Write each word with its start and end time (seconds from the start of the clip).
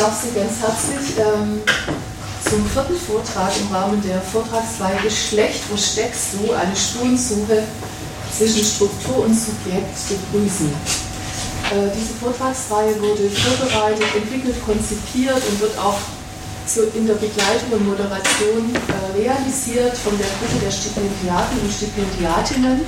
darf 0.00 0.16
Sie 0.16 0.32
ganz 0.32 0.56
herzlich 0.60 1.18
ähm, 1.18 1.60
zum 2.48 2.64
vierten 2.70 2.96
Vortrag 2.96 3.52
im 3.60 3.68
Rahmen 3.74 4.00
der 4.00 4.22
Vortragsreihe 4.22 4.96
Geschlecht, 5.04 5.60
wo 5.68 5.76
steckst 5.76 6.40
du? 6.40 6.52
Eine 6.52 6.74
Spurensuche 6.74 7.64
zwischen 8.32 8.64
Struktur 8.64 9.28
und 9.28 9.34
Subjekt 9.36 9.92
begrüßen. 10.08 10.72
Äh, 10.72 11.92
diese 11.92 12.16
Vortragsreihe 12.16 12.96
wurde 12.96 13.28
vorbereitet, 13.28 14.08
entwickelt, 14.16 14.56
konzipiert 14.64 15.36
und 15.36 15.60
wird 15.60 15.76
auch 15.76 16.00
so 16.64 16.80
in 16.96 17.06
der 17.06 17.20
Begleitung 17.20 17.68
und 17.72 17.88
Moderation 17.88 18.72
äh, 18.72 19.20
realisiert 19.20 19.98
von 19.98 20.16
der 20.16 20.32
Gruppe 20.40 20.64
der 20.64 20.72
Stipendiaten 20.72 21.60
und 21.60 21.68
Stipendiatinnen 21.68 22.80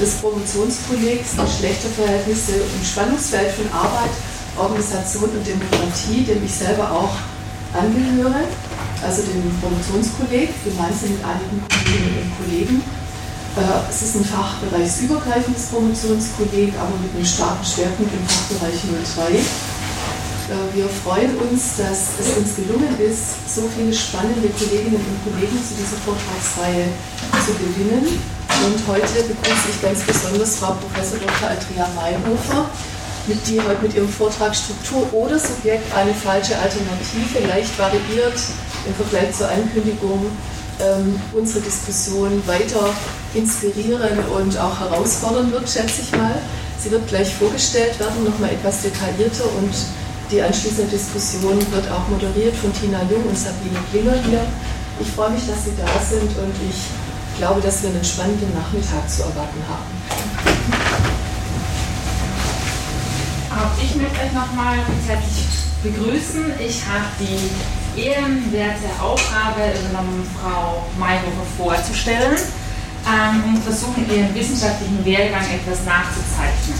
des 0.00 0.14
Promotionskollegs 0.24 1.36
Geschlechterverhältnisse 1.36 2.52
im 2.56 2.84
Spannungsfeld 2.86 3.52
von 3.52 3.68
Arbeit, 3.68 4.16
Organisation 4.58 5.30
und 5.30 5.46
Demokratie, 5.46 6.24
dem 6.24 6.44
ich 6.44 6.54
selber 6.54 6.90
auch 6.90 7.14
angehöre, 7.72 8.44
also 9.02 9.22
dem 9.22 9.44
Promotionskolleg, 9.60 10.50
gemeinsam 10.64 11.10
mit 11.14 11.22
einigen 11.24 11.62
Kolleginnen 11.68 12.14
und 12.22 12.30
Kollegen. 12.38 12.82
Äh, 13.56 13.90
es 13.90 14.02
ist 14.02 14.16
ein 14.16 14.24
fachbereichsübergreifendes 14.24 15.66
Promotionskolleg, 15.66 16.74
aber 16.78 16.94
mit 17.02 17.14
einem 17.14 17.24
starken 17.24 17.64
Schwerpunkt 17.64 18.12
im 18.12 18.24
Fachbereich 18.26 18.78
03. 19.16 19.34
Äh, 19.34 20.74
wir 20.74 20.88
freuen 20.88 21.36
uns, 21.36 21.76
dass 21.76 22.16
es 22.18 22.36
uns 22.36 22.56
gelungen 22.56 22.94
ist, 22.98 23.36
so 23.52 23.68
viele 23.74 23.92
spannende 23.92 24.48
Kolleginnen 24.48 25.02
und 25.02 25.18
Kollegen 25.26 25.58
zu 25.60 25.74
dieser 25.76 25.98
Vortragsreihe 26.06 26.88
zu 27.44 27.52
gewinnen. 27.58 28.06
Und 28.58 28.78
heute 28.88 29.22
begrüße 29.22 29.70
ich 29.70 29.82
ganz 29.82 30.02
besonders 30.02 30.56
Frau 30.56 30.72
Prof. 30.72 30.90
Dr. 30.96 31.50
Adria 31.50 31.86
Mayhofer, 31.94 32.70
mit 33.28 33.46
die 33.46 33.60
heute 33.60 33.82
mit 33.82 33.94
ihrem 33.94 34.08
Vortrag 34.08 34.56
Struktur 34.56 35.12
oder 35.12 35.38
Subjekt 35.38 35.94
eine 35.94 36.14
falsche 36.14 36.58
Alternative 36.58 37.46
leicht 37.46 37.78
variiert 37.78 38.40
im 38.86 38.94
Vergleich 38.94 39.36
zur 39.36 39.48
Ankündigung 39.48 40.26
ähm, 40.80 41.20
unsere 41.34 41.60
Diskussion 41.60 42.42
weiter 42.46 42.90
inspirieren 43.34 44.18
und 44.34 44.58
auch 44.58 44.80
herausfordern 44.80 45.52
wird, 45.52 45.68
schätze 45.68 46.02
ich 46.02 46.12
mal. 46.12 46.40
Sie 46.78 46.90
wird 46.90 47.08
gleich 47.08 47.34
vorgestellt 47.34 47.98
werden, 47.98 48.24
nochmal 48.24 48.50
etwas 48.50 48.82
detaillierter 48.82 49.44
und 49.58 49.74
die 50.30 50.40
anschließende 50.40 50.90
Diskussion 50.90 51.58
wird 51.72 51.90
auch 51.90 52.08
moderiert 52.08 52.54
von 52.54 52.72
Tina 52.72 53.00
Jung 53.10 53.24
und 53.24 53.36
Sabine 53.36 53.78
Klinger 53.90 54.14
hier. 54.28 54.44
Ich 55.00 55.08
freue 55.12 55.30
mich, 55.30 55.46
dass 55.46 55.64
Sie 55.64 55.72
da 55.76 55.86
sind 56.08 56.30
und 56.38 56.54
ich 56.68 56.76
glaube, 57.38 57.60
dass 57.60 57.82
wir 57.82 57.90
einen 57.90 58.04
spannenden 58.04 58.52
Nachmittag 58.54 59.08
zu 59.08 59.22
erwarten 59.22 59.62
haben. 59.68 59.98
Auch 63.50 63.67
ich 63.82 63.94
möchte 63.94 64.18
euch 64.20 64.32
nochmal 64.32 64.76
herzlich 65.06 65.46
begrüßen. 65.82 66.52
Ich 66.58 66.82
habe 66.86 67.06
die 67.20 68.00
ehrenwerte 68.00 68.90
Aufgabe 69.00 69.70
übernommen, 69.78 70.26
Frau 70.34 70.86
Mayhofer 70.98 71.46
vorzustellen 71.56 72.38
ähm, 73.06 73.54
und 73.54 73.62
versuchen, 73.62 74.06
ihren 74.10 74.34
wissenschaftlichen 74.34 75.04
Werdegang 75.04 75.46
etwas 75.46 75.84
nachzuzeichnen. 75.86 76.78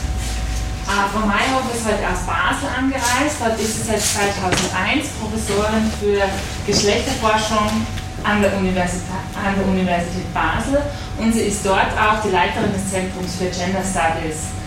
Äh, 0.88 1.06
Frau 1.12 1.26
Mayhofer 1.26 1.70
ist 1.74 1.86
heute 1.86 2.02
aus 2.10 2.26
Basel 2.26 2.68
angereist. 2.74 3.38
Dort 3.38 3.60
ist 3.60 3.78
sie 3.78 3.84
seit 3.86 4.02
2001 4.02 5.08
Professorin 5.22 5.86
für 6.00 6.26
Geschlechterforschung 6.66 7.86
an 8.24 8.42
der, 8.42 8.52
an 8.58 9.54
der 9.54 9.66
Universität 9.66 10.34
Basel 10.34 10.82
und 11.18 11.32
sie 11.32 11.46
ist 11.46 11.64
dort 11.64 11.94
auch 11.94 12.20
die 12.24 12.30
Leiterin 12.30 12.72
des 12.72 12.90
Zentrums 12.90 13.36
für 13.38 13.46
Gender 13.46 13.82
Studies 13.86 14.57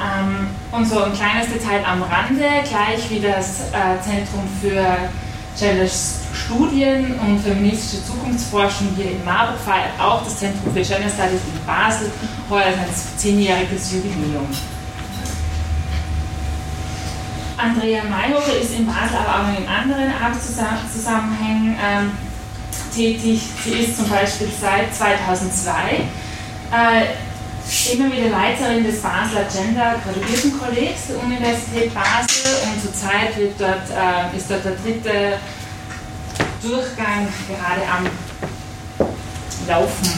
ähm, 0.00 0.48
und 0.72 0.88
so 0.88 1.02
ein 1.02 1.12
kleines 1.12 1.52
Detail 1.52 1.84
am 1.84 2.02
Rande, 2.02 2.44
gleich 2.68 3.10
wie 3.10 3.20
das 3.20 3.60
äh, 3.72 4.00
Zentrum 4.02 4.48
für 4.60 5.10
Gender 5.58 5.86
Studien 6.32 7.14
und 7.20 7.40
feministische 7.40 8.04
Zukunftsforschung 8.04 8.88
hier 8.96 9.10
in 9.10 9.24
Marburg 9.24 9.58
feiert 9.60 10.00
auch 10.00 10.24
das 10.24 10.38
Zentrum 10.38 10.72
für 10.72 10.80
Gender 10.80 11.08
Studies 11.08 11.40
in 11.52 11.66
Basel 11.66 12.10
heuer 12.48 12.72
sein 12.72 12.86
zehnjähriges 13.16 13.92
Jubiläum. 13.92 14.48
Andrea 17.58 18.02
Mayhofer 18.04 18.58
ist 18.58 18.74
in 18.74 18.86
Basel 18.86 19.18
aber 19.18 19.42
auch 19.44 19.58
in 19.58 19.68
anderen 19.68 20.10
Arbeitszusammenhängen 20.22 21.76
ähm, 21.78 22.10
tätig. 22.94 23.42
Sie 23.62 23.70
ist 23.70 23.96
zum 23.98 24.08
Beispiel 24.08 24.48
seit 24.58 24.94
2002 24.94 25.72
äh, 26.72 27.29
immer 27.92 28.10
wieder 28.10 28.30
Leiterin 28.30 28.84
des 28.84 29.00
Basler 29.00 29.44
Gender 29.50 29.94
Graduiertenkollegs 30.04 31.06
der 31.08 31.22
Universität 31.22 31.94
Basel 31.94 32.50
und 32.66 32.82
zurzeit 32.82 33.36
wird 33.36 33.60
dort, 33.60 33.90
äh, 33.90 34.36
ist 34.36 34.50
dort 34.50 34.64
der 34.64 34.72
dritte 34.72 35.38
Durchgang 36.62 37.28
gerade 37.48 37.82
am 37.88 38.06
Laufen. 39.68 40.10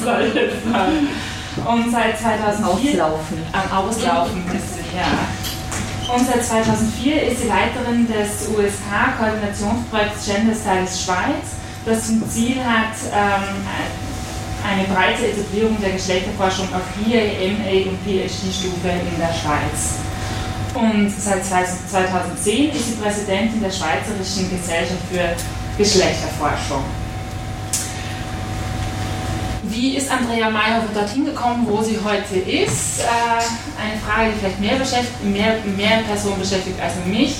und 1.66 1.90
seit 1.90 2.18
2004 2.18 3.06
Auslaufen. 3.06 3.38
Am 3.52 3.78
Auslaufen 3.78 4.44
ist 4.54 4.74
sie, 4.74 4.96
ja. 4.96 6.14
Und 6.14 6.26
seit 6.26 6.44
2004 6.44 7.22
ist 7.22 7.42
sie 7.42 7.48
Leiterin 7.48 8.06
des 8.06 8.48
USK-Koordinationsprojekts 8.48 10.26
Gender 10.26 10.54
Studies 10.54 11.04
Schweiz, 11.04 11.56
das 11.86 12.06
zum 12.06 12.28
Ziel 12.28 12.56
hat, 12.64 12.94
ähm, 13.12 13.66
eine 14.66 14.84
breite 14.88 15.28
Etablierung 15.28 15.76
der 15.80 15.92
Geschlechterforschung 15.92 16.66
auf 16.74 16.82
BA, 16.96 17.48
MA 17.52 17.90
und 17.90 17.98
PhD-Stufe 18.04 18.88
in 18.88 19.18
der 19.18 19.32
Schweiz. 19.32 19.98
Und 20.74 21.10
seit 21.10 21.44
2010 21.44 22.70
ist 22.70 22.86
sie 22.88 22.94
Präsidentin 22.94 23.60
der 23.62 23.70
Schweizerischen 23.70 24.50
Gesellschaft 24.50 25.00
für 25.10 25.36
Geschlechterforschung. 25.76 26.84
Wie 29.64 29.96
ist 29.96 30.10
Andrea 30.10 30.50
Mayhofer 30.50 30.92
dorthin 30.92 31.24
gekommen, 31.24 31.66
wo 31.68 31.82
sie 31.82 31.98
heute 32.04 32.38
ist? 32.38 33.00
Äh, 33.00 33.04
eine 33.80 34.00
Frage, 34.04 34.30
die 34.32 34.38
vielleicht 34.38 34.60
mehr, 34.60 34.76
mehr, 35.22 35.58
mehr 35.76 36.02
Personen 36.02 36.40
beschäftigt 36.40 36.80
als 36.80 36.94
mich. 37.06 37.36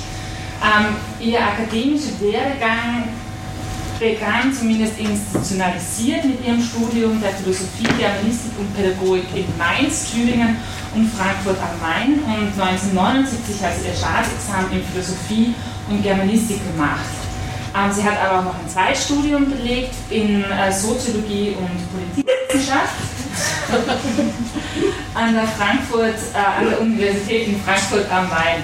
Ähm, 0.63 0.97
ihr 1.19 1.41
akademischer 1.41 2.21
Werdegang 2.21 3.09
begann 4.01 4.53
zumindest 4.53 4.99
institutionalisiert 4.99 6.25
mit 6.25 6.45
ihrem 6.45 6.63
Studium 6.63 7.21
der 7.21 7.33
Philosophie, 7.33 7.87
Germanistik 7.99 8.53
und 8.59 8.75
Pädagogik 8.75 9.27
in 9.35 9.45
Mainz, 9.59 10.11
Tübingen 10.11 10.57
und 10.95 11.07
Frankfurt 11.13 11.59
am 11.61 11.79
Main 11.79 12.15
und 12.25 12.61
1979 12.61 13.63
hat 13.63 13.73
sie 13.79 13.89
ihr 13.89 13.95
Staatsexamen 13.95 14.73
in 14.73 14.83
Philosophie 14.83 15.55
und 15.89 16.03
Germanistik 16.03 16.59
gemacht. 16.73 17.05
Ähm, 17.77 17.93
sie 17.93 18.03
hat 18.03 18.19
aber 18.19 18.41
auch 18.41 18.45
noch 18.47 18.55
ein 18.59 18.69
Zweitstudium 18.69 19.51
belegt 19.51 19.95
in 20.09 20.43
äh, 20.43 20.73
Soziologie 20.73 21.55
und 21.61 21.71
Politikwissenschaft 21.93 22.97
an 25.15 25.35
der 25.35 25.47
Frankfurt, 25.47 26.17
äh, 26.35 26.59
an 26.59 26.71
der 26.71 26.81
Universität 26.81 27.49
in 27.49 27.61
Frankfurt 27.61 28.11
am 28.11 28.29
Main 28.29 28.63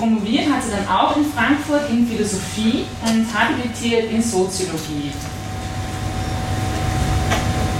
promoviert 0.00 0.50
hat 0.50 0.64
sie 0.64 0.70
dann 0.70 0.88
auch 0.88 1.14
in 1.16 1.26
Frankfurt 1.26 1.90
in 1.90 2.06
Philosophie 2.06 2.86
und 3.04 3.26
habilitiert 3.32 4.10
in 4.10 4.22
Soziologie. 4.22 5.12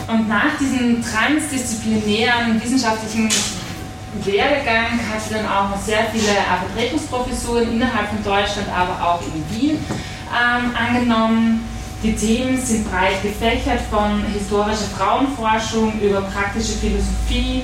Und 0.06 0.28
nach 0.28 0.58
diesem 0.60 1.03
transdisziplinären 1.03 2.62
wissenschaftlichen 2.62 3.31
Werdegang 4.25 5.00
hat 5.10 5.22
sie 5.26 5.34
dann 5.34 5.47
auch 5.47 5.70
noch 5.70 5.81
sehr 5.81 6.06
viele 6.12 6.36
Vertretungsprofessuren 6.75 7.72
innerhalb 7.72 8.08
von 8.08 8.22
Deutschland, 8.22 8.69
aber 8.69 9.02
auch 9.02 9.22
in 9.22 9.56
Wien 9.56 9.78
ähm, 10.28 10.76
angenommen. 10.76 11.64
Die 12.02 12.14
Themen 12.14 12.60
sind 12.60 12.91
breit 12.91 13.22
gefächert 13.22 13.81
von 13.91 14.25
historischer 14.32 14.88
Frauenforschung 14.97 15.98
über 16.00 16.22
praktische 16.22 16.72
Philosophie 16.72 17.62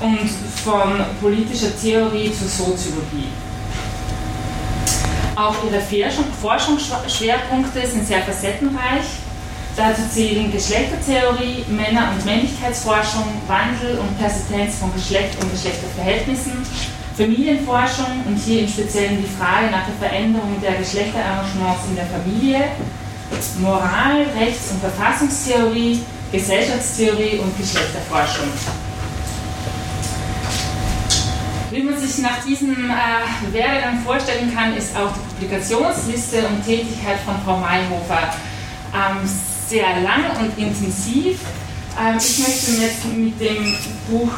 und 0.00 0.30
von 0.62 1.04
politischer 1.20 1.78
Theorie 1.78 2.32
zur 2.32 2.48
Soziologie. 2.48 3.28
Auch 5.36 5.54
ihre 5.70 5.82
Forschungsschwerpunkte 6.40 7.86
sind 7.86 8.06
sehr 8.06 8.22
facettenreich. 8.22 9.04
Dazu 9.76 10.00
zählen 10.10 10.50
Geschlechtertheorie, 10.50 11.66
Männer- 11.68 12.10
und 12.12 12.24
Männlichkeitsforschung, 12.24 13.24
Wandel 13.46 13.98
und 13.98 14.18
Persistenz 14.18 14.76
von 14.76 14.90
Geschlecht 14.94 15.36
und 15.42 15.52
Geschlechterverhältnissen, 15.52 16.66
Familienforschung 17.18 18.24
und 18.26 18.38
hier 18.38 18.62
im 18.62 18.68
Speziellen 18.68 19.18
die 19.22 19.28
Frage 19.28 19.70
nach 19.70 19.84
der 19.84 20.08
Veränderung 20.08 20.58
der 20.62 20.76
Geschlechterarrangements 20.76 21.84
in 21.90 21.96
der 21.96 22.06
Familie, 22.06 22.68
Moral, 23.60 24.24
Rechts- 24.38 24.70
und 24.70 24.80
Verfassungstheorie, 24.80 26.00
Gesellschaftstheorie 26.32 27.40
und 27.40 27.58
Geschlechterforschung. 27.58 28.48
Wie 31.76 31.82
man 31.82 31.98
sich 32.00 32.16
nach 32.22 32.42
diesem 32.42 32.90
äh, 32.90 33.52
Werdegang 33.52 34.00
vorstellen 34.02 34.50
kann, 34.54 34.74
ist 34.74 34.96
auch 34.96 35.12
die 35.12 35.34
Publikationsliste 35.34 36.46
und 36.46 36.64
Tätigkeit 36.64 37.18
von 37.26 37.34
Frau 37.44 37.58
Mayhofer 37.58 38.32
ähm, 38.94 39.28
sehr 39.68 40.00
lang 40.00 40.24
und 40.40 40.56
intensiv. 40.56 41.38
Ähm, 42.00 42.16
ich 42.16 42.38
möchte 42.38 42.70
jetzt 42.80 43.04
mit 43.14 43.38
dem 43.38 43.74
Buch 44.08 44.32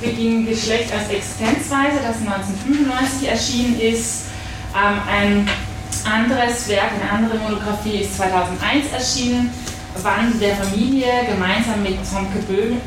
Beginn 0.00 0.44
Geschlecht 0.44 0.92
als 0.92 1.08
Existenzweise, 1.10 2.00
das 2.02 2.16
1995 2.16 3.28
erschienen 3.28 3.80
ist. 3.80 4.22
Ähm, 4.74 4.98
ein 5.08 5.48
anderes 6.04 6.66
Werk, 6.66 6.90
eine 7.00 7.12
andere 7.12 7.38
Monographie 7.38 7.98
ist 7.98 8.16
2001 8.16 8.90
erschienen, 8.92 9.52
Wand 10.02 10.42
der 10.42 10.56
Familie, 10.56 11.12
gemeinsam 11.28 11.80
mit 11.84 11.98
Tomke 12.10 12.40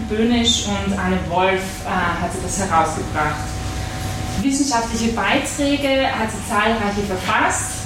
Böhnisch 0.09 0.65
und 0.67 0.99
Anne 0.99 1.19
Wolf 1.29 1.61
äh, 1.85 2.21
hat 2.21 2.33
sie 2.33 2.41
das 2.43 2.59
herausgebracht. 2.59 3.52
Wissenschaftliche 4.43 5.13
Beiträge 5.13 6.07
hat 6.11 6.29
sie 6.31 6.43
zahlreiche 6.49 7.03
verfasst. 7.07 7.83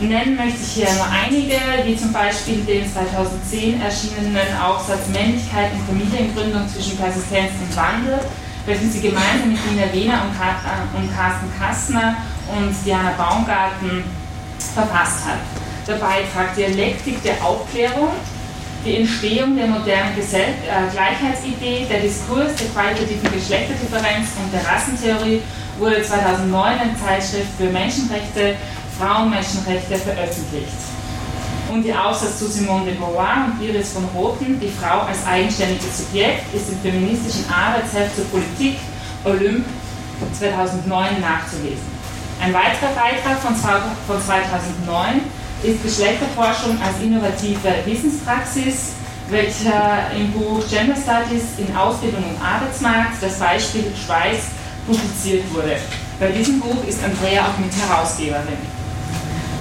Nennen 0.00 0.34
möchte 0.34 0.58
ich 0.60 0.72
hier 0.72 0.92
nur 0.94 1.06
einige, 1.06 1.54
wie 1.84 1.96
zum 1.96 2.12
Beispiel 2.12 2.58
den 2.64 2.92
2010 2.92 3.80
erschienenen 3.80 4.50
Aufsatz 4.60 5.06
Männlichkeit 5.12 5.70
und 5.72 5.86
Familiengründung 5.86 6.68
zwischen 6.68 6.96
Persistenz 6.96 7.52
und 7.62 7.76
Wandel, 7.76 8.18
welchen 8.66 8.90
sie 8.90 9.00
gemeinsam 9.00 9.52
mit 9.52 9.60
Nina 9.70 9.92
Wehner 9.92 10.22
und, 10.26 10.34
äh, 10.34 11.14
Carsten 11.14 11.52
Kastner 11.56 12.16
und 12.50 12.74
Diana 12.84 13.12
Baumgarten 13.16 14.02
verfasst 14.74 15.24
hat. 15.24 15.38
Der 15.86 15.94
Beitrag 15.94 16.56
Dialektik 16.56 17.22
der 17.22 17.44
Aufklärung, 17.44 18.10
die 18.84 18.96
Entstehung 18.96 19.56
der 19.56 19.68
modernen 19.68 20.16
Gesell 20.16 20.54
äh, 20.66 20.90
Gleichheitsidee, 20.90 21.86
der 21.88 22.00
Diskurs 22.00 22.56
der 22.56 22.66
qualitativen 22.74 23.30
Geschlechterdifferenz 23.32 24.30
und 24.42 24.52
der 24.52 24.66
Rassentheorie 24.66 25.42
wurde 25.78 26.02
2009 26.02 26.72
in 26.80 26.88
der 26.90 27.06
Zeitschrift 27.06 27.48
für 27.58 27.70
Menschenrechte, 27.70 28.56
Frauenmenschenrechte 28.98 29.96
veröffentlicht. 29.96 30.92
Und 31.72 31.82
die 31.82 31.94
Aufsatz 31.94 32.38
zu 32.38 32.46
Simone 32.46 32.84
de 32.84 32.94
Beauvoir 32.94 33.46
und 33.46 33.66
Iris 33.66 33.92
von 33.92 34.04
Roten, 34.14 34.60
die 34.60 34.68
Frau 34.68 35.00
als 35.06 35.26
eigenständiges 35.26 35.98
Subjekt, 35.98 36.54
ist 36.54 36.70
im 36.70 36.78
feministischen 36.80 37.46
Arbeitsheft 37.50 38.14
zur 38.16 38.26
Politik 38.26 38.78
Olymp 39.24 39.64
2009 40.38 41.20
nachzulesen. 41.20 41.92
Ein 42.42 42.52
weiterer 42.52 42.92
Beitrag 42.94 43.38
von 43.40 43.56
2009 44.20 45.20
ist 45.62 45.82
Geschlechterforschung 45.82 46.76
als 46.82 47.00
innovative 47.00 47.74
Wissenspraxis, 47.86 48.92
welcher 49.30 50.10
im 50.14 50.32
Buch 50.32 50.62
Gender 50.68 50.96
Studies 50.96 51.44
in 51.56 51.74
Ausbildung 51.74 52.22
und 52.24 52.44
Arbeitsmarkt 52.44 53.22
das 53.22 53.38
Beispiel 53.38 53.84
Schweiz 54.04 54.50
publiziert 54.86 55.44
wurde. 55.54 55.76
Bei 56.18 56.28
diesem 56.28 56.60
Buch 56.60 56.84
ist 56.86 57.02
Andrea 57.02 57.46
auch 57.46 57.58
Mitherausgeberin. 57.58 58.82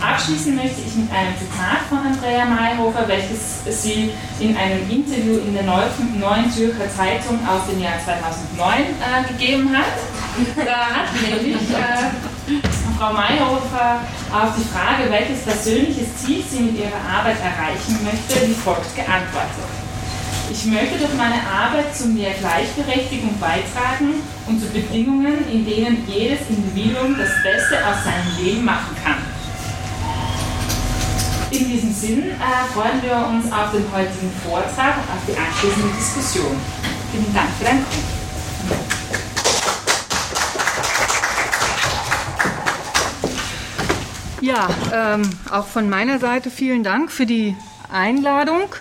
Abschließen 0.02 0.56
möchte 0.56 0.82
ich 0.82 0.96
mit 0.96 1.12
einem 1.12 1.34
Zitat 1.38 1.86
von 1.88 2.00
Andrea 2.00 2.46
Mayhofer, 2.46 3.08
welches 3.08 3.84
sie 3.84 4.12
in 4.40 4.58
einem 4.58 4.90
Interview 4.90 5.38
in 5.46 5.54
der 5.54 5.64
Neuen 5.64 6.52
Zürcher 6.52 6.90
Zeitung 6.90 7.38
aus 7.48 7.70
dem 7.70 7.80
Jahr 7.80 8.02
2009 8.04 8.82
äh, 8.82 9.32
gegeben 9.32 9.70
hat. 9.78 9.86
Da 10.66 10.86
hat 10.90 11.14
nämlich 11.22 11.70
äh, 11.70 12.60
Frau 12.98 13.14
Mayhofer 13.14 14.00
auf 14.34 14.56
die 14.58 14.68
Frage, 14.74 15.10
welches 15.12 15.44
persönliches 15.44 16.18
Ziel 16.18 16.44
sie 16.50 16.60
mit 16.62 16.80
ihrer 16.80 17.20
Arbeit 17.20 17.38
erreichen 17.42 18.00
möchte, 18.04 18.48
wie 18.48 18.54
folgt 18.54 18.96
geantwortet. 18.96 19.81
Ich 20.52 20.66
möchte 20.66 20.98
durch 20.98 21.14
meine 21.16 21.42
Arbeit 21.48 21.96
zu 21.96 22.10
mehr 22.10 22.34
Gleichberechtigung 22.34 23.40
beitragen 23.40 24.16
und 24.48 24.60
zu 24.60 24.68
Bedingungen, 24.68 25.50
in 25.50 25.66
denen 25.66 26.06
jedes 26.10 26.42
Individuum 26.50 27.18
das 27.18 27.30
Beste 27.42 27.78
aus 27.78 28.04
seinem 28.04 28.38
Leben 28.38 28.66
machen 28.66 28.94
kann. 29.02 29.16
In 31.52 31.70
diesem 31.70 31.94
Sinn 31.94 32.32
äh, 32.32 32.74
freuen 32.74 33.02
wir 33.02 33.16
uns 33.30 33.50
auf 33.50 33.72
den 33.72 33.90
heutigen 33.94 34.30
Vortrag 34.46 34.98
und 34.98 35.10
auf 35.14 35.22
die 35.26 35.38
anschließende 35.38 35.96
Diskussion. 35.98 36.58
Vielen 37.14 37.34
Dank 37.34 37.48
für 37.58 37.64
dein 37.64 37.86
Kommen. 37.86 38.22
Ja, 44.42 44.70
ähm, 44.94 45.30
auch 45.50 45.68
von 45.68 45.90
meiner 45.90 46.20
Seite 46.20 46.52
vielen 46.52 46.84
Dank 46.84 47.10
für 47.10 47.26
die 47.26 47.56
Einladung. 47.92 48.74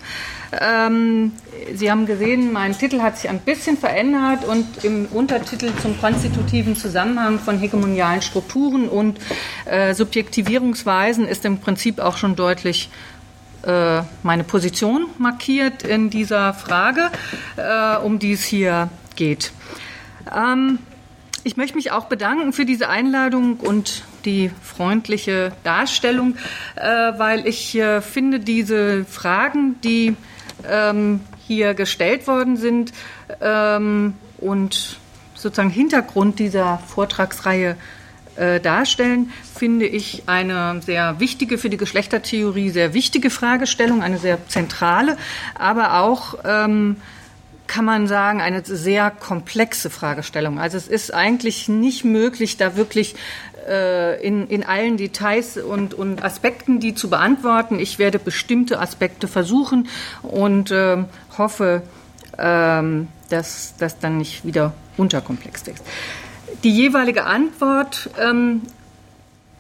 Ähm, 0.52 1.32
Sie 1.75 1.91
haben 1.91 2.06
gesehen, 2.06 2.52
mein 2.52 2.76
Titel 2.76 3.00
hat 3.00 3.19
sich 3.19 3.31
ein 3.31 3.38
bisschen 3.41 3.76
verändert 3.76 4.44
und 4.44 4.85
im 4.85 5.06
Untertitel 5.06 5.70
zum 5.81 6.00
konstitutiven 6.00 6.75
Zusammenhang 6.75 7.38
von 7.38 7.58
hegemonialen 7.58 8.23
Strukturen 8.23 8.88
und 8.88 9.19
äh, 9.67 9.94
Subjektivierungsweisen 9.94 11.26
ist 11.26 11.44
im 11.44 11.58
Prinzip 11.58 12.00
auch 12.00 12.17
schon 12.17 12.35
deutlich 12.35 12.91
äh, 13.62 14.02
meine 14.23 14.44
Position 14.44 15.06
markiert 15.19 15.82
in 15.82 16.08
dieser 16.08 16.55
Frage, 16.55 17.11
äh, 17.56 17.96
um 17.99 18.19
die 18.19 18.32
es 18.32 18.43
hier 18.43 18.88
geht. 19.17 19.53
Ähm, 20.35 20.79
ich 21.44 21.56
möchte 21.56 21.76
mich 21.76 21.93
auch 21.93 22.06
bedanken 22.06 22.53
für 22.53 22.64
diese 22.64 22.88
Einladung 22.88 23.58
und 23.58 24.05
die 24.25 24.50
freundliche 24.62 25.53
Darstellung, 25.62 26.37
äh, 26.76 26.88
weil 27.17 27.46
ich 27.46 27.79
finde, 28.00 28.41
diese 28.41 29.05
Fragen, 29.05 29.76
die 29.82 30.17
ähm, 30.69 31.21
hier 31.47 31.75
gestellt 31.75 32.27
worden 32.27 32.57
sind 32.57 32.93
ähm, 33.41 34.15
und 34.39 34.99
sozusagen 35.35 35.71
Hintergrund 35.71 36.39
dieser 36.39 36.79
Vortragsreihe 36.87 37.77
äh, 38.37 38.61
darstellen, 38.61 39.33
finde 39.55 39.87
ich 39.87 40.25
eine 40.27 40.81
sehr 40.83 41.19
wichtige 41.21 41.59
für 41.59 41.71
die 41.71 41.77
Geschlechtertheorie, 41.77 42.71
sehr 42.71 42.95
wichtige 42.95 43.31
Fragestellung, 43.31 44.03
eine 44.03 44.19
sehr 44.19 44.47
zentrale, 44.49 45.17
aber 45.55 46.01
auch 46.01 46.37
ähm, 46.45 46.97
kann 47.71 47.85
man 47.85 48.09
sagen, 48.09 48.41
eine 48.41 48.65
sehr 48.65 49.13
komplexe 49.13 49.91
Fragestellung. 49.91 50.59
Also 50.59 50.77
es 50.77 50.89
ist 50.89 51.15
eigentlich 51.15 51.69
nicht 51.69 52.05
möglich, 52.05 52.56
da 52.56 52.75
wirklich 52.75 53.15
in, 54.23 54.49
in 54.49 54.65
allen 54.65 54.97
Details 54.97 55.57
und, 55.57 55.95
und 55.95 56.25
Aspekten 56.25 56.81
die 56.81 56.95
zu 56.95 57.11
beantworten. 57.11 57.79
Ich 57.79 57.99
werde 57.99 58.19
bestimmte 58.19 58.81
Aspekte 58.81 59.29
versuchen 59.29 59.89
und 60.23 60.71
äh, 60.71 61.05
hoffe, 61.37 61.83
äh, 62.37 62.83
dass 63.29 63.75
das 63.79 63.99
dann 63.99 64.19
nicht 64.19 64.45
wieder 64.45 64.73
unterkomplex 64.97 65.62
ist. 65.69 65.85
Die 66.65 66.71
jeweilige 66.71 67.25
Antwort 67.25 68.11
ähm, 68.21 68.62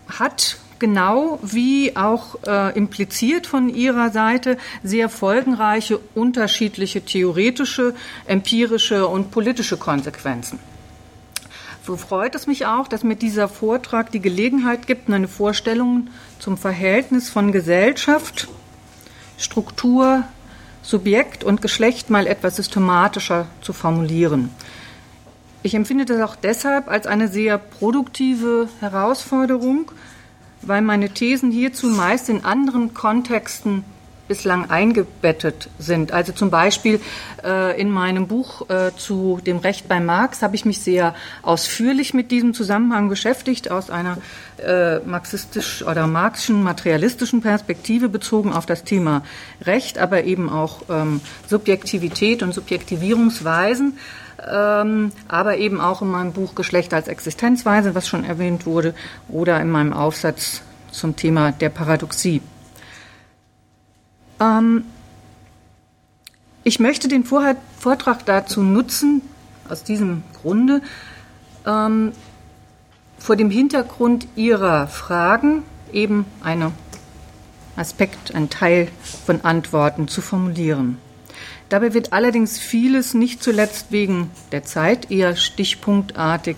hat 0.08 0.58
genau 0.78 1.38
wie 1.42 1.96
auch 1.96 2.36
äh, 2.46 2.76
impliziert 2.76 3.46
von 3.46 3.68
Ihrer 3.68 4.10
Seite 4.10 4.58
sehr 4.82 5.08
folgenreiche 5.08 6.00
unterschiedliche 6.14 7.02
theoretische, 7.02 7.94
empirische 8.26 9.06
und 9.06 9.30
politische 9.30 9.76
Konsequenzen. 9.76 10.58
So 11.82 11.96
freut 11.96 12.34
es 12.34 12.46
mich 12.46 12.66
auch, 12.66 12.88
dass 12.88 13.04
mir 13.04 13.16
dieser 13.16 13.48
Vortrag 13.48 14.12
die 14.12 14.20
Gelegenheit 14.20 14.86
gibt, 14.86 15.10
eine 15.10 15.28
Vorstellung 15.28 16.08
zum 16.38 16.58
Verhältnis 16.58 17.30
von 17.30 17.52
Gesellschaft, 17.52 18.48
Struktur, 19.38 20.24
Subjekt 20.82 21.42
und 21.42 21.62
Geschlecht 21.62 22.10
mal 22.10 22.26
etwas 22.26 22.56
systematischer 22.56 23.46
zu 23.62 23.72
formulieren. 23.72 24.50
Ich 25.62 25.74
empfinde 25.74 26.04
das 26.04 26.20
auch 26.20 26.36
deshalb 26.36 26.88
als 26.88 27.06
eine 27.06 27.28
sehr 27.28 27.58
produktive 27.58 28.68
Herausforderung, 28.80 29.90
weil 30.62 30.82
meine 30.82 31.10
Thesen 31.10 31.50
hierzu 31.50 31.86
meist 31.86 32.28
in 32.28 32.44
anderen 32.44 32.92
Kontexten 32.94 33.84
bislang 34.30 34.70
eingebettet 34.70 35.68
sind. 35.80 36.12
Also 36.12 36.30
zum 36.30 36.50
Beispiel 36.50 37.00
äh, 37.42 37.80
in 37.80 37.90
meinem 37.90 38.28
Buch 38.28 38.70
äh, 38.70 38.92
zu 38.96 39.40
dem 39.44 39.56
Recht 39.56 39.88
bei 39.88 39.98
Marx 39.98 40.40
habe 40.40 40.54
ich 40.54 40.64
mich 40.64 40.78
sehr 40.78 41.16
ausführlich 41.42 42.14
mit 42.14 42.30
diesem 42.30 42.54
Zusammenhang 42.54 43.08
beschäftigt, 43.08 43.72
aus 43.72 43.90
einer 43.90 44.18
äh, 44.64 45.00
marxistisch 45.00 45.82
oder 45.82 46.06
marxischen 46.06 46.62
materialistischen 46.62 47.40
Perspektive 47.40 48.08
bezogen 48.08 48.52
auf 48.52 48.66
das 48.66 48.84
Thema 48.84 49.24
Recht, 49.62 49.98
aber 49.98 50.22
eben 50.22 50.48
auch 50.48 50.82
ähm, 50.88 51.20
Subjektivität 51.48 52.44
und 52.44 52.54
Subjektivierungsweisen 52.54 53.98
ähm, 54.48 55.10
aber 55.26 55.56
eben 55.56 55.80
auch 55.80 56.02
in 56.02 56.08
meinem 56.08 56.32
Buch 56.32 56.54
Geschlecht 56.54 56.94
als 56.94 57.08
Existenzweise, 57.08 57.96
was 57.96 58.06
schon 58.06 58.24
erwähnt 58.24 58.64
wurde, 58.64 58.94
oder 59.28 59.60
in 59.60 59.70
meinem 59.70 59.92
Aufsatz 59.92 60.62
zum 60.92 61.16
Thema 61.16 61.50
der 61.50 61.68
Paradoxie. 61.68 62.40
Ähm, 64.40 64.84
ich 66.64 66.80
möchte 66.80 67.08
den 67.08 67.24
Vortrag 67.24 68.26
dazu 68.26 68.62
nutzen, 68.62 69.22
aus 69.68 69.84
diesem 69.84 70.22
Grunde, 70.40 70.82
ähm, 71.66 72.12
vor 73.18 73.36
dem 73.36 73.50
Hintergrund 73.50 74.26
Ihrer 74.34 74.88
Fragen 74.88 75.62
eben 75.92 76.24
einen 76.42 76.72
Aspekt, 77.76 78.34
einen 78.34 78.50
Teil 78.50 78.88
von 79.24 79.42
Antworten 79.42 80.08
zu 80.08 80.20
formulieren. 80.20 80.98
Dabei 81.68 81.94
wird 81.94 82.12
allerdings 82.12 82.58
vieles 82.58 83.14
nicht 83.14 83.42
zuletzt 83.42 83.86
wegen 83.90 84.30
der 84.52 84.64
Zeit 84.64 85.10
eher 85.10 85.36
stichpunktartig 85.36 86.56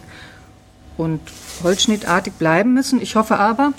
und 0.96 1.20
holzschnittartig 1.62 2.32
bleiben 2.34 2.72
müssen. 2.72 3.00
Ich 3.00 3.14
hoffe 3.14 3.38
aber, 3.38 3.72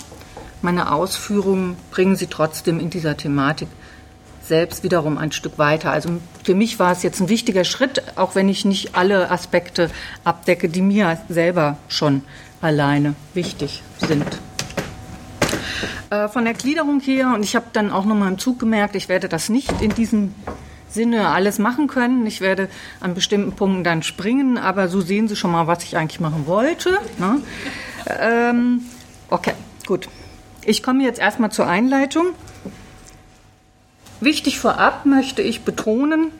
meine 0.62 0.92
Ausführungen 0.92 1.76
bringen 1.90 2.16
Sie 2.16 2.28
trotzdem 2.28 2.78
in 2.78 2.88
dieser 2.88 3.16
Thematik 3.16 3.68
selbst 4.46 4.82
wiederum 4.82 5.18
ein 5.18 5.32
Stück 5.32 5.58
weiter. 5.58 5.90
Also 5.90 6.20
für 6.42 6.54
mich 6.54 6.78
war 6.78 6.92
es 6.92 7.02
jetzt 7.02 7.20
ein 7.20 7.28
wichtiger 7.28 7.64
Schritt, 7.64 8.02
auch 8.16 8.34
wenn 8.34 8.48
ich 8.48 8.64
nicht 8.64 8.94
alle 8.94 9.30
Aspekte 9.30 9.90
abdecke, 10.22 10.68
die 10.68 10.82
mir 10.82 11.18
selber 11.28 11.78
schon 11.88 12.22
alleine 12.60 13.14
wichtig 13.32 13.82
sind. 13.98 14.26
Äh, 16.10 16.28
von 16.28 16.44
der 16.44 16.54
Gliederung 16.54 17.00
her, 17.00 17.32
und 17.34 17.42
ich 17.42 17.56
habe 17.56 17.66
dann 17.72 17.90
auch 17.90 18.04
nochmal 18.04 18.28
im 18.28 18.38
Zug 18.38 18.58
gemerkt, 18.58 18.94
ich 18.94 19.08
werde 19.08 19.28
das 19.28 19.48
nicht 19.48 19.80
in 19.80 19.94
diesem 19.94 20.34
Sinne 20.88 21.28
alles 21.28 21.58
machen 21.58 21.88
können. 21.88 22.24
Ich 22.26 22.40
werde 22.40 22.68
an 23.00 23.14
bestimmten 23.14 23.52
Punkten 23.52 23.82
dann 23.82 24.02
springen, 24.02 24.58
aber 24.58 24.88
so 24.88 25.00
sehen 25.00 25.26
Sie 25.26 25.36
schon 25.36 25.50
mal, 25.50 25.66
was 25.66 25.82
ich 25.82 25.96
eigentlich 25.96 26.20
machen 26.20 26.46
wollte. 26.46 26.98
Ne? 27.18 27.40
Ähm, 28.20 28.82
okay, 29.28 29.54
gut. 29.86 30.08
Ich 30.64 30.82
komme 30.82 31.02
jetzt 31.02 31.18
erstmal 31.18 31.50
zur 31.50 31.66
Einleitung. 31.66 32.26
Wichtig 34.20 34.58
vorab 34.58 35.06
möchte 35.06 35.42
ich 35.42 35.62
betonen, 35.62 36.30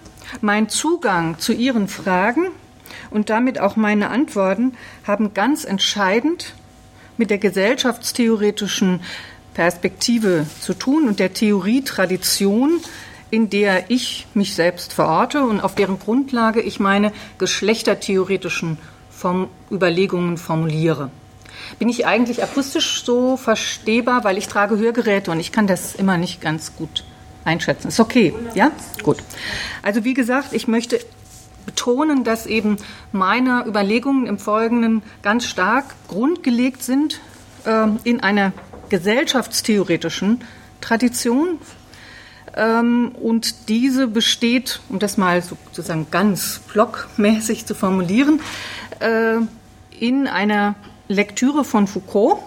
mein 0.40 0.68
Zugang 0.68 1.38
zu 1.38 1.52
Ihren 1.52 1.88
Fragen 1.88 2.46
und 3.10 3.30
damit 3.30 3.58
auch 3.58 3.76
meine 3.76 4.10
Antworten 4.10 4.74
haben 5.06 5.34
ganz 5.34 5.64
entscheidend 5.64 6.54
mit 7.16 7.30
der 7.30 7.38
gesellschaftstheoretischen 7.38 9.00
Perspektive 9.54 10.46
zu 10.60 10.74
tun 10.74 11.08
und 11.08 11.18
der 11.20 11.32
Theorietradition, 11.32 12.80
in 13.30 13.50
der 13.50 13.90
ich 13.90 14.26
mich 14.34 14.54
selbst 14.54 14.92
verorte 14.92 15.42
und 15.42 15.60
auf 15.60 15.74
deren 15.74 15.98
Grundlage 15.98 16.60
ich 16.60 16.80
meine 16.80 17.12
geschlechtertheoretischen 17.38 18.78
Form 19.10 19.48
Überlegungen 19.70 20.38
formuliere. 20.38 21.10
Bin 21.78 21.88
ich 21.88 22.06
eigentlich 22.06 22.42
akustisch 22.42 23.04
so 23.04 23.36
verstehbar, 23.36 24.22
weil 24.24 24.38
ich 24.38 24.48
trage 24.48 24.76
Hörgeräte 24.76 25.30
und 25.30 25.40
ich 25.40 25.50
kann 25.50 25.66
das 25.66 25.94
immer 25.94 26.18
nicht 26.18 26.40
ganz 26.40 26.76
gut 26.76 27.04
einschätzen. 27.44 27.88
Ist 27.88 28.00
okay, 28.00 28.34
ja? 28.54 28.70
Gut. 29.02 29.18
Also 29.82 30.04
wie 30.04 30.14
gesagt, 30.14 30.52
ich 30.52 30.68
möchte 30.68 31.00
betonen, 31.66 32.24
dass 32.24 32.46
eben 32.46 32.76
meine 33.12 33.64
Überlegungen 33.66 34.26
im 34.26 34.38
Folgenden 34.38 35.02
ganz 35.22 35.46
stark 35.46 35.86
grundgelegt 36.08 36.82
sind 36.82 37.20
äh, 37.64 37.86
in 38.04 38.20
einer 38.20 38.52
gesellschaftstheoretischen 38.88 40.42
Tradition. 40.80 41.58
Ähm, 42.56 43.12
und 43.20 43.68
diese 43.68 44.06
besteht, 44.06 44.80
um 44.88 44.98
das 44.98 45.16
mal 45.16 45.42
sozusagen 45.42 46.08
ganz 46.10 46.60
blockmäßig 46.72 47.66
zu 47.66 47.74
formulieren, 47.74 48.40
äh, 49.00 49.38
in 49.98 50.26
einer 50.26 50.74
Lektüre 51.08 51.64
von 51.64 51.86
Foucault, 51.86 52.38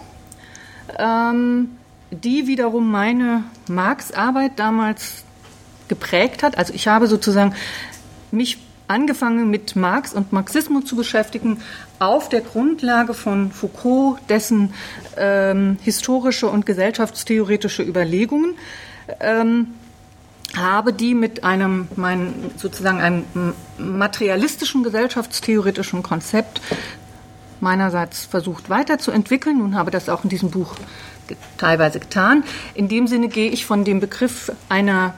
ähm, 0.98 1.78
die 2.12 2.48
wiederum 2.48 2.90
meine 2.90 3.44
Marx-Arbeit 3.70 4.54
damals 4.58 5.24
geprägt 5.88 6.44
hat. 6.44 6.58
Also 6.58 6.74
ich 6.74 6.88
habe 6.88 7.08
sozusagen 7.08 7.54
mich 8.32 8.60
angefangen 8.88 9.50
mit 9.50 9.76
Marx 9.76 10.14
und 10.14 10.32
Marxismus 10.32 10.86
zu 10.86 10.96
beschäftigen 10.96 11.62
auf 12.00 12.30
der 12.30 12.42
Grundlage 12.42 13.14
von 13.14 13.52
Foucault, 13.52 14.18
dessen 14.30 14.74
ähm, 15.18 15.78
historische 15.82 16.48
und 16.48 16.66
gesellschaftstheoretische 16.66 17.84
Überlegungen. 17.84 18.56
Ähm, 19.20 19.68
habe 20.56 20.94
die 20.94 21.14
mit 21.14 21.44
einem, 21.44 21.88
mein, 21.96 22.34
sozusagen 22.56 23.02
einem 23.02 23.26
materialistischen 23.78 24.82
gesellschaftstheoretischen 24.82 26.04
Konzept 26.04 26.62
meinerseits 27.60 28.26
versucht 28.26 28.70
weiterzuentwickeln 28.70 29.62
und 29.62 29.76
habe 29.76 29.92
das 29.92 30.10
auch 30.10 30.24
in 30.24 30.30
diesem 30.30 30.52
Buch 30.52 30.76
teilweise 31.58 32.00
getan. 32.00 32.44
In 32.74 32.88
dem 32.88 33.08
Sinne 33.08 33.28
gehe 33.28 33.50
ich 33.50 33.66
von 33.66 33.84
dem 33.84 34.00
Begriff 34.00 34.52
einer 34.70 35.14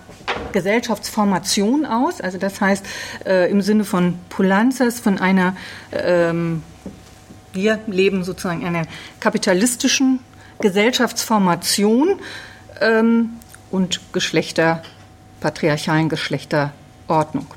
Gesellschaftsformation 0.51 1.85
aus, 1.85 2.21
also 2.21 2.37
das 2.37 2.61
heißt 2.61 2.85
äh, 3.25 3.49
im 3.51 3.61
Sinne 3.61 3.83
von 3.83 4.15
Pulanzas, 4.29 4.99
von 4.99 5.19
einer, 5.19 5.55
ähm, 5.91 6.63
wir 7.53 7.79
leben 7.87 8.23
sozusagen 8.23 8.65
einer 8.65 8.83
kapitalistischen 9.19 10.19
Gesellschaftsformation 10.59 12.19
ähm, 12.81 13.31
und 13.71 14.01
Geschlechter, 14.13 14.83
patriarchalen 15.39 16.09
Geschlechterordnung. 16.09 17.47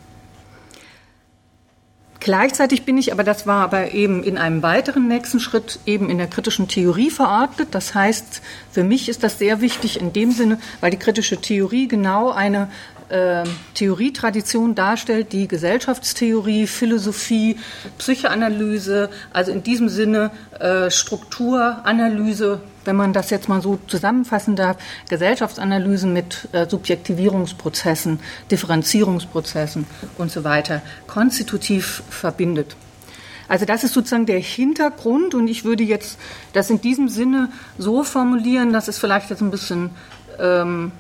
Gleichzeitig 2.23 2.85
bin 2.85 2.99
ich, 2.99 3.11
aber 3.11 3.25
das 3.25 3.49
war 3.49 3.65
aber 3.65 3.95
eben 3.95 4.23
in 4.23 4.39
einem 4.39 4.63
weiteren 4.63 5.09
nächsten 5.09 5.41
Schritt 5.41 5.81
eben 5.87 6.09
in 6.09 6.19
der 6.19 6.29
kritischen 6.29 6.69
Theorie 6.69 7.11
verortet. 7.11 7.71
Das 7.73 7.97
heißt, 7.97 8.43
für 8.71 8.85
mich 8.85 9.09
ist 9.09 9.25
das 9.25 9.41
sehr 9.41 9.61
wichtig 9.61 10.01
in 10.01 10.13
dem 10.13 10.31
Sinne, 10.31 10.59
weil 10.81 10.93
die 10.93 11.01
kritische 11.01 11.39
Theorie 11.39 11.89
genau 11.89 12.31
eine 12.31 12.71
äh, 13.09 13.43
Theorietradition 13.75 14.77
darstellt, 14.77 15.33
die 15.33 15.49
Gesellschaftstheorie, 15.49 16.69
Philosophie, 16.69 17.59
Psychoanalyse, 17.99 19.11
also 19.33 19.51
in 19.51 19.65
diesem 19.65 19.89
Sinne 19.89 20.31
äh, 20.61 20.93
Strukturanalyse 20.93 22.61
wenn 22.85 22.97
man 22.97 23.13
das 23.13 23.31
jetzt 23.31 23.49
mal 23.49 23.63
so 23.63 23.79
zusammenfassen 23.87 24.57
darf, 24.57 24.77
Gesellschaftsanalysen 25.09 26.13
mit 26.13 26.49
äh, 26.53 26.69
Subjektivierungsprozessen, 26.69 28.21
Differenzierungsprozessen 28.51 29.87
und 30.19 30.31
so 30.31 30.45
weiter 30.45 30.83
konstitutiv 31.07 32.03
verbindet. 32.11 32.77
Also 33.49 33.67
das 33.67 33.85
ist 33.85 33.93
sozusagen 33.93 34.27
der 34.27 34.39
Hintergrund 34.39 35.35
und 35.35 35.49
ich 35.49 35.65
würde 35.65 35.85
jetzt 35.85 36.19
das 36.53 36.71
in 36.71 36.81
diesem 36.81 37.09
Sinne 37.09 37.51
so 37.77 38.03
formulieren, 38.03 38.73
dass 38.73 38.89
es 38.89 38.99
vielleicht 38.99 39.31
jetzt 39.31 39.43
ein 39.43 39.51
bisschen 39.51 39.91
ähm, 40.39 40.93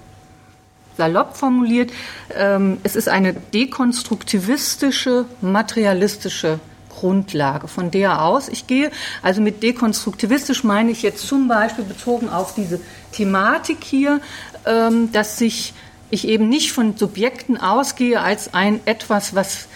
salopp 0.96 1.36
formuliert. 1.36 1.92
Ähm, 2.34 2.78
es 2.82 2.96
ist 2.96 3.08
eine 3.08 3.32
dekonstruktivistische, 3.32 5.24
materialistische 5.40 6.60
Grundlage, 6.92 7.68
von 7.68 7.90
der 7.90 8.22
aus 8.22 8.48
ich 8.48 8.66
gehe. 8.66 8.90
Also 9.22 9.40
mit 9.40 9.62
dekonstruktivistisch 9.62 10.64
meine 10.64 10.90
ich 10.90 11.02
jetzt 11.02 11.26
zum 11.26 11.48
Beispiel 11.48 11.84
bezogen 11.84 12.28
auf 12.28 12.54
diese 12.54 12.80
Thematik 13.12 13.78
hier, 13.82 14.20
ähm, 14.66 15.10
dass 15.12 15.38
sich 15.38 15.74
ich 16.10 16.28
eben 16.28 16.48
nicht 16.50 16.72
von 16.72 16.96
Subjekten 16.96 17.56
ausgehe 17.56 18.20
als 18.20 18.52
ein 18.52 18.80
etwas, 18.84 19.34
was 19.34 19.66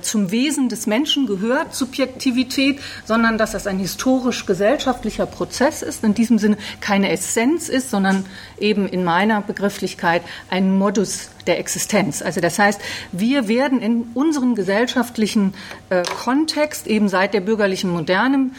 zum 0.00 0.30
Wesen 0.30 0.68
des 0.68 0.86
Menschen 0.86 1.26
gehört, 1.26 1.74
Subjektivität, 1.74 2.80
sondern 3.04 3.36
dass 3.36 3.52
das 3.52 3.66
ein 3.66 3.78
historisch-gesellschaftlicher 3.78 5.26
Prozess 5.26 5.82
ist, 5.82 6.04
in 6.04 6.14
diesem 6.14 6.38
Sinne 6.38 6.56
keine 6.80 7.10
Essenz 7.10 7.68
ist, 7.68 7.90
sondern 7.90 8.24
eben 8.58 8.88
in 8.88 9.02
meiner 9.02 9.40
Begrifflichkeit 9.40 10.22
ein 10.50 10.76
Modus 10.76 11.30
der 11.46 11.58
Existenz. 11.58 12.22
Also 12.22 12.40
das 12.40 12.58
heißt, 12.58 12.80
wir 13.10 13.48
werden 13.48 13.80
in 13.80 14.02
unserem 14.14 14.54
gesellschaftlichen 14.54 15.54
äh, 15.90 16.02
Kontext 16.02 16.86
eben 16.86 17.08
seit 17.08 17.34
der 17.34 17.40
bürgerlichen 17.40 17.90
Moderne 17.90 18.50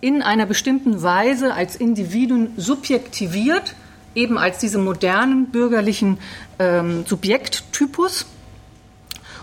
in 0.00 0.22
einer 0.22 0.46
bestimmten 0.46 1.02
Weise 1.02 1.54
als 1.54 1.76
Individuen 1.76 2.52
subjektiviert, 2.56 3.74
eben 4.14 4.36
als 4.38 4.58
diese 4.58 4.78
modernen 4.78 5.46
bürgerlichen 5.46 6.18
ähm, 6.58 7.04
Subjekttypus 7.06 8.26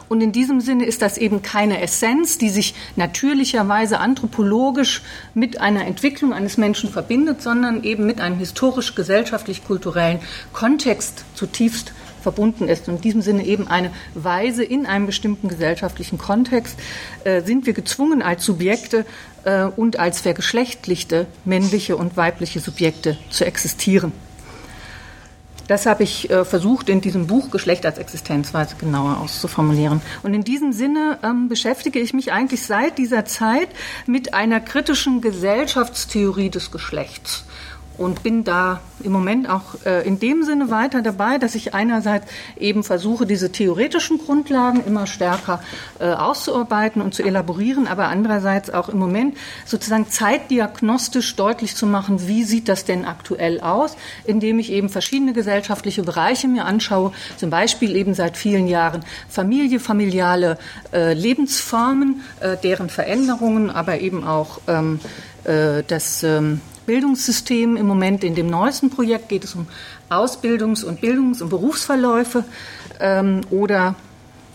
und 0.10 0.22
in 0.22 0.32
diesem 0.32 0.60
Sinne 0.60 0.86
ist 0.86 1.02
das 1.02 1.18
eben 1.18 1.42
keine 1.42 1.82
Essenz, 1.82 2.38
die 2.38 2.50
sich 2.50 2.74
natürlicherweise 2.96 4.00
anthropologisch 4.00 5.02
mit 5.34 5.62
einer 5.62 5.86
Entwicklung 5.86 6.34
eines 6.34 6.58
Menschen 6.58 6.90
verbindet, 6.90 7.42
sondern 7.42 7.84
eben 7.84 8.06
mit 8.06 8.20
einem 8.20 8.40
historisch-gesellschaftlich-kulturellen 8.40 10.20
Kontext 10.52 11.24
zutiefst 11.36 11.94
verbunden 12.22 12.68
ist. 12.68 12.88
Und 12.88 12.96
in 12.96 13.02
diesem 13.02 13.22
Sinne 13.22 13.46
eben 13.46 13.68
eine 13.68 13.92
Weise 14.14 14.64
in 14.64 14.86
einem 14.86 15.06
bestimmten 15.06 15.48
gesellschaftlichen 15.48 16.18
Kontext 16.18 16.78
äh, 17.24 17.42
sind 17.44 17.66
wir 17.66 17.74
gezwungen, 17.74 18.22
als 18.22 18.44
Subjekte 18.44 19.06
äh, 19.46 19.66
und 19.66 20.00
als 20.00 20.22
vergeschlechtlichte 20.22 21.28
männliche 21.46 21.96
und 21.96 22.18
weibliche 22.18 22.60
Subjekte 22.60 23.18
zu 23.30 23.46
existieren. 23.46 24.12
Das 25.70 25.86
habe 25.86 26.02
ich 26.02 26.32
äh, 26.32 26.46
versucht, 26.46 26.90
in 26.90 27.00
diesem 27.00 27.28
Buch 27.28 27.52
Geschlecht 27.52 27.86
als 27.86 28.00
Existenzweise 28.00 28.76
genauer 28.76 29.20
auszuformulieren. 29.20 30.02
Und 30.24 30.34
in 30.34 30.44
diesem 30.44 30.74
Sinne 30.74 31.20
ähm, 31.24 31.48
beschäftige 31.48 32.00
ich 32.00 32.12
mich 32.12 32.32
eigentlich 32.32 32.66
seit 32.66 32.98
dieser 32.98 33.26
Zeit 33.26 33.70
mit 34.08 34.34
einer 34.34 34.62
kritischen 34.62 35.22
Gesellschaftstheorie 35.22 36.50
des 36.50 36.72
Geschlechts 36.72 37.46
und 38.00 38.24
bin 38.24 38.44
da 38.44 38.80
im 39.04 39.12
Moment 39.12 39.50
auch 39.50 39.86
äh, 39.86 40.08
in 40.08 40.20
dem 40.20 40.44
Sinne 40.44 40.70
weiter 40.72 41.02
dabei, 41.02 41.38
dass 41.38 41.54
ich 41.54 41.74
einerseits 41.74 42.26
eben 42.58 42.84
versuche, 42.84 43.26
diese 43.26 43.52
theoretischen 43.52 44.18
Grundlagen 44.18 44.84
immer 44.86 45.06
stärker 45.06 45.62
äh, 46.00 46.06
auszuarbeiten 46.06 47.02
und 47.02 47.14
zu 47.14 47.24
elaborieren, 47.24 47.88
aber 47.88 48.08
andererseits 48.08 48.70
auch 48.70 48.90
im 48.90 48.98
Moment 48.98 49.38
sozusagen 49.66 50.10
zeitdiagnostisch 50.10 51.36
deutlich 51.36 51.76
zu 51.76 51.86
machen, 51.86 52.28
wie 52.28 52.44
sieht 52.44 52.70
das 52.70 52.86
denn 52.86 53.06
aktuell 53.06 53.60
aus, 53.60 53.98
indem 54.26 54.60
ich 54.60 54.72
eben 54.72 54.90
verschiedene 54.90 55.34
gesellschaftliche 55.34 56.04
Bereiche 56.04 56.48
mir 56.48 56.66
anschaue, 56.66 57.12
zum 57.38 57.50
Beispiel 57.50 57.96
eben 57.96 58.14
seit 58.14 58.38
vielen 58.38 58.68
Jahren 58.68 59.04
Familie, 59.28 59.80
familiale 59.80 60.58
äh, 60.94 61.14
Lebensformen, 61.14 62.22
äh, 62.40 62.56
deren 62.64 62.90
Veränderungen, 62.90 63.70
aber 63.70 64.00
eben 64.00 64.24
auch 64.24 64.60
ähm, 64.68 65.00
äh, 65.44 65.84
das 65.88 66.24
ähm, 66.24 66.62
Bildungssystem. 66.90 67.78
Im 67.78 67.86
Moment 67.86 68.24
in 68.24 68.34
dem 68.34 68.48
neuesten 68.48 68.90
Projekt 68.90 69.30
geht 69.30 69.44
es 69.44 69.54
um 69.54 69.68
Ausbildungs- 70.10 70.84
und 70.84 71.02
Bildungs- 71.02 71.40
und 71.40 71.50
Berufsverläufe 71.50 72.44
ähm, 73.00 73.42
oder 73.52 73.94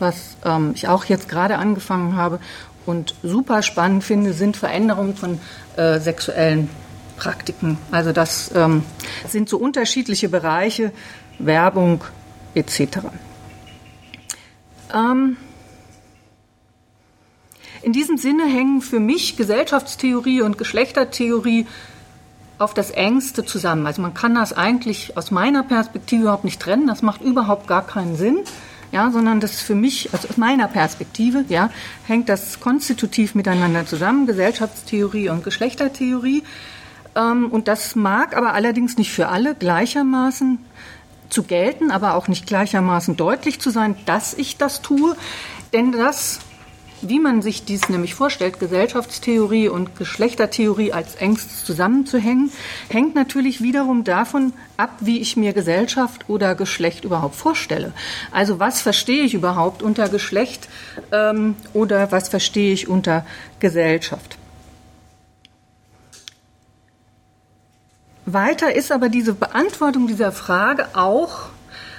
was 0.00 0.36
ähm, 0.44 0.72
ich 0.74 0.88
auch 0.88 1.04
jetzt 1.04 1.28
gerade 1.28 1.58
angefangen 1.58 2.16
habe 2.16 2.40
und 2.86 3.14
super 3.22 3.62
spannend 3.62 4.02
finde, 4.02 4.32
sind 4.32 4.56
Veränderungen 4.56 5.14
von 5.14 5.38
äh, 5.76 6.00
sexuellen 6.00 6.68
Praktiken. 7.16 7.78
Also 7.92 8.10
das 8.10 8.50
ähm, 8.52 8.82
sind 9.28 9.48
so 9.48 9.56
unterschiedliche 9.56 10.28
Bereiche, 10.28 10.90
Werbung 11.38 12.02
etc. 12.56 12.98
Ähm, 14.92 15.36
in 17.82 17.92
diesem 17.92 18.16
Sinne 18.16 18.44
hängen 18.46 18.80
für 18.80 18.98
mich 18.98 19.36
Gesellschaftstheorie 19.36 20.40
und 20.40 20.58
Geschlechtertheorie 20.58 21.68
auf 22.58 22.74
das 22.74 22.90
engste 22.90 23.44
zusammen. 23.44 23.86
Also 23.86 24.02
man 24.02 24.14
kann 24.14 24.34
das 24.34 24.52
eigentlich 24.52 25.16
aus 25.16 25.30
meiner 25.30 25.62
Perspektive 25.62 26.22
überhaupt 26.22 26.44
nicht 26.44 26.60
trennen. 26.60 26.86
Das 26.86 27.02
macht 27.02 27.22
überhaupt 27.22 27.66
gar 27.66 27.86
keinen 27.86 28.16
Sinn. 28.16 28.38
Ja, 28.92 29.10
sondern 29.10 29.40
das 29.40 29.60
für 29.60 29.74
mich, 29.74 30.10
also 30.12 30.28
aus 30.28 30.36
meiner 30.36 30.68
Perspektive, 30.68 31.44
ja, 31.48 31.70
hängt 32.06 32.28
das 32.28 32.60
konstitutiv 32.60 33.34
miteinander 33.34 33.86
zusammen, 33.86 34.24
Gesellschaftstheorie 34.24 35.30
und 35.30 35.42
Geschlechtertheorie. 35.42 36.44
Ähm, 37.16 37.50
und 37.50 37.66
das 37.66 37.96
mag 37.96 38.36
aber 38.36 38.54
allerdings 38.54 38.96
nicht 38.96 39.10
für 39.10 39.28
alle 39.28 39.56
gleichermaßen 39.56 40.58
zu 41.28 41.42
gelten, 41.42 41.90
aber 41.90 42.14
auch 42.14 42.28
nicht 42.28 42.46
gleichermaßen 42.46 43.16
deutlich 43.16 43.60
zu 43.60 43.70
sein, 43.70 43.96
dass 44.06 44.32
ich 44.32 44.58
das 44.58 44.80
tue. 44.80 45.16
Denn 45.72 45.90
das 45.90 46.38
wie 47.08 47.20
man 47.20 47.42
sich 47.42 47.64
dies 47.64 47.88
nämlich 47.88 48.14
vorstellt, 48.14 48.60
Gesellschaftstheorie 48.60 49.68
und 49.68 49.96
Geschlechtertheorie 49.96 50.92
als 50.92 51.14
engst 51.16 51.66
zusammenzuhängen, 51.66 52.50
hängt 52.88 53.14
natürlich 53.14 53.60
wiederum 53.60 54.04
davon 54.04 54.52
ab, 54.76 54.90
wie 55.00 55.20
ich 55.20 55.36
mir 55.36 55.52
Gesellschaft 55.52 56.28
oder 56.28 56.54
Geschlecht 56.54 57.04
überhaupt 57.04 57.36
vorstelle. 57.36 57.92
Also 58.30 58.58
was 58.60 58.80
verstehe 58.80 59.24
ich 59.24 59.34
überhaupt 59.34 59.82
unter 59.82 60.08
Geschlecht 60.08 60.68
ähm, 61.12 61.56
oder 61.72 62.12
was 62.12 62.28
verstehe 62.28 62.72
ich 62.72 62.88
unter 62.88 63.26
Gesellschaft? 63.60 64.38
Weiter 68.26 68.74
ist 68.74 68.90
aber 68.90 69.10
diese 69.10 69.34
Beantwortung 69.34 70.06
dieser 70.06 70.32
Frage 70.32 70.88
auch 70.94 71.50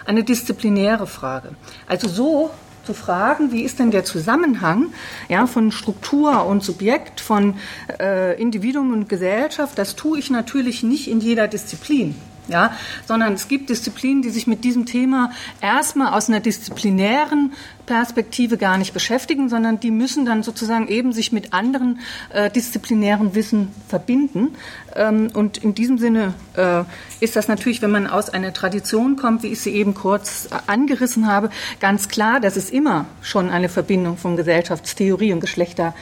eine 0.05 0.24
disziplinäre 0.24 1.07
Frage. 1.07 1.50
Also 1.88 2.07
so 2.07 2.51
zu 2.86 2.94
fragen, 2.94 3.51
wie 3.51 3.63
ist 3.63 3.80
denn 3.80 3.92
der 3.92 4.06
Zusammenhang 4.06 4.94
ja, 5.30 5.48
von 5.48 5.72
Struktur 5.72 6.46
und 6.46 6.63
Subjekt, 6.63 7.20
von 7.20 7.56
äh, 8.00 8.39
Individuum 8.39 8.94
und 8.94 9.10
Gesellschaft. 9.10 9.77
Das 9.77 9.96
tue 9.96 10.20
ich 10.20 10.30
natürlich 10.30 10.84
nicht 10.84 11.10
in 11.10 11.20
jeder 11.20 11.48
Disziplin 11.48 12.15
ja, 12.48 12.72
sondern 13.08 13.34
es 13.34 13.48
gibt 13.48 13.70
Disziplinen, 13.70 14.22
die 14.22 14.30
sich 14.30 14.48
mit 14.48 14.64
diesem 14.64 14.86
Thema 14.86 15.32
erstmal 15.62 16.14
aus 16.14 16.30
einer 16.30 16.40
disziplinären 16.40 17.54
Perspektive 17.86 18.58
gar 18.58 18.78
nicht 18.78 18.94
beschäftigen, 18.94 19.50
sondern 19.50 19.80
die 19.80 19.92
müssen 19.92 20.25
dann 20.25 20.44
sozusagen 20.44 20.88
eben 20.88 21.14
sich 21.14 21.32
mit 21.32 21.54
anderen 21.54 22.00
äh, 22.34 22.50
disziplinären 22.50 23.36
Wissen 23.36 23.72
verbinden. 23.88 24.56
Ähm, 24.96 25.30
und 25.34 25.58
in 25.58 25.75
diesem 25.75 25.98
Sinne 25.98 26.34
äh, 26.56 26.84
ist 27.20 27.36
das 27.36 27.48
natürlich, 27.48 27.82
wenn 27.82 27.92
man 27.92 28.08
aus 28.08 28.30
einer 28.30 28.54
Tradition 28.54 29.16
kommt, 29.16 29.44
wie 29.44 29.48
ich 29.48 29.62
sie 29.62 29.72
eben 29.72 29.94
kurz 29.94 30.48
äh, 30.48 30.58
angerissen 30.68 31.28
habe, 31.28 31.50
ganz 31.80 32.10
klar, 32.10 32.40
dass 32.40 32.56
es 32.56 32.70
immer 32.70 33.06
schon 33.22 33.50
eine 33.50 33.70
Verbindung 33.70 34.18
von 34.18 34.36
Gesellschaftstheorie 34.36 35.34
und 35.34 35.40
Geschlechter 35.40 35.94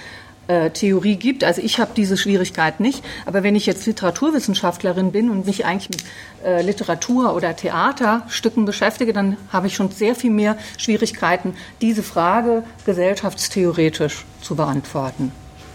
äh, 0.47 0.69
Theorie 0.69 1.15
gibt. 1.15 1.43
Also 1.43 1.61
ich 1.61 1.79
habe 1.79 1.91
diese 1.95 2.17
Schwierigkeit 2.17 2.79
nicht. 2.79 3.03
Aber 3.25 3.43
wenn 3.43 3.55
ich 3.55 3.65
jetzt 3.65 3.85
Literaturwissenschaftlerin 3.85 5.11
bin 5.11 5.29
und 5.29 5.45
mich 5.45 5.65
eigentlich 5.65 5.89
mit 5.89 6.03
äh, 6.45 6.61
Literatur 6.61 7.35
oder 7.35 7.55
Theaterstücken 7.55 8.65
beschäftige, 8.65 9.13
dann 9.13 9.37
habe 9.51 9.67
ich 9.67 9.75
schon 9.75 9.91
sehr 9.91 10.15
viel 10.15 10.31
mehr 10.31 10.57
Schwierigkeiten, 10.77 11.55
diese 11.81 12.03
Frage 12.03 12.63
gesellschaftstheoretisch 12.85 14.25
zu 14.41 14.55
beantworten. 14.55 15.31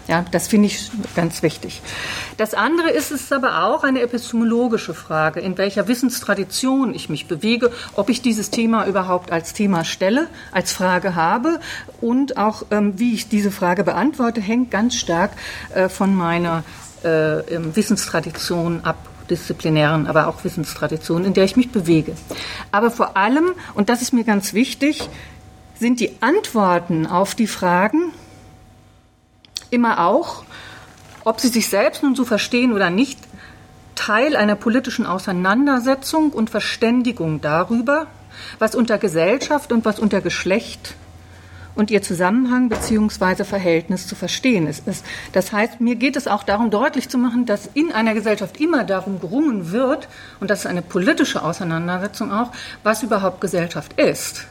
Ja, 0.09 0.25
das 0.31 0.47
finde 0.47 0.65
ich 0.65 0.89
ganz 1.15 1.43
wichtig. 1.43 1.83
Das 2.37 2.55
andere 2.55 2.89
ist 2.89 3.11
es 3.11 3.31
aber 3.31 3.65
auch 3.65 3.83
eine 3.83 4.01
epistemologische 4.01 4.95
Frage, 4.95 5.39
in 5.39 5.55
welcher 5.59 5.87
Wissenstradition 5.87 6.95
ich 6.95 7.09
mich 7.09 7.27
bewege, 7.27 7.71
ob 7.95 8.09
ich 8.09 8.23
dieses 8.23 8.49
Thema 8.49 8.87
überhaupt 8.87 9.31
als 9.31 9.53
Thema 9.53 9.83
stelle, 9.85 10.27
als 10.51 10.73
Frage 10.73 11.13
habe 11.13 11.59
und 12.01 12.37
auch 12.37 12.63
ähm, 12.71 12.97
wie 12.97 13.13
ich 13.13 13.29
diese 13.29 13.51
Frage 13.51 13.83
beantworte, 13.83 14.41
hängt 14.41 14.71
ganz 14.71 14.95
stark 14.95 15.29
äh, 15.75 15.89
von 15.89 16.15
meiner 16.15 16.63
äh, 17.03 17.43
Wissenstradition 17.75 18.81
ab 18.85 18.97
disziplinären, 19.29 20.07
aber 20.07 20.25
auch 20.25 20.43
Wissenstradition, 20.43 21.23
in 21.23 21.35
der 21.35 21.43
ich 21.43 21.55
mich 21.55 21.71
bewege. 21.71 22.13
Aber 22.71 22.89
vor 22.89 23.15
allem, 23.15 23.51
und 23.75 23.89
das 23.89 24.01
ist 24.01 24.11
mir 24.11 24.23
ganz 24.23 24.55
wichtig, 24.55 25.07
sind 25.75 25.99
die 25.99 26.13
Antworten 26.19 27.05
auf 27.05 27.35
die 27.35 27.45
Fragen, 27.45 28.11
immer 29.69 30.05
auch, 30.05 30.43
ob 31.23 31.39
sie 31.39 31.49
sich 31.49 31.69
selbst 31.69 32.03
nun 32.03 32.15
so 32.15 32.25
verstehen 32.25 32.73
oder 32.73 32.89
nicht, 32.89 33.19
Teil 33.95 34.35
einer 34.35 34.55
politischen 34.55 35.05
Auseinandersetzung 35.05 36.31
und 36.31 36.49
Verständigung 36.49 37.41
darüber, 37.41 38.07
was 38.57 38.73
unter 38.73 38.97
Gesellschaft 38.97 39.71
und 39.71 39.83
was 39.85 39.99
unter 39.99 40.21
Geschlecht 40.21 40.95
und 41.75 41.91
ihr 41.91 42.01
Zusammenhang 42.01 42.69
bzw. 42.69 43.43
Verhältnis 43.43 44.07
zu 44.07 44.15
verstehen 44.15 44.67
ist. 44.67 44.83
Das 45.33 45.51
heißt, 45.51 45.81
mir 45.81 45.95
geht 45.95 46.15
es 46.15 46.27
auch 46.27 46.43
darum, 46.43 46.71
deutlich 46.71 47.09
zu 47.09 47.17
machen, 47.17 47.45
dass 47.45 47.69
in 47.73 47.91
einer 47.91 48.13
Gesellschaft 48.13 48.59
immer 48.59 48.83
darum 48.83 49.19
gerungen 49.19 49.71
wird, 49.71 50.07
und 50.39 50.49
das 50.49 50.59
ist 50.59 50.65
eine 50.65 50.81
politische 50.81 51.43
Auseinandersetzung 51.43 52.31
auch, 52.31 52.51
was 52.83 53.03
überhaupt 53.03 53.41
Gesellschaft 53.41 53.93
ist 53.99 54.47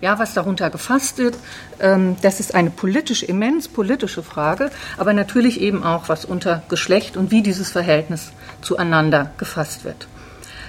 ja, 0.00 0.18
was 0.18 0.34
darunter 0.34 0.70
gefasst 0.70 1.18
wird, 1.18 1.36
ähm, 1.80 2.16
das 2.22 2.40
ist 2.40 2.54
eine 2.54 2.70
politisch, 2.70 3.22
immens 3.22 3.68
politische 3.68 4.22
Frage, 4.22 4.70
aber 4.96 5.12
natürlich 5.12 5.60
eben 5.60 5.84
auch, 5.84 6.08
was 6.08 6.24
unter 6.24 6.62
Geschlecht 6.68 7.16
und 7.16 7.30
wie 7.30 7.42
dieses 7.42 7.70
Verhältnis 7.70 8.32
zueinander 8.60 9.32
gefasst 9.38 9.84
wird. 9.84 10.08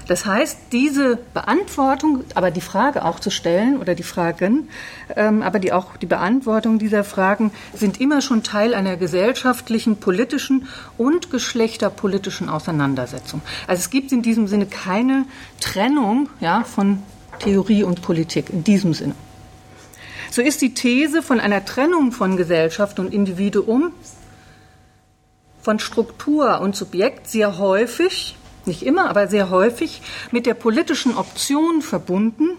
Das 0.07 0.25
heißt, 0.25 0.57
diese 0.71 1.17
Beantwortung, 1.33 2.23
aber 2.33 2.49
die 2.49 2.61
Frage 2.61 3.03
auch 3.03 3.19
zu 3.19 3.29
stellen 3.29 3.77
oder 3.77 3.93
die 3.93 4.03
Fragen, 4.03 4.69
ähm, 5.15 5.41
aber 5.41 5.59
die 5.59 5.73
auch 5.73 5.97
die 5.97 6.05
Beantwortung 6.05 6.79
dieser 6.79 7.03
Fragen 7.03 7.51
sind 7.73 7.99
immer 7.99 8.21
schon 8.21 8.41
Teil 8.41 8.73
einer 8.73 8.95
gesellschaftlichen, 8.95 9.97
politischen 9.97 10.67
und 10.97 11.29
geschlechterpolitischen 11.29 12.47
Auseinandersetzung. 12.47 13.41
Also 13.67 13.81
es 13.81 13.89
gibt 13.89 14.13
in 14.13 14.21
diesem 14.21 14.47
Sinne 14.47 14.65
keine 14.65 15.25
Trennung 15.59 16.29
ja, 16.39 16.63
von 16.63 17.03
Theorie 17.39 17.83
und 17.83 18.01
Politik 18.01 18.49
in 18.49 18.63
diesem 18.63 18.93
Sinne. 18.93 19.15
So 20.31 20.41
ist 20.41 20.61
die 20.61 20.73
These 20.73 21.21
von 21.21 21.39
einer 21.39 21.65
Trennung 21.65 22.11
von 22.11 22.37
Gesellschaft 22.37 22.99
und 22.99 23.13
Individuum, 23.13 23.91
von 25.61 25.79
Struktur 25.79 26.61
und 26.61 26.75
Subjekt 26.75 27.27
sehr 27.27 27.57
häufig, 27.57 28.37
nicht 28.65 28.83
immer, 28.83 29.09
aber 29.09 29.27
sehr 29.27 29.49
häufig 29.49 30.01
mit 30.31 30.45
der 30.45 30.53
politischen 30.53 31.15
Option 31.15 31.81
verbunden, 31.81 32.49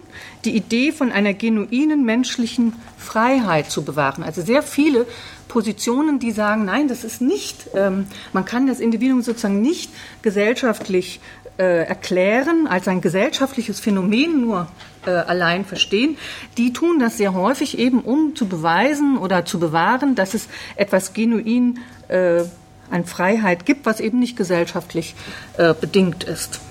die 0.43 0.55
Idee 0.55 0.91
von 0.91 1.11
einer 1.11 1.33
genuinen 1.33 2.03
menschlichen 2.03 2.73
Freiheit 2.97 3.71
zu 3.71 3.83
bewahren. 3.83 4.23
Also 4.23 4.41
sehr 4.41 4.63
viele 4.63 5.05
Positionen, 5.47 6.19
die 6.19 6.31
sagen, 6.31 6.65
nein, 6.65 6.87
das 6.87 7.03
ist 7.03 7.21
nicht, 7.21 7.69
ähm, 7.75 8.07
man 8.33 8.45
kann 8.45 8.67
das 8.67 8.79
Individuum 8.79 9.21
sozusagen 9.21 9.61
nicht 9.61 9.91
gesellschaftlich 10.21 11.19
äh, 11.59 11.83
erklären, 11.83 12.67
als 12.67 12.87
ein 12.87 13.01
gesellschaftliches 13.01 13.81
Phänomen 13.81 14.41
nur 14.41 14.67
äh, 15.05 15.11
allein 15.11 15.65
verstehen, 15.65 16.17
die 16.57 16.71
tun 16.71 16.99
das 16.99 17.17
sehr 17.17 17.33
häufig 17.33 17.77
eben, 17.77 17.99
um 17.99 18.33
zu 18.35 18.47
beweisen 18.47 19.17
oder 19.17 19.43
zu 19.43 19.59
bewahren, 19.59 20.15
dass 20.15 20.33
es 20.33 20.47
etwas 20.77 21.13
genuin 21.13 21.79
äh, 22.07 22.43
an 22.89 23.05
Freiheit 23.05 23.65
gibt, 23.65 23.85
was 23.85 23.99
eben 23.99 24.19
nicht 24.19 24.37
gesellschaftlich 24.37 25.15
äh, 25.57 25.73
bedingt 25.73 26.23
ist. 26.23 26.61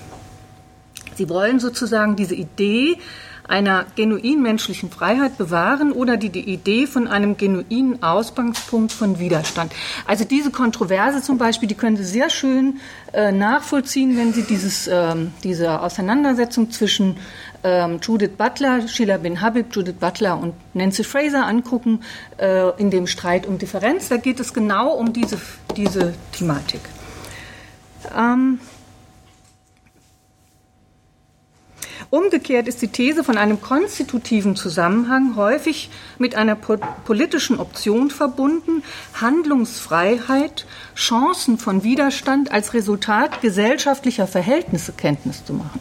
Sie 1.15 1.29
wollen 1.29 1.59
sozusagen 1.59 2.15
diese 2.15 2.35
Idee 2.35 2.97
einer 3.49 3.85
genuin 3.95 4.41
menschlichen 4.41 4.91
Freiheit 4.91 5.37
bewahren 5.37 5.91
oder 5.91 6.17
die, 6.17 6.29
die 6.29 6.47
Idee 6.53 6.85
von 6.85 7.07
einem 7.07 7.35
genuinen 7.35 8.01
Ausgangspunkt 8.03 8.91
von 8.91 9.19
Widerstand. 9.19 9.73
Also 10.05 10.23
diese 10.23 10.51
Kontroverse 10.51 11.21
zum 11.21 11.37
Beispiel, 11.37 11.67
die 11.67 11.75
können 11.75 11.97
Sie 11.97 12.03
sehr 12.03 12.29
schön 12.29 12.79
äh, 13.11 13.31
nachvollziehen, 13.31 14.15
wenn 14.17 14.33
Sie 14.33 14.43
dieses, 14.43 14.87
ähm, 14.87 15.33
diese 15.43 15.81
Auseinandersetzung 15.81 16.71
zwischen 16.71 17.17
ähm, 17.63 17.99
Judith 18.01 18.31
Butler, 18.37 18.87
Sheila 18.87 19.17
bin 19.17 19.41
Habib, 19.41 19.75
Judith 19.75 19.95
Butler 19.99 20.39
und 20.39 20.53
Nancy 20.73 21.03
Fraser 21.03 21.45
angucken 21.45 22.03
äh, 22.37 22.69
in 22.79 22.91
dem 22.91 23.07
Streit 23.07 23.47
um 23.47 23.57
Differenz. 23.57 24.09
Da 24.09 24.17
geht 24.17 24.39
es 24.39 24.53
genau 24.53 24.93
um 24.93 25.11
diese, 25.11 25.37
diese 25.75 26.13
Thematik. 26.31 26.81
Ähm, 28.17 28.59
Umgekehrt 32.11 32.67
ist 32.67 32.81
die 32.81 32.87
These 32.87 33.23
von 33.23 33.37
einem 33.37 33.61
konstitutiven 33.61 34.55
Zusammenhang 34.55 35.35
häufig 35.35 35.91
mit 36.17 36.33
einer 36.33 36.55
politischen 36.55 37.59
Option 37.59 38.09
verbunden, 38.09 38.81
Handlungsfreiheit, 39.13 40.65
Chancen 40.95 41.59
von 41.59 41.83
Widerstand 41.83 42.51
als 42.51 42.73
Resultat 42.73 43.41
gesellschaftlicher 43.41 44.25
Verhältnisse 44.25 44.93
Kenntnis 44.93 45.45
zu 45.45 45.53
machen 45.53 45.79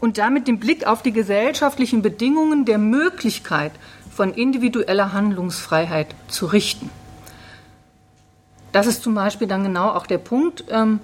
und 0.00 0.18
damit 0.18 0.46
den 0.46 0.60
Blick 0.60 0.86
auf 0.86 1.02
die 1.02 1.12
gesellschaftlichen 1.12 2.00
Bedingungen 2.00 2.64
der 2.64 2.78
Möglichkeit 2.78 3.72
von 4.14 4.32
individueller 4.34 5.12
Handlungsfreiheit 5.12 6.14
zu 6.28 6.46
richten. 6.46 6.90
Das 8.70 8.86
ist 8.86 9.02
zum 9.02 9.14
Beispiel 9.14 9.48
dann 9.48 9.64
genau 9.64 9.88
auch 9.88 10.06
der 10.06 10.18
Punkt, 10.18 10.64
ähm, 10.68 11.00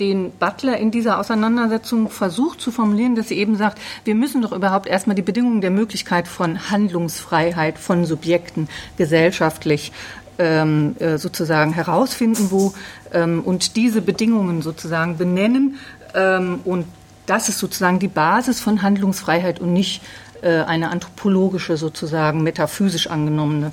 den 0.00 0.32
Butler 0.32 0.76
in 0.78 0.90
dieser 0.90 1.18
Auseinandersetzung 1.18 2.10
versucht 2.10 2.60
zu 2.60 2.70
formulieren, 2.72 3.14
dass 3.14 3.28
sie 3.28 3.38
eben 3.38 3.56
sagt, 3.56 3.78
wir 4.04 4.14
müssen 4.14 4.42
doch 4.42 4.52
überhaupt 4.52 4.86
erstmal 4.86 5.14
die 5.14 5.22
Bedingungen 5.22 5.60
der 5.60 5.70
Möglichkeit 5.70 6.26
von 6.26 6.70
Handlungsfreiheit 6.70 7.78
von 7.78 8.04
Subjekten 8.04 8.68
gesellschaftlich 8.96 9.92
ähm, 10.38 10.96
äh, 10.98 11.16
sozusagen 11.16 11.72
herausfinden, 11.72 12.50
wo 12.50 12.74
ähm, 13.12 13.40
und 13.44 13.76
diese 13.76 14.02
Bedingungen 14.02 14.62
sozusagen 14.62 15.16
benennen 15.16 15.78
ähm, 16.14 16.60
und 16.64 16.86
das 17.26 17.48
ist 17.48 17.58
sozusagen 17.58 17.98
die 18.00 18.08
Basis 18.08 18.60
von 18.60 18.82
Handlungsfreiheit 18.82 19.60
und 19.60 19.72
nicht 19.72 20.02
äh, 20.42 20.62
eine 20.62 20.90
anthropologische 20.90 21.76
sozusagen 21.76 22.42
metaphysisch 22.42 23.06
angenommene 23.06 23.70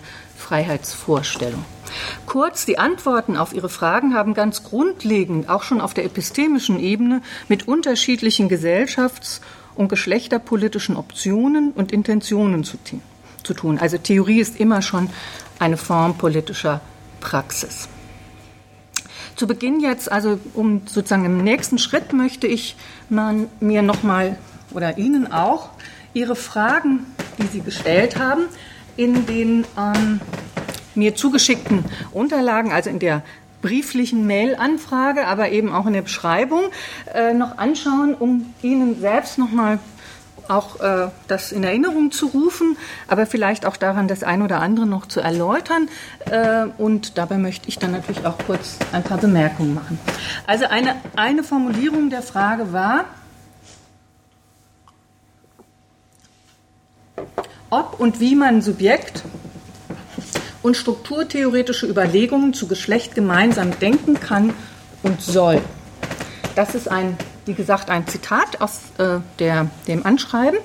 Freiheitsvorstellung. 0.52 1.64
Kurz, 2.26 2.66
die 2.66 2.78
Antworten 2.78 3.38
auf 3.38 3.54
Ihre 3.54 3.70
Fragen 3.70 4.14
haben 4.14 4.34
ganz 4.34 4.64
grundlegend, 4.64 5.48
auch 5.48 5.64
schon 5.64 5.80
auf 5.80 5.94
der 5.94 6.04
epistemischen 6.04 6.78
Ebene, 6.78 7.22
mit 7.48 7.70
unterschiedlichen 7.70 8.50
gesellschafts- 8.50 9.40
und 9.76 9.88
geschlechterpolitischen 9.88 10.98
Optionen 10.98 11.72
und 11.72 11.94
Intentionen 11.94 12.66
zu, 12.66 12.78
zu 13.44 13.54
tun. 13.54 13.80
Also 13.80 13.98
Theorie 13.98 14.42
ist 14.42 14.60
immer 14.60 14.82
schon 14.82 15.10
eine 15.58 15.78
Form 15.78 16.18
politischer 16.18 16.82
Praxis. 17.22 17.88
Zu 19.38 19.48
Beginn 19.48 19.80
jetzt, 19.80 20.12
also 20.12 20.38
um 20.54 20.82
sozusagen 20.86 21.24
im 21.24 21.46
nächsten 21.46 21.78
Schritt 21.78 22.12
möchte 22.12 22.46
ich 22.48 22.76
man, 23.08 23.48
mir 23.62 23.84
nochmal 23.84 24.38
oder 24.72 24.98
Ihnen 24.98 25.32
auch 25.32 25.70
Ihre 26.14 26.36
Fragen, 26.36 27.06
die 27.38 27.48
Sie 27.48 27.62
gestellt 27.62 28.20
haben, 28.20 28.48
in 29.02 29.26
den 29.26 29.66
ähm, 29.78 30.22
mir 30.94 31.16
zugeschickten 31.16 31.86
Unterlagen, 32.12 32.72
also 32.72 32.92
in 32.92 33.00
der 33.00 33.24
brieflichen 33.64 34.28
Mail-Anfrage, 34.28 35.26
aber 35.26 35.50
eben 35.50 35.74
auch 35.74 35.88
in 35.88 35.94
der 35.94 36.04
Beschreibung 36.04 36.66
äh, 37.14 37.34
noch 37.34 37.58
anschauen, 37.58 38.14
um 38.14 38.54
Ihnen 38.62 39.00
selbst 39.00 39.40
nochmal 39.40 39.80
auch 40.48 40.80
äh, 40.82 41.10
das 41.28 41.52
in 41.52 41.64
Erinnerung 41.64 42.12
zu 42.12 42.28
rufen, 42.28 42.78
aber 43.08 43.26
vielleicht 43.26 43.66
auch 43.66 43.78
daran, 43.78 44.08
das 44.08 44.24
ein 44.24 44.42
oder 44.42 44.60
andere 44.60 44.86
noch 44.86 45.08
zu 45.08 45.20
erläutern. 45.20 45.88
Äh, 46.30 46.66
und 46.78 47.18
dabei 47.18 47.38
möchte 47.38 47.70
ich 47.70 47.80
dann 47.80 47.92
natürlich 47.92 48.26
auch 48.26 48.38
kurz 48.46 48.78
ein 48.92 49.04
paar 49.04 49.18
Bemerkungen 49.18 49.74
machen. 49.74 50.00
Also 50.46 50.66
eine, 50.66 50.96
eine 51.16 51.44
Formulierung 51.44 52.10
der 52.10 52.22
Frage 52.22 52.74
war, 52.74 53.06
ob 57.72 58.00
und 58.00 58.20
wie 58.20 58.36
man 58.36 58.62
Subjekt 58.62 59.24
und 60.62 60.78
strukturtheoretische 60.78 61.88
Überlegungen 61.88 62.54
zu 62.54 62.68
Geschlecht 62.68 63.16
gemeinsam 63.16 63.80
denken 63.80 64.20
kann 64.20 64.54
und 65.02 65.22
soll. 65.22 65.62
Das 66.56 66.76
ist 66.76 66.88
ein, 66.88 67.18
wie 67.46 67.54
gesagt, 67.54 67.90
ein 67.90 68.06
Zitat 68.08 68.62
aus 68.62 68.82
äh, 69.00 69.20
der, 69.40 69.72
dem 69.88 70.06
Anschreiben. 70.06 70.60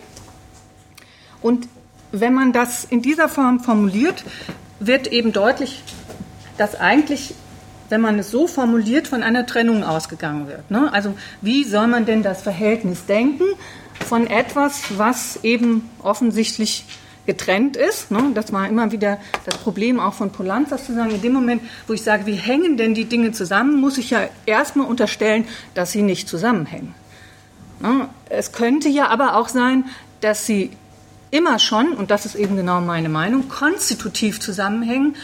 Und 1.41 1.69
wenn 2.13 2.35
man 2.35 2.53
das 2.53 2.85
in 2.85 3.03
dieser 3.03 3.29
Form 3.29 3.61
formuliert, 3.61 4.25
wird 4.81 5.07
eben 5.07 5.33
deutlich, 5.33 5.83
dass 6.59 6.75
eigentlich, 6.75 7.35
wenn 7.89 8.01
man 8.01 8.19
es 8.19 8.31
so 8.31 8.47
formuliert, 8.47 9.09
von 9.09 9.23
einer 9.23 9.47
Trennung 9.47 9.85
ausgegangen 9.85 10.49
wird. 10.49 10.71
Ne? 10.71 10.93
Also 10.93 11.15
wie 11.41 11.65
soll 11.65 11.87
man 11.87 12.07
denn 12.07 12.23
das 12.23 12.43
Verhältnis 12.43 13.07
denken 13.07 13.45
von 14.05 14.27
etwas, 14.27 14.83
was 14.97 15.41
eben 15.43 15.89
offensichtlich 16.03 16.85
getrennt 17.27 17.77
ist. 17.77 18.11
Ne? 18.11 18.31
Das 18.35 18.53
war 18.53 18.69
immer 18.69 18.93
wieder 18.93 19.19
das 19.45 19.59
Problem 19.59 20.01
auch 20.01 20.15
von 20.15 20.31
Polanzas 20.31 20.87
zu 20.87 20.95
sagen, 20.95 21.11
in 21.11 21.21
dem 21.21 21.33
Moment, 21.33 21.63
wo 21.87 21.93
ich 21.93 22.03
sage, 22.03 22.25
wie 22.25 22.35
hängen 22.35 22.77
denn 22.77 22.95
die 22.95 23.05
Dinge 23.05 23.33
zusammen, 23.33 23.81
muss 23.81 23.99
ich 23.99 24.11
ja 24.11 24.29
erstmal 24.47 24.87
unterstellen, 24.87 25.47
dass 25.75 25.93
sie 25.93 26.03
nicht 26.03 26.29
zusammenhängen. 26.29 26.95
Ne? 27.81 28.09
Es 28.31 28.53
könnte 28.53 28.89
ja 28.89 29.09
aber 29.09 29.37
auch 29.37 29.49
sein, 29.49 29.85
dass 30.21 30.47
sie 30.47 30.71
immer 31.31 31.59
schon, 31.59 31.93
und 31.93 32.11
das 32.11 32.25
ist 32.25 32.37
eben 32.37 32.57
genau 32.57 32.81
meine 32.81 33.09
Meinung, 33.09 33.49
konstitutiv 33.49 34.41
zusammenhängen 34.41 35.17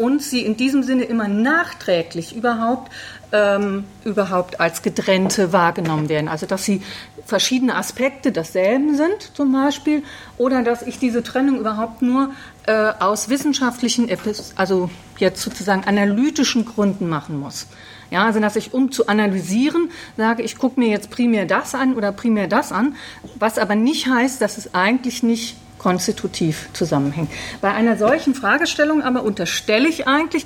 und 0.00 0.22
sie 0.22 0.40
in 0.46 0.56
diesem 0.56 0.82
Sinne 0.82 1.04
immer 1.04 1.28
nachträglich 1.28 2.34
überhaupt 2.34 2.90
ähm, 3.32 3.84
überhaupt 4.04 4.58
als 4.58 4.82
getrennte 4.82 5.52
wahrgenommen 5.52 6.08
werden. 6.08 6.28
Also 6.28 6.46
dass 6.46 6.64
sie 6.64 6.82
verschiedene 7.26 7.76
Aspekte 7.76 8.32
desselben 8.32 8.96
sind 8.96 9.34
zum 9.34 9.52
Beispiel 9.52 10.02
oder 10.38 10.62
dass 10.62 10.82
ich 10.82 10.98
diese 10.98 11.22
Trennung 11.22 11.58
überhaupt 11.60 12.00
nur 12.00 12.30
äh, 12.66 12.92
aus 12.98 13.28
wissenschaftlichen, 13.28 14.08
also 14.56 14.90
jetzt 15.18 15.42
sozusagen 15.42 15.84
analytischen 15.84 16.64
Gründen 16.64 17.08
machen 17.08 17.38
muss. 17.38 17.66
Ja, 18.10 18.24
also 18.24 18.40
dass 18.40 18.56
ich, 18.56 18.72
um 18.72 18.90
zu 18.90 19.06
analysieren, 19.06 19.90
sage, 20.16 20.42
ich 20.42 20.56
gucke 20.56 20.80
mir 20.80 20.88
jetzt 20.88 21.10
primär 21.10 21.44
das 21.44 21.74
an 21.74 21.94
oder 21.94 22.10
primär 22.10 22.48
das 22.48 22.72
an, 22.72 22.96
was 23.38 23.58
aber 23.58 23.76
nicht 23.76 24.08
heißt, 24.08 24.40
dass 24.40 24.58
es 24.58 24.74
eigentlich 24.74 25.22
nicht 25.22 25.56
konstitutiv 25.80 26.68
zusammenhängt. 26.74 27.30
Bei 27.62 27.72
einer 27.72 27.96
solchen 27.96 28.34
Fragestellung 28.34 29.02
aber 29.02 29.22
unterstelle 29.22 29.88
ich 29.88 30.06
eigentlich, 30.06 30.44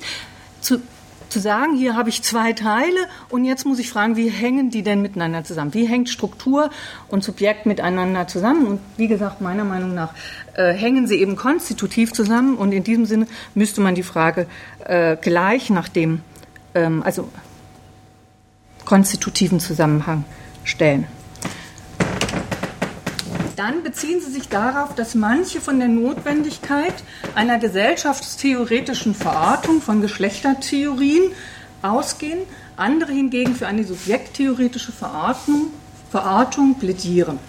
zu, 0.61 0.81
zu 1.27 1.39
sagen, 1.39 1.75
hier 1.75 1.97
habe 1.97 2.07
ich 2.07 2.23
zwei 2.23 2.53
Teile 2.53 2.97
und 3.27 3.43
jetzt 3.43 3.65
muss 3.65 3.77
ich 3.79 3.89
fragen, 3.89 4.15
wie 4.15 4.29
hängen 4.29 4.69
die 4.69 4.81
denn 4.81 5.01
miteinander 5.01 5.43
zusammen? 5.43 5.73
Wie 5.73 5.87
hängt 5.87 6.07
Struktur 6.07 6.69
und 7.09 7.21
Subjekt 7.21 7.65
miteinander 7.65 8.29
zusammen? 8.29 8.65
Und 8.65 8.79
wie 8.95 9.09
gesagt, 9.09 9.41
meiner 9.41 9.65
Meinung 9.65 9.93
nach 9.93 10.13
äh, 10.53 10.71
hängen 10.71 11.05
sie 11.05 11.19
eben 11.19 11.35
konstitutiv 11.35 12.13
zusammen 12.13 12.55
und 12.55 12.71
in 12.71 12.85
diesem 12.85 13.05
Sinne 13.05 13.27
müsste 13.55 13.81
man 13.81 13.93
die 13.93 14.03
Frage 14.03 14.47
äh, 14.85 15.17
gleich 15.17 15.69
nach 15.69 15.89
dem, 15.89 16.21
ähm, 16.73 17.03
also 17.03 17.27
konstitutiven 18.85 19.59
Zusammenhang 19.59 20.23
stellen 20.63 21.07
dann 23.55 23.83
beziehen 23.83 24.21
sie 24.21 24.31
sich 24.31 24.49
darauf, 24.49 24.95
dass 24.95 25.15
manche 25.15 25.61
von 25.61 25.79
der 25.79 25.87
Notwendigkeit 25.87 26.93
einer 27.35 27.59
gesellschaftstheoretischen 27.59 29.15
Verortung 29.15 29.81
von 29.81 30.01
Geschlechtertheorien 30.01 31.31
ausgehen, 31.81 32.39
andere 32.77 33.11
hingegen 33.11 33.55
für 33.55 33.67
eine 33.67 33.83
subjekttheoretische 33.83 34.91
Verortung, 34.91 35.67
Verortung 36.09 36.75
plädieren. 36.79 37.39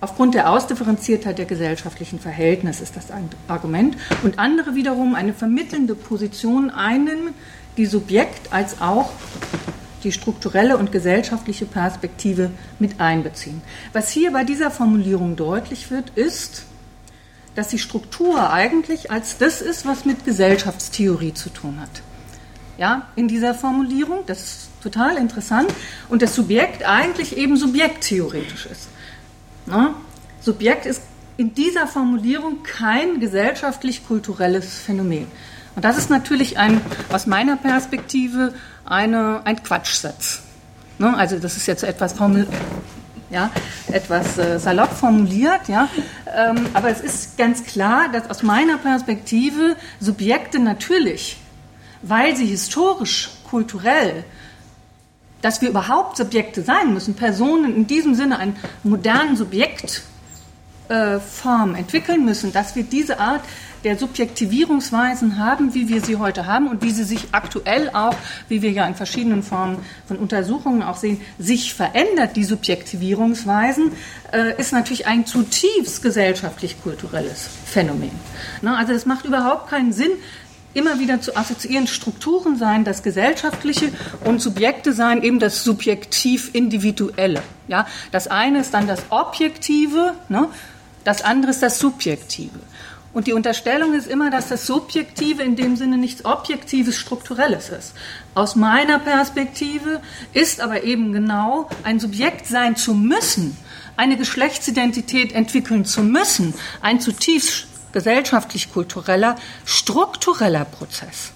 Aufgrund 0.00 0.34
der 0.34 0.50
Ausdifferenziertheit 0.50 1.38
der 1.38 1.46
gesellschaftlichen 1.46 2.18
Verhältnisse 2.18 2.82
ist 2.82 2.94
das 2.94 3.10
ein 3.10 3.30
Argument. 3.48 3.96
Und 4.22 4.38
andere 4.38 4.74
wiederum 4.74 5.14
eine 5.14 5.32
vermittelnde 5.32 5.94
Position 5.94 6.68
einnehmen, 6.68 7.32
die 7.78 7.86
Subjekt 7.86 8.52
als 8.52 8.82
auch 8.82 9.12
die 10.04 10.12
strukturelle 10.12 10.76
und 10.76 10.92
gesellschaftliche 10.92 11.66
Perspektive 11.66 12.50
mit 12.78 13.00
einbeziehen. 13.00 13.62
Was 13.92 14.10
hier 14.10 14.32
bei 14.32 14.44
dieser 14.44 14.70
Formulierung 14.70 15.36
deutlich 15.36 15.90
wird, 15.90 16.10
ist, 16.10 16.64
dass 17.54 17.68
die 17.68 17.78
Struktur 17.78 18.52
eigentlich 18.52 19.10
als 19.10 19.38
das 19.38 19.60
ist, 19.60 19.86
was 19.86 20.04
mit 20.04 20.24
Gesellschaftstheorie 20.24 21.34
zu 21.34 21.50
tun 21.50 21.80
hat. 21.80 22.02
Ja, 22.76 23.08
in 23.14 23.28
dieser 23.28 23.54
Formulierung, 23.54 24.24
das 24.26 24.40
ist 24.40 24.68
total 24.82 25.16
interessant, 25.16 25.72
und 26.08 26.22
das 26.22 26.34
Subjekt 26.34 26.84
eigentlich 26.84 27.36
eben 27.36 27.56
subjekttheoretisch 27.56 28.66
ist. 28.66 28.88
Na? 29.66 29.94
Subjekt 30.40 30.84
ist 30.84 31.02
in 31.36 31.54
dieser 31.54 31.86
Formulierung 31.86 32.62
kein 32.62 33.20
gesellschaftlich-kulturelles 33.20 34.78
Phänomen. 34.78 35.26
Und 35.76 35.84
das 35.84 35.98
ist 35.98 36.10
natürlich 36.10 36.58
ein, 36.58 36.80
aus 37.12 37.26
meiner 37.26 37.56
Perspektive 37.56 38.54
eine, 38.84 39.42
ein 39.44 39.62
Quatschsatz. 39.62 40.42
Ne? 40.98 41.16
Also 41.16 41.38
das 41.38 41.56
ist 41.56 41.66
jetzt 41.66 41.84
etwas, 41.84 42.12
formul 42.12 42.46
ja, 43.30 43.50
etwas 43.90 44.38
äh, 44.38 44.60
salopp 44.60 44.92
formuliert, 44.92 45.66
ja? 45.66 45.88
Ähm, 46.36 46.66
aber 46.72 46.90
es 46.90 47.00
ist 47.00 47.36
ganz 47.36 47.64
klar, 47.64 48.08
dass 48.12 48.30
aus 48.30 48.42
meiner 48.42 48.78
Perspektive 48.78 49.76
Subjekte 49.98 50.60
natürlich, 50.60 51.38
weil 52.02 52.36
sie 52.36 52.46
historisch, 52.46 53.30
kulturell, 53.50 54.24
dass 55.42 55.60
wir 55.60 55.68
überhaupt 55.68 56.16
Subjekte 56.16 56.62
sein 56.62 56.94
müssen, 56.94 57.14
Personen 57.14 57.74
in 57.74 57.86
diesem 57.86 58.14
Sinne 58.14 58.38
ein 58.38 58.56
modernen 58.82 59.36
Subjekt 59.36 60.02
äh, 60.88 61.18
entwickeln 61.74 62.24
müssen, 62.24 62.52
dass 62.52 62.76
wir 62.76 62.84
diese 62.84 63.18
Art 63.18 63.42
der 63.84 63.98
Subjektivierungsweisen 63.98 65.38
haben, 65.38 65.74
wie 65.74 65.88
wir 65.88 66.00
sie 66.00 66.16
heute 66.16 66.46
haben 66.46 66.68
und 66.68 66.82
wie 66.82 66.90
sie 66.90 67.04
sich 67.04 67.28
aktuell 67.32 67.90
auch, 67.90 68.16
wie 68.48 68.62
wir 68.62 68.70
ja 68.70 68.86
in 68.86 68.94
verschiedenen 68.94 69.42
Formen 69.42 69.78
von 70.06 70.16
Untersuchungen 70.16 70.82
auch 70.82 70.96
sehen, 70.96 71.20
sich 71.38 71.74
verändert, 71.74 72.36
die 72.36 72.44
Subjektivierungsweisen, 72.44 73.92
äh, 74.32 74.58
ist 74.58 74.72
natürlich 74.72 75.06
ein 75.06 75.26
zutiefst 75.26 76.02
gesellschaftlich-kulturelles 76.02 77.48
Phänomen. 77.66 78.12
Ne? 78.62 78.76
Also 78.76 78.92
es 78.92 79.06
macht 79.06 79.26
überhaupt 79.26 79.68
keinen 79.68 79.92
Sinn, 79.92 80.12
immer 80.72 80.98
wieder 80.98 81.20
zu 81.20 81.36
assoziieren, 81.36 81.86
Strukturen 81.86 82.56
seien 82.56 82.84
das 82.84 83.02
Gesellschaftliche 83.02 83.92
und 84.24 84.40
Subjekte 84.40 84.92
seien 84.92 85.22
eben 85.22 85.38
das 85.38 85.62
subjektiv-individuelle. 85.62 87.42
Ja? 87.68 87.86
Das 88.12 88.28
eine 88.28 88.60
ist 88.60 88.74
dann 88.74 88.86
das 88.86 89.02
Objektive, 89.10 90.14
ne? 90.28 90.48
das 91.04 91.22
andere 91.22 91.50
ist 91.52 91.62
das 91.62 91.78
Subjektive. 91.78 92.58
Und 93.14 93.28
die 93.28 93.32
Unterstellung 93.32 93.94
ist 93.94 94.08
immer, 94.08 94.28
dass 94.28 94.48
das 94.48 94.66
Subjektive 94.66 95.42
in 95.42 95.54
dem 95.54 95.76
Sinne 95.76 95.96
nichts 95.96 96.24
Objektives, 96.24 96.96
Strukturelles 96.96 97.68
ist. 97.68 97.94
Aus 98.34 98.56
meiner 98.56 98.98
Perspektive 98.98 100.02
ist 100.32 100.60
aber 100.60 100.82
eben 100.82 101.12
genau 101.12 101.68
ein 101.84 102.00
Subjekt 102.00 102.48
sein 102.48 102.74
zu 102.74 102.92
müssen, 102.92 103.56
eine 103.96 104.16
Geschlechtsidentität 104.16 105.32
entwickeln 105.32 105.84
zu 105.84 106.02
müssen, 106.02 106.54
ein 106.80 106.98
zutiefst 106.98 107.68
gesellschaftlich-kultureller, 107.92 109.36
struktureller 109.64 110.64
Prozess. 110.64 111.30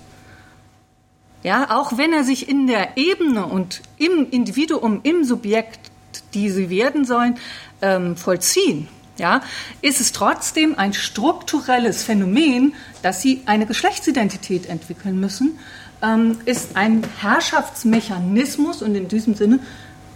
Ja, 1.44 1.78
auch 1.78 1.96
wenn 1.96 2.12
er 2.12 2.24
sich 2.24 2.48
in 2.48 2.66
der 2.66 2.96
Ebene 2.96 3.46
und 3.46 3.82
im 3.96 4.28
Individuum, 4.28 4.98
im 5.04 5.22
Subjekt, 5.22 5.92
die 6.34 6.50
sie 6.50 6.68
werden 6.68 7.04
sollen, 7.04 7.38
ähm, 7.80 8.16
vollziehen, 8.16 8.88
ja, 9.18 9.42
ist 9.82 10.00
es 10.00 10.12
trotzdem 10.12 10.78
ein 10.78 10.92
strukturelles 10.92 12.02
Phänomen, 12.02 12.74
dass 13.02 13.20
sie 13.20 13.42
eine 13.46 13.66
Geschlechtsidentität 13.66 14.66
entwickeln 14.66 15.20
müssen, 15.20 15.58
ähm, 16.02 16.38
ist 16.44 16.76
ein 16.76 17.04
Herrschaftsmechanismus 17.20 18.82
und 18.82 18.94
in 18.94 19.08
diesem 19.08 19.34
Sinne 19.34 19.58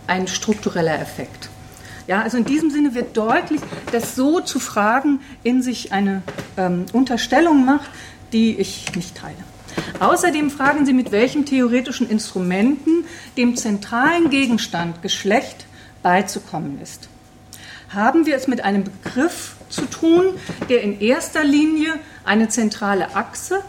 ein 0.07 0.29
struktureller 0.29 0.99
Effekt. 1.01 1.49
Ja, 2.07 2.23
also 2.23 2.37
in 2.37 2.45
diesem 2.45 2.71
Sinne 2.71 2.95
wird 2.95 3.17
deutlich, 3.17 3.61
dass 3.93 4.17
so 4.17 4.41
zu 4.41 4.59
fragen 4.59 5.21
in 5.45 5.63
sich 5.63 5.93
eine 5.93 6.23
ähm, 6.57 6.87
Unterstellung 6.93 7.65
macht, 7.65 7.91
die 8.33 8.59
ich 8.59 8.95
nicht 8.97 9.17
teile. 9.17 9.37
Außerdem 10.01 10.51
fragen 10.51 10.85
Sie, 10.85 10.93
mit 10.93 11.13
welchen 11.13 11.47
theoretischen 11.47 12.09
Instrumenten 12.09 13.05
dem 13.37 13.57
zentralen 13.57 14.31
Gegenstand 14.31 15.01
Geschlecht 15.01 15.67
beizukommen 16.03 16.81
ist 16.83 17.09
haben 17.95 18.27
wir 18.27 18.37
es 18.37 18.49
mit 18.49 18.63
einem 18.63 18.85
Begriff 18.85 19.57
zu 19.69 19.83
tun, 19.87 20.35
der 20.69 20.83
in 20.83 21.01
erster 21.01 21.45
Linie 21.45 21.95
eine 22.25 22.49
zentrale 22.49 23.15
Achse 23.15 23.61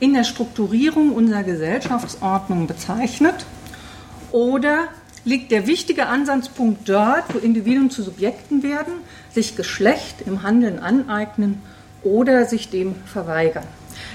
in 0.00 0.14
der 0.14 0.24
Strukturierung 0.24 1.12
unserer 1.12 1.42
Gesellschaftsordnung 1.42 2.66
bezeichnet? 2.66 3.46
Oder 4.30 4.88
liegt 5.24 5.50
der 5.50 5.66
wichtige 5.66 6.06
Ansatzpunkt 6.06 6.88
dort, 6.88 7.34
wo 7.34 7.38
Individuen 7.38 7.90
zu 7.90 8.02
Subjekten 8.02 8.62
werden, 8.62 8.92
sich 9.32 9.56
Geschlecht 9.56 10.22
im 10.26 10.42
Handeln 10.42 10.78
aneignen 10.78 11.60
oder 12.02 12.44
sich 12.44 12.70
dem 12.70 12.94
verweigern? 13.06 13.64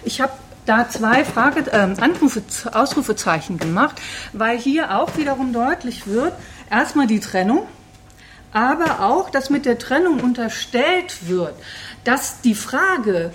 Ich 0.06 0.22
habe 0.22 0.34
da 0.66 0.88
zwei 0.88 1.26
Frage, 1.26 1.72
äh, 1.72 2.02
Anrufe, 2.02 2.42
Ausrufezeichen 2.72 3.58
gemacht, 3.58 4.00
weil 4.32 4.58
hier 4.58 4.98
auch 4.98 5.18
wiederum 5.18 5.52
deutlich 5.52 6.08
wird, 6.08 6.34
erstmal 6.70 7.08
die 7.08 7.20
Trennung 7.20 7.68
aber 8.54 9.02
auch, 9.02 9.30
dass 9.30 9.50
mit 9.50 9.66
der 9.66 9.80
Trennung 9.80 10.22
unterstellt 10.22 11.28
wird, 11.28 11.56
dass 12.04 12.42
die 12.42 12.56
Frage 12.56 13.34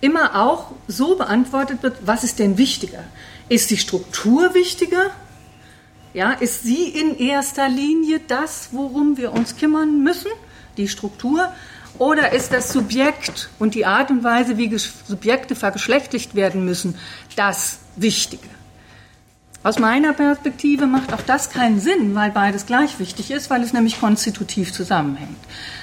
immer 0.00 0.34
auch 0.34 0.72
so 0.88 1.16
beantwortet 1.16 1.82
wird, 1.82 1.98
was 2.06 2.24
ist 2.24 2.38
denn 2.38 2.58
wichtiger? 2.58 3.04
Ist 3.48 3.70
die 3.70 3.76
Struktur 3.76 4.54
wichtiger? 4.54 5.10
Ja, 6.14 6.32
ist 6.32 6.62
sie 6.62 6.88
in 6.88 7.18
erster 7.18 7.68
Linie 7.68 8.20
das, 8.26 8.70
worum 8.72 9.16
wir 9.18 9.32
uns 9.32 9.56
kümmern 9.56 10.02
müssen, 10.02 10.30
die 10.76 10.88
Struktur? 10.88 11.52
Oder 11.98 12.32
ist 12.32 12.52
das 12.52 12.72
Subjekt 12.72 13.48
und 13.58 13.74
die 13.74 13.86
Art 13.86 14.10
und 14.10 14.22
Weise, 14.22 14.58
wie 14.58 14.76
Subjekte 14.78 15.54
vergeschlechtlicht 15.54 16.34
werden 16.34 16.64
müssen, 16.64 16.98
das 17.36 17.78
Wichtige? 17.96 18.48
Aus 19.66 19.80
meiner 19.80 20.12
Perspektive 20.12 20.86
macht 20.86 21.12
auch 21.12 21.22
das 21.22 21.50
keinen 21.50 21.80
Sinn, 21.80 22.14
weil 22.14 22.30
beides 22.30 22.66
gleich 22.66 23.00
wichtig 23.00 23.32
ist, 23.32 23.50
weil 23.50 23.64
es 23.64 23.72
nämlich 23.72 23.98
konstitutiv 23.98 24.72
zusammenhängt. 24.72 25.36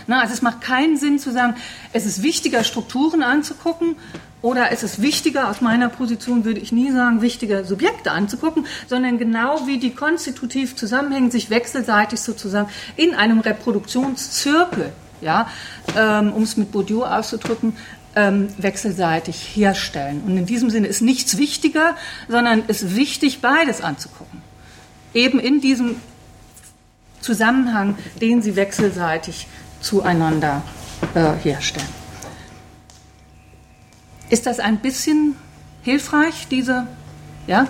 Na, 0.08 0.22
also 0.22 0.34
es 0.34 0.42
macht 0.42 0.62
keinen 0.62 0.96
Sinn 0.96 1.20
zu 1.20 1.34
sagen, 1.34 1.56
es 1.92 2.06
ist 2.06 2.24
wichtiger, 2.24 2.64
Strukturen 2.64 3.24
anzugucken 3.24 3.98
oder 4.42 4.72
es 4.72 4.84
ist 4.84 5.02
wichtiger, 5.02 5.50
aus 5.50 5.60
meiner 5.60 5.90
Position 5.90 6.46
würde 6.46 6.62
ich 6.62 6.72
nie 6.72 6.92
sagen, 6.92 7.22
wichtiger 7.22 7.66
Subjekte 7.66 8.12
anzugucken, 8.12 8.68
sondern 8.88 9.18
genau 9.18 9.68
wie 9.68 9.80
die 9.80 9.94
konstitutiv 9.94 10.78
zusammenhängen, 10.78 11.30
sich 11.30 11.50
wechselseitig 11.50 12.22
sozusagen 12.22 12.70
in 12.96 13.14
einem 13.14 13.42
Reproduktionszirkel 13.42 14.94
ja, 15.24 15.48
ähm, 15.98 16.34
um 16.34 16.44
es 16.44 16.58
mit 16.58 16.72
Bourdieu 16.72 17.04
auszudrücken, 17.04 17.76
ähm, 18.16 18.50
wechselseitig 18.58 19.56
herstellen. 19.56 20.22
Und 20.26 20.38
in 20.38 20.46
diesem 20.46 20.70
Sinne 20.70 20.88
ist 20.88 21.02
nichts 21.02 21.38
wichtiger, 21.38 21.96
sondern 22.28 22.64
es 22.68 22.84
ist 22.84 22.96
wichtig, 22.96 23.42
beides 23.42 23.82
anzugucken. 23.82 24.42
Eben 25.14 25.40
in 25.40 25.62
diesem 25.62 25.96
Zusammenhang, 27.22 27.98
den 28.22 28.42
sie 28.42 28.56
wechselseitig 28.56 29.48
zueinander 29.80 30.62
äh, 31.16 31.34
herstellen. 31.44 31.88
Ist 34.30 34.46
das 34.46 34.60
ein 34.60 34.80
bisschen 34.80 35.36
hilfreich, 35.84 36.48
diese, 36.50 36.88
ja? 37.48 37.68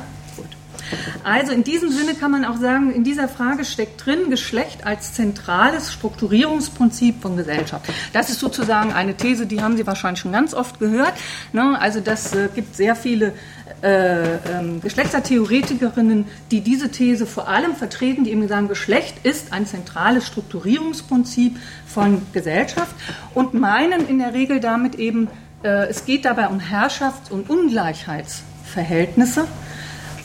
Also 1.23 1.51
in 1.51 1.63
diesem 1.63 1.89
Sinne 1.89 2.15
kann 2.15 2.31
man 2.31 2.45
auch 2.45 2.57
sagen, 2.57 2.91
in 2.91 3.03
dieser 3.03 3.27
Frage 3.27 3.65
steckt 3.65 4.05
drin 4.05 4.29
Geschlecht 4.29 4.85
als 4.85 5.13
zentrales 5.13 5.91
Strukturierungsprinzip 5.91 7.21
von 7.21 7.37
Gesellschaft. 7.37 7.85
Das 8.11 8.29
ist 8.29 8.39
sozusagen 8.39 8.93
eine 8.93 9.15
These, 9.15 9.45
die 9.45 9.61
haben 9.61 9.77
Sie 9.77 9.87
wahrscheinlich 9.87 10.19
schon 10.19 10.31
ganz 10.31 10.53
oft 10.53 10.79
gehört. 10.79 11.13
Ne? 11.51 11.77
Also 11.79 11.99
das 11.99 12.33
äh, 12.35 12.49
gibt 12.53 12.75
sehr 12.75 12.95
viele 12.95 13.33
äh, 13.81 14.35
ähm, 14.35 14.81
Geschlechtertheoretikerinnen, 14.81 16.25
die 16.51 16.61
diese 16.61 16.89
These 16.89 17.25
vor 17.25 17.47
allem 17.47 17.75
vertreten, 17.75 18.23
die 18.23 18.31
eben 18.31 18.47
sagen, 18.47 18.67
Geschlecht 18.67 19.25
ist 19.25 19.51
ein 19.51 19.65
zentrales 19.65 20.27
Strukturierungsprinzip 20.27 21.57
von 21.85 22.21
Gesellschaft 22.31 22.95
und 23.33 23.53
meinen 23.53 24.07
in 24.07 24.19
der 24.19 24.33
Regel 24.33 24.59
damit 24.59 24.95
eben, 24.95 25.27
äh, 25.63 25.87
es 25.87 26.05
geht 26.05 26.25
dabei 26.25 26.47
um 26.47 26.59
Herrschafts- 26.59 27.29
und 27.29 27.49
Ungleichheitsverhältnisse 27.49 29.47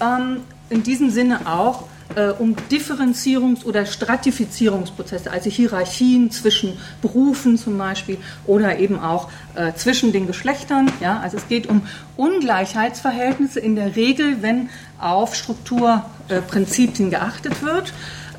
ähm, 0.00 0.40
in 0.70 0.82
diesem 0.82 1.10
Sinne 1.10 1.46
auch 1.46 1.84
äh, 2.14 2.30
um 2.30 2.56
Differenzierungs- 2.70 3.64
oder 3.64 3.86
Stratifizierungsprozesse, 3.86 5.30
also 5.30 5.50
Hierarchien 5.50 6.30
zwischen 6.30 6.78
Berufen 7.02 7.58
zum 7.58 7.78
Beispiel 7.78 8.18
oder 8.46 8.78
eben 8.78 8.98
auch 8.98 9.30
äh, 9.54 9.72
zwischen 9.74 10.12
den 10.12 10.26
Geschlechtern. 10.26 10.90
Ja? 11.00 11.20
Also 11.20 11.36
es 11.36 11.48
geht 11.48 11.66
um 11.66 11.82
Ungleichheitsverhältnisse 12.16 13.60
in 13.60 13.76
der 13.76 13.96
Regel, 13.96 14.42
wenn 14.42 14.70
auf 14.98 15.34
Strukturprinzipien 15.34 17.10
geachtet 17.10 17.62
wird. 17.62 17.92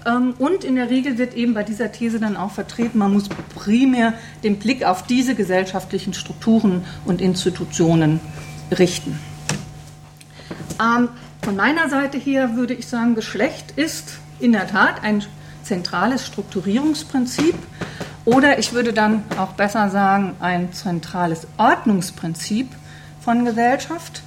Ähm, 0.05 0.33
und 0.39 0.63
in 0.63 0.75
der 0.75 0.89
Regel 0.89 1.17
wird 1.17 1.35
eben 1.35 1.53
bei 1.53 1.63
dieser 1.63 1.91
These 1.91 2.19
dann 2.19 2.37
auch 2.37 2.51
vertreten, 2.51 2.97
man 2.97 3.13
muss 3.13 3.29
primär 3.55 4.13
den 4.43 4.57
Blick 4.57 4.83
auf 4.83 5.03
diese 5.03 5.35
gesellschaftlichen 5.35 6.13
Strukturen 6.13 6.83
und 7.05 7.21
Institutionen 7.21 8.19
richten. 8.77 9.19
Von 11.49 11.55
meiner 11.55 11.89
Seite 11.89 12.19
her 12.19 12.55
würde 12.57 12.75
ich 12.75 12.85
sagen, 12.85 13.15
Geschlecht 13.15 13.71
ist 13.75 14.19
in 14.39 14.51
der 14.51 14.67
Tat 14.67 15.01
ein 15.01 15.23
zentrales 15.63 16.27
Strukturierungsprinzip 16.27 17.55
oder 18.23 18.59
ich 18.59 18.73
würde 18.73 18.93
dann 18.93 19.23
auch 19.35 19.53
besser 19.53 19.89
sagen, 19.89 20.35
ein 20.41 20.71
zentrales 20.73 21.47
Ordnungsprinzip 21.57 22.69
von 23.19 23.45
Gesellschaft. 23.45 24.21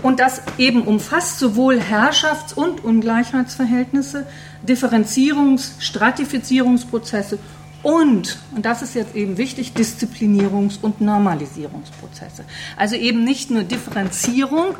Und 0.00 0.20
das 0.20 0.42
eben 0.56 0.82
umfasst 0.82 1.40
sowohl 1.40 1.80
Herrschafts- 1.80 2.54
und 2.54 2.84
Ungleichheitsverhältnisse, 2.84 4.24
Differenzierungs-, 4.64 5.80
Stratifizierungsprozesse 5.80 7.40
und, 7.82 8.38
und 8.54 8.64
das 8.64 8.82
ist 8.82 8.94
jetzt 8.94 9.14
eben 9.14 9.38
wichtig, 9.38 9.72
Disziplinierungs- 9.76 10.80
und 10.82 11.00
Normalisierungsprozesse. 11.00 12.44
Also 12.76 12.96
eben 12.96 13.24
nicht 13.24 13.50
nur 13.50 13.62
Differenzierung, 13.62 14.74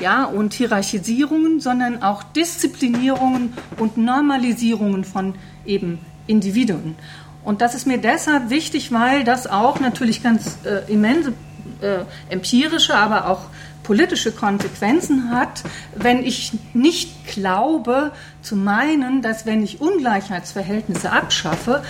ja, 0.00 0.24
und 0.24 0.54
Hierarchisierungen, 0.54 1.60
sondern 1.60 2.02
auch 2.02 2.22
Disziplinierungen 2.22 3.52
und 3.78 3.96
Normalisierungen 3.96 5.04
von 5.04 5.34
eben 5.66 5.98
Individuen. 6.26 6.96
Und 7.44 7.60
das 7.60 7.74
ist 7.74 7.86
mir 7.86 7.98
deshalb 7.98 8.50
wichtig, 8.50 8.92
weil 8.92 9.24
das 9.24 9.46
auch 9.46 9.80
natürlich 9.80 10.22
ganz 10.22 10.58
äh, 10.64 10.90
immense 10.92 11.32
äh, 11.80 12.04
empirische, 12.28 12.94
aber 12.94 13.28
auch 13.28 13.42
politische 13.90 14.30
Konsequenzen 14.30 15.32
hat, 15.32 15.64
wenn 15.96 16.24
ich 16.24 16.52
nicht 16.74 17.26
glaube 17.26 18.12
zu 18.40 18.54
meinen, 18.54 19.20
dass 19.20 19.46
wenn 19.46 19.64
ich 19.64 19.80
Ungleichheitsverhältnisse 19.80 21.10
abschaffe, 21.10 21.82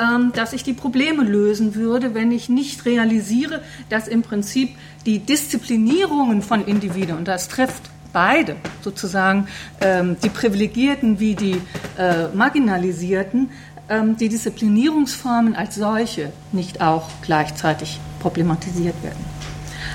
ähm, 0.00 0.32
dass 0.34 0.54
ich 0.54 0.62
die 0.62 0.72
Probleme 0.72 1.22
lösen 1.22 1.74
würde, 1.74 2.14
wenn 2.14 2.32
ich 2.32 2.48
nicht 2.48 2.86
realisiere, 2.86 3.60
dass 3.90 4.08
im 4.08 4.22
Prinzip 4.22 4.70
die 5.04 5.18
Disziplinierungen 5.18 6.40
von 6.40 6.64
Individuen, 6.64 7.18
und 7.18 7.28
das 7.28 7.48
trifft 7.48 7.82
beide 8.14 8.56
sozusagen 8.80 9.46
ähm, 9.82 10.16
die 10.24 10.30
Privilegierten 10.30 11.20
wie 11.20 11.34
die 11.34 11.60
äh, 11.98 12.28
Marginalisierten, 12.28 13.50
ähm, 13.90 14.16
die 14.16 14.30
Disziplinierungsformen 14.30 15.54
als 15.54 15.74
solche 15.74 16.32
nicht 16.50 16.80
auch 16.80 17.10
gleichzeitig 17.20 18.00
problematisiert 18.20 18.94
werden. 19.02 19.22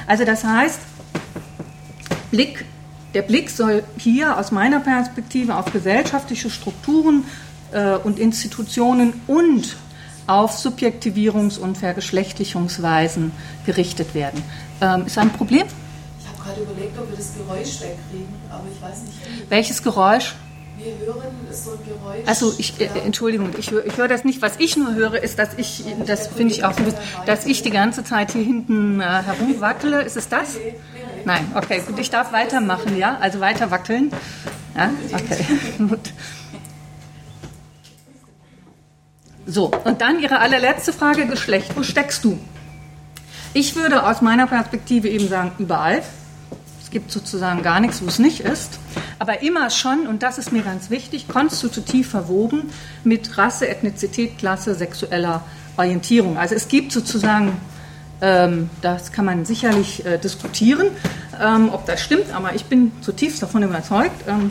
Also 0.05 0.23
das 0.23 0.43
heißt, 0.43 0.81
Blick, 2.31 2.65
der 3.13 3.21
Blick 3.21 3.49
soll 3.49 3.83
hier 3.97 4.37
aus 4.37 4.51
meiner 4.51 4.79
Perspektive 4.79 5.55
auf 5.55 5.71
gesellschaftliche 5.71 6.49
Strukturen 6.49 7.23
äh, 7.71 7.95
und 7.95 8.19
Institutionen 8.19 9.13
und 9.27 9.75
auf 10.27 10.57
Subjektivierungs- 10.57 11.57
und 11.57 11.77
Vergeschlechtlichungsweisen 11.77 13.31
gerichtet 13.65 14.13
werden. 14.13 14.43
Ähm, 14.81 15.05
ist 15.05 15.17
ein 15.17 15.31
Problem? 15.31 15.65
Ich 16.19 16.27
habe 16.27 16.43
gerade 16.43 16.61
überlegt, 16.61 16.97
ob 16.99 17.09
wir 17.09 17.17
das 17.17 17.33
Geräusch 17.33 17.81
wegkriegen, 17.81 18.27
aber 18.49 18.63
ich 18.71 18.81
weiß 18.81 19.03
nicht. 19.03 19.49
Welches 19.49 19.81
Geräusch? 19.81 20.35
Wir 20.77 20.93
hören 21.07 21.33
so 21.51 21.71
ein 21.71 21.77
Geräusch. 21.87 22.27
Also 22.27 22.53
ich, 22.57 22.79
äh, 22.79 22.85
Entschuldigung, 23.03 23.49
ich, 23.57 23.71
höre, 23.71 23.85
ich 23.85 23.97
höre 23.97 24.07
das 24.07 24.23
nicht. 24.25 24.41
Was 24.43 24.53
ich 24.59 24.77
nur 24.77 24.93
höre, 24.93 25.23
ist, 25.23 25.39
dass 25.39 25.49
ich, 25.57 25.83
das 26.05 26.27
finde 26.27 26.53
ich 26.53 26.65
auch 26.65 26.73
so, 26.73 26.83
dass 27.25 27.45
ich 27.45 27.63
die 27.63 27.71
ganze 27.71 28.03
Zeit 28.03 28.33
hier 28.33 28.43
hinten 28.43 28.99
äh, 28.99 29.03
herumwackele. 29.03 30.03
Ist 30.03 30.17
es 30.17 30.29
das? 30.29 30.57
Nein, 31.27 31.51
okay, 31.55 31.83
gut, 31.85 31.99
ich 31.99 32.09
darf 32.09 32.31
weitermachen, 32.31 32.97
ja? 32.97 33.17
Also 33.19 33.41
weiter 33.41 33.69
wackeln. 33.69 34.13
Ja, 34.77 34.89
okay, 35.11 35.45
gut. 35.77 36.13
So, 39.45 39.69
und 39.83 39.99
dann 39.99 40.21
Ihre 40.21 40.39
allerletzte 40.39 40.93
Frage, 40.93 41.27
Geschlecht. 41.27 41.75
Wo 41.75 41.83
steckst 41.83 42.23
du? 42.23 42.39
Ich 43.53 43.75
würde 43.75 44.05
aus 44.05 44.21
meiner 44.21 44.47
Perspektive 44.47 45.09
eben 45.09 45.27
sagen, 45.27 45.51
überall. 45.57 46.01
Es 46.81 46.91
gibt 46.91 47.11
sozusagen 47.11 47.61
gar 47.61 47.81
nichts, 47.81 48.01
wo 48.01 48.07
es 48.07 48.19
nicht 48.19 48.39
ist. 48.39 48.79
Aber 49.19 49.41
immer 49.41 49.69
schon, 49.69 50.07
und 50.07 50.23
das 50.23 50.37
ist 50.37 50.53
mir 50.53 50.61
ganz 50.61 50.89
wichtig, 50.89 51.27
konstitutiv 51.27 52.09
verwoben 52.09 52.69
mit 53.03 53.37
Rasse, 53.37 53.67
Ethnizität, 53.67 54.37
Klasse, 54.37 54.75
sexueller 54.75 55.43
Orientierung. 55.75 56.37
Also 56.37 56.55
es 56.55 56.69
gibt 56.69 56.93
sozusagen, 56.93 57.57
das 58.81 59.11
kann 59.11 59.25
man 59.25 59.45
sicherlich 59.45 60.05
äh, 60.05 60.17
diskutieren, 60.17 60.87
ähm, 61.39 61.69
ob 61.71 61.85
das 61.85 62.01
stimmt, 62.01 62.33
aber 62.33 62.55
ich 62.55 62.65
bin 62.65 62.91
zutiefst 63.01 63.41
davon 63.43 63.63
überzeugt, 63.63 64.27
ähm, 64.27 64.49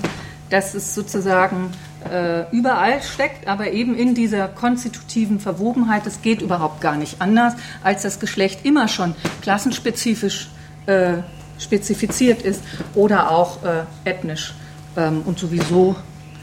dass 0.51 0.75
es 0.75 0.95
sozusagen 0.95 1.73
äh, 2.09 2.49
überall 2.53 3.03
steckt, 3.03 3.49
aber 3.49 3.73
eben 3.73 3.97
in 3.97 4.15
dieser 4.15 4.47
konstitutiven 4.47 5.41
Verwobenheit. 5.41 6.07
Es 6.07 6.23
geht 6.23 6.43
überhaupt 6.43 6.81
gar 6.81 6.97
nicht 6.97 7.21
anders, 7.21 7.55
als 7.83 8.03
das 8.03 8.21
Geschlecht 8.21 8.65
immer 8.65 8.87
schon 8.87 9.17
klassenspezifisch 9.43 10.49
äh, 10.87 11.15
spezifiziert 11.59 12.43
ist 12.43 12.63
oder 12.95 13.31
auch 13.31 13.59
ethnisch 14.05 14.53
ähm, 14.97 15.23
und 15.25 15.39
sowieso 15.39 15.97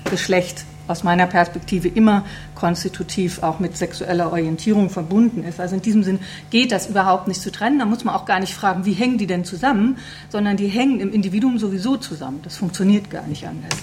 Geschlecht 0.10 0.66
aus 0.88 1.04
meiner 1.04 1.28
Perspektive 1.28 1.88
immer 1.88 2.26
konstitutiv 2.56 3.42
auch 3.42 3.60
mit 3.60 3.78
sexueller 3.78 4.32
Orientierung 4.32 4.90
verbunden 4.90 5.44
ist. 5.44 5.60
Also 5.60 5.76
in 5.76 5.82
diesem 5.82 6.04
Sinn 6.04 6.20
geht 6.50 6.72
das 6.72 6.88
überhaupt 6.88 7.28
nicht 7.28 7.42
zu 7.42 7.52
trennen. 7.52 7.80
Da 7.80 7.86
muss 7.86 8.04
man 8.04 8.16
auch 8.16 8.26
gar 8.26 8.40
nicht 8.40 8.54
fragen, 8.54 8.86
wie 8.86 8.94
hängen 8.94 9.18
die 9.18 9.28
denn 9.28 9.46
zusammen, 9.46 9.98
sondern 10.30 10.58
die 10.58 10.68
hängen 10.68 11.00
im 11.00 11.12
Individuum 11.12 11.58
sowieso 11.58 11.98
zusammen. 11.98 12.42
Das 12.44 12.58
funktioniert 12.58 13.10
gar 13.10 13.26
nicht 13.28 13.48
anders. 13.48 13.80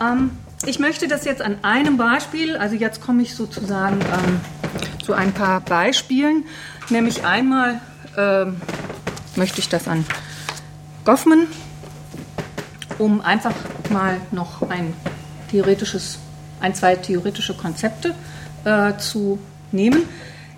Ähm, 0.00 0.30
ich 0.66 0.78
möchte 0.78 1.08
das 1.08 1.24
jetzt 1.24 1.42
an 1.42 1.58
einem 1.62 1.96
Beispiel, 1.96 2.56
also 2.56 2.74
jetzt 2.74 3.00
komme 3.00 3.22
ich 3.22 3.34
sozusagen 3.34 4.00
ähm, 4.00 4.40
zu 5.04 5.12
ein 5.12 5.32
paar 5.32 5.60
Beispielen, 5.60 6.44
nämlich 6.88 7.24
einmal 7.24 7.80
ähm, 8.16 8.56
möchte 9.36 9.58
ich 9.58 9.68
das 9.68 9.88
an 9.88 10.04
Goffman, 11.04 11.46
um 12.98 13.20
einfach 13.20 13.54
mal 13.90 14.20
noch 14.30 14.62
ein 14.70 14.94
theoretisches, 15.54 16.18
ein, 16.60 16.74
zwei 16.74 16.96
theoretische 16.96 17.54
Konzepte 17.54 18.12
äh, 18.64 18.96
zu 18.98 19.38
nehmen. 19.70 20.02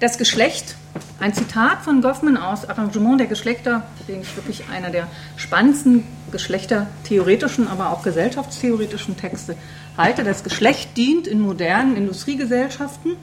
Das 0.00 0.16
Geschlecht, 0.16 0.74
ein 1.20 1.34
Zitat 1.34 1.82
von 1.82 2.00
Goffman 2.00 2.38
aus 2.38 2.66
Arrangement 2.66 3.20
der 3.20 3.26
Geschlechter, 3.26 3.82
den 4.08 4.22
ich 4.22 4.36
wirklich 4.36 4.64
einer 4.72 4.88
der 4.88 5.06
spannendsten 5.36 6.04
geschlechtertheoretischen, 6.32 7.68
aber 7.68 7.90
auch 7.90 8.02
gesellschaftstheoretischen 8.02 9.18
Texte 9.18 9.54
halte. 9.98 10.24
Das 10.24 10.44
Geschlecht 10.44 10.96
dient 10.96 11.26
in 11.26 11.40
modernen 11.40 11.94
Industriegesellschaften, 11.94 13.16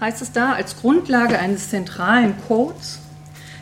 heißt 0.00 0.22
es 0.22 0.32
da, 0.32 0.54
als 0.54 0.76
Grundlage 0.76 1.38
eines 1.38 1.70
zentralen 1.70 2.34
Codes, 2.48 2.98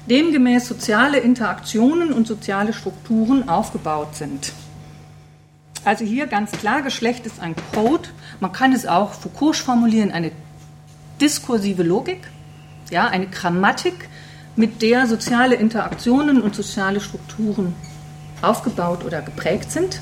demgemäß 0.08 0.66
soziale 0.66 1.18
Interaktionen 1.18 2.10
und 2.12 2.26
soziale 2.26 2.72
Strukturen 2.72 3.50
aufgebaut 3.50 4.16
sind. 4.16 4.52
Also 5.84 6.04
hier 6.04 6.26
ganz 6.26 6.50
klar, 6.52 6.82
Geschlecht 6.82 7.26
ist 7.26 7.40
ein 7.40 7.54
Code. 7.72 8.08
Man 8.40 8.52
kann 8.52 8.72
es 8.72 8.86
auch 8.86 9.12
Foucault 9.12 9.56
formulieren, 9.56 10.12
eine 10.12 10.32
diskursive 11.20 11.82
Logik, 11.82 12.20
ja, 12.90 13.06
eine 13.08 13.26
Grammatik, 13.26 14.08
mit 14.56 14.82
der 14.82 15.06
soziale 15.06 15.56
Interaktionen 15.56 16.40
und 16.40 16.54
soziale 16.54 17.00
Strukturen 17.00 17.74
aufgebaut 18.40 19.04
oder 19.04 19.20
geprägt 19.20 19.72
sind. 19.72 20.00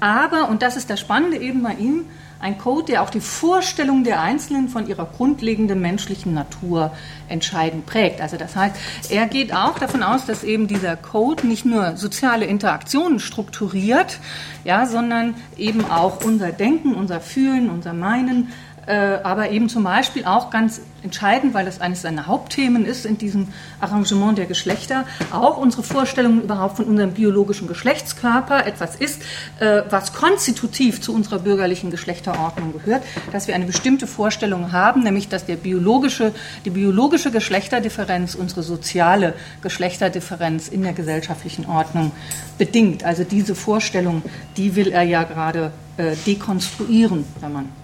Aber, 0.00 0.48
und 0.48 0.62
das 0.62 0.76
ist 0.76 0.90
das 0.90 1.00
Spannende 1.00 1.38
eben 1.38 1.62
bei 1.62 1.74
ihm, 1.74 2.04
ein 2.40 2.58
Code, 2.58 2.86
der 2.86 3.02
auch 3.02 3.10
die 3.10 3.20
Vorstellung 3.20 4.02
der 4.02 4.20
Einzelnen 4.20 4.68
von 4.68 4.88
ihrer 4.88 5.04
grundlegenden 5.04 5.80
menschlichen 5.80 6.32
Natur 6.32 6.92
entscheidend 7.28 7.86
prägt. 7.86 8.20
Also 8.20 8.36
das 8.36 8.56
heißt, 8.56 8.76
er 9.10 9.26
geht 9.26 9.54
auch 9.54 9.78
davon 9.78 10.02
aus, 10.02 10.24
dass 10.24 10.42
eben 10.42 10.66
dieser 10.66 10.96
Code 10.96 11.46
nicht 11.46 11.64
nur 11.64 11.96
soziale 11.96 12.46
Interaktionen 12.46 13.20
strukturiert, 13.20 14.18
ja, 14.64 14.86
sondern 14.86 15.34
eben 15.56 15.84
auch 15.90 16.24
unser 16.24 16.50
Denken, 16.52 16.94
unser 16.94 17.20
Fühlen, 17.20 17.68
unser 17.68 17.92
Meinen, 17.92 18.48
aber 18.86 19.50
eben 19.50 19.68
zum 19.68 19.84
Beispiel 19.84 20.24
auch 20.24 20.50
ganz 20.50 20.80
entscheidend, 21.02 21.54
weil 21.54 21.64
das 21.64 21.80
eines 21.80 22.02
seiner 22.02 22.26
Hauptthemen 22.26 22.84
ist 22.84 23.06
in 23.06 23.18
diesem 23.18 23.48
Arrangement 23.80 24.38
der 24.38 24.46
Geschlechter, 24.46 25.04
auch 25.32 25.56
unsere 25.56 25.82
Vorstellungen 25.82 26.42
überhaupt 26.42 26.76
von 26.76 26.86
unserem 26.86 27.12
biologischen 27.12 27.68
Geschlechtskörper 27.68 28.66
etwas 28.66 28.96
ist, 28.96 29.22
äh, 29.60 29.82
was 29.88 30.12
konstitutiv 30.12 31.00
zu 31.00 31.14
unserer 31.14 31.38
bürgerlichen 31.38 31.90
Geschlechterordnung 31.90 32.72
gehört, 32.72 33.02
dass 33.32 33.46
wir 33.46 33.54
eine 33.54 33.64
bestimmte 33.64 34.06
Vorstellung 34.06 34.72
haben, 34.72 35.02
nämlich 35.02 35.28
dass 35.28 35.46
der 35.46 35.56
biologische, 35.56 36.32
die 36.64 36.70
biologische 36.70 37.30
Geschlechterdifferenz 37.30 38.34
unsere 38.34 38.62
soziale 38.62 39.34
Geschlechterdifferenz 39.62 40.68
in 40.68 40.82
der 40.82 40.92
gesellschaftlichen 40.92 41.66
Ordnung 41.66 42.12
bedingt. 42.58 43.04
Also 43.04 43.24
diese 43.24 43.54
Vorstellung, 43.54 44.22
die 44.56 44.76
will 44.76 44.92
er 44.92 45.02
ja 45.02 45.24
gerade 45.24 45.72
äh, 45.96 46.14
dekonstruieren, 46.26 47.24
wenn 47.40 47.52
man 47.52 47.79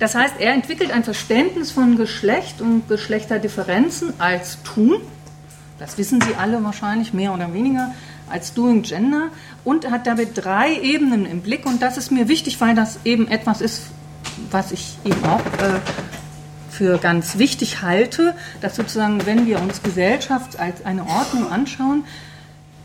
das 0.00 0.14
heißt, 0.14 0.34
er 0.38 0.54
entwickelt 0.54 0.90
ein 0.90 1.04
Verständnis 1.04 1.70
von 1.70 1.96
Geschlecht 1.96 2.62
und 2.62 2.88
Geschlechterdifferenzen 2.88 4.14
als 4.18 4.62
Tun. 4.62 4.96
Das 5.78 5.98
wissen 5.98 6.20
Sie 6.22 6.34
alle 6.34 6.64
wahrscheinlich 6.64 7.12
mehr 7.12 7.34
oder 7.34 7.52
weniger 7.52 7.92
als 8.30 8.54
Doing 8.54 8.82
Gender 8.82 9.28
und 9.62 9.90
hat 9.90 10.06
damit 10.06 10.30
drei 10.34 10.74
Ebenen 10.74 11.26
im 11.26 11.42
Blick. 11.42 11.66
Und 11.66 11.82
das 11.82 11.98
ist 11.98 12.10
mir 12.10 12.28
wichtig, 12.28 12.60
weil 12.62 12.74
das 12.74 13.00
eben 13.04 13.28
etwas 13.28 13.60
ist, 13.60 13.82
was 14.50 14.72
ich 14.72 14.96
eben 15.04 15.22
auch 15.24 15.40
äh, 15.40 15.80
für 16.70 16.96
ganz 16.96 17.36
wichtig 17.36 17.82
halte, 17.82 18.34
dass 18.62 18.76
sozusagen, 18.76 19.26
wenn 19.26 19.46
wir 19.46 19.60
uns 19.60 19.82
Gesellschaft 19.82 20.58
als 20.58 20.84
eine 20.86 21.06
Ordnung 21.06 21.50
anschauen, 21.50 22.04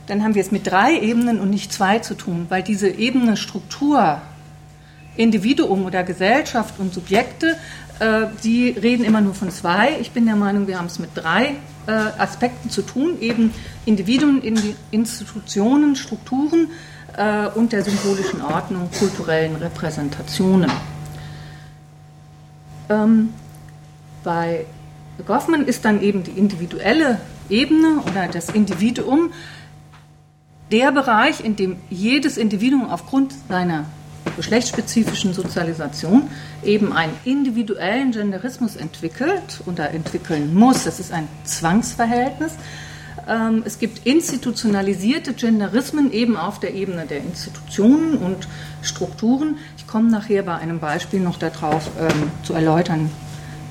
dann 0.08 0.22
haben 0.22 0.36
wir 0.36 0.42
es 0.42 0.52
mit 0.52 0.68
drei 0.68 1.00
Ebenen 1.00 1.40
und 1.40 1.50
nicht 1.50 1.72
zwei 1.72 2.00
zu 2.00 2.14
tun, 2.14 2.48
weil 2.50 2.62
diese 2.62 2.90
Ebene 2.90 3.38
Struktur 3.38 4.22
Individuum 5.18 5.86
oder 5.86 6.04
Gesellschaft 6.04 6.80
und 6.80 6.94
Subjekte, 6.94 7.58
äh, 8.00 8.28
die 8.44 8.70
reden 8.70 9.06
immer 9.06 9.22
nur 9.22 9.34
von 9.34 9.50
zwei. 9.52 9.98
Ich 10.02 10.12
bin 10.12 10.26
der 10.26 10.36
Meinung, 10.36 10.68
wir 10.68 10.78
haben 10.78 10.88
es 10.88 11.00
mit 11.00 11.12
drei 11.16 11.56
äh, 11.88 11.92
Aspekten 11.92 12.70
zu 12.70 12.82
tun, 12.82 13.20
eben 13.22 13.54
Individuen, 13.86 14.42
Institutionen, 14.92 15.96
Strukturen 15.96 16.70
äh, 17.16 17.48
und 17.48 17.72
der 17.72 17.84
symbolischen 17.84 18.42
Ordnung, 18.42 18.90
kulturellen 18.98 19.56
Repräsentationen. 19.56 20.72
Ähm, 22.90 23.34
bei 24.24 24.66
Goffman 25.26 25.66
ist 25.66 25.86
dann 25.86 26.02
eben 26.02 26.24
die 26.24 26.32
individuelle 26.32 27.20
Ebene 27.50 28.02
oder 28.06 28.28
das 28.28 28.50
Individuum 28.50 29.32
der 30.72 30.92
Bereich, 30.92 31.44
in 31.44 31.56
dem 31.56 31.78
jedes 31.90 32.38
Individuum 32.38 32.90
aufgrund 32.90 33.34
seiner 33.48 33.86
geschlechtsspezifischen 34.36 35.34
Sozialisation 35.34 36.30
eben 36.64 36.94
einen 36.94 37.14
individuellen 37.26 38.12
Genderismus 38.12 38.76
entwickelt 38.76 39.62
oder 39.66 39.92
entwickeln 39.92 40.54
muss. 40.54 40.84
Das 40.84 41.00
ist 41.00 41.12
ein 41.12 41.28
Zwangsverhältnis, 41.44 42.54
Ähm, 43.28 43.64
es 43.66 43.80
gibt 43.80 44.06
institutionalisierte 44.06 45.34
Genderismen 45.34 46.12
eben 46.12 46.38
auf 46.38 46.60
der 46.60 46.74
Ebene 46.74 47.06
der 47.06 47.20
Institutionen 47.20 48.18
und 48.18 48.48
Strukturen. 48.82 49.58
Ich 49.78 49.88
komme 49.88 50.10
nachher 50.10 50.44
bei 50.44 50.56
einem 50.56 50.80
Beispiel 50.80 51.20
noch 51.20 51.38
darauf 51.38 51.90
ähm, 52.00 52.32
zu 52.44 52.54
erläutern, 52.54 53.10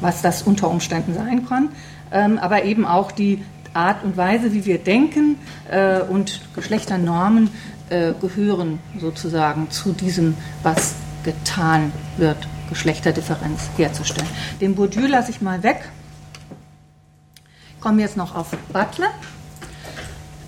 was 0.00 0.22
das 0.22 0.42
unter 0.42 0.70
Umständen 0.70 1.14
sein 1.14 1.46
kann. 1.46 1.68
Ähm, 2.10 2.38
aber 2.38 2.64
eben 2.64 2.84
auch 2.84 3.12
die 3.12 3.42
Art 3.74 4.04
und 4.04 4.16
Weise, 4.16 4.52
wie 4.52 4.64
wir 4.66 4.78
denken 4.78 5.36
äh, 5.70 6.00
und 6.00 6.40
Geschlechternormen 6.54 7.50
äh, 7.94 8.12
gehören 8.20 8.80
sozusagen 9.00 9.70
zu 9.70 9.92
diesem, 9.92 10.36
was 10.62 10.94
getan 11.22 11.92
wird, 12.16 12.36
Geschlechterdifferenz 12.68 13.70
herzustellen. 13.76 14.28
Den 14.60 14.74
Bourdieu 14.74 15.06
lasse 15.06 15.30
ich 15.30 15.40
mal 15.40 15.62
weg. 15.62 15.88
Ich 17.74 17.80
komme 17.80 18.02
jetzt 18.02 18.16
noch 18.16 18.34
auf 18.34 18.50
Butler. 18.72 19.10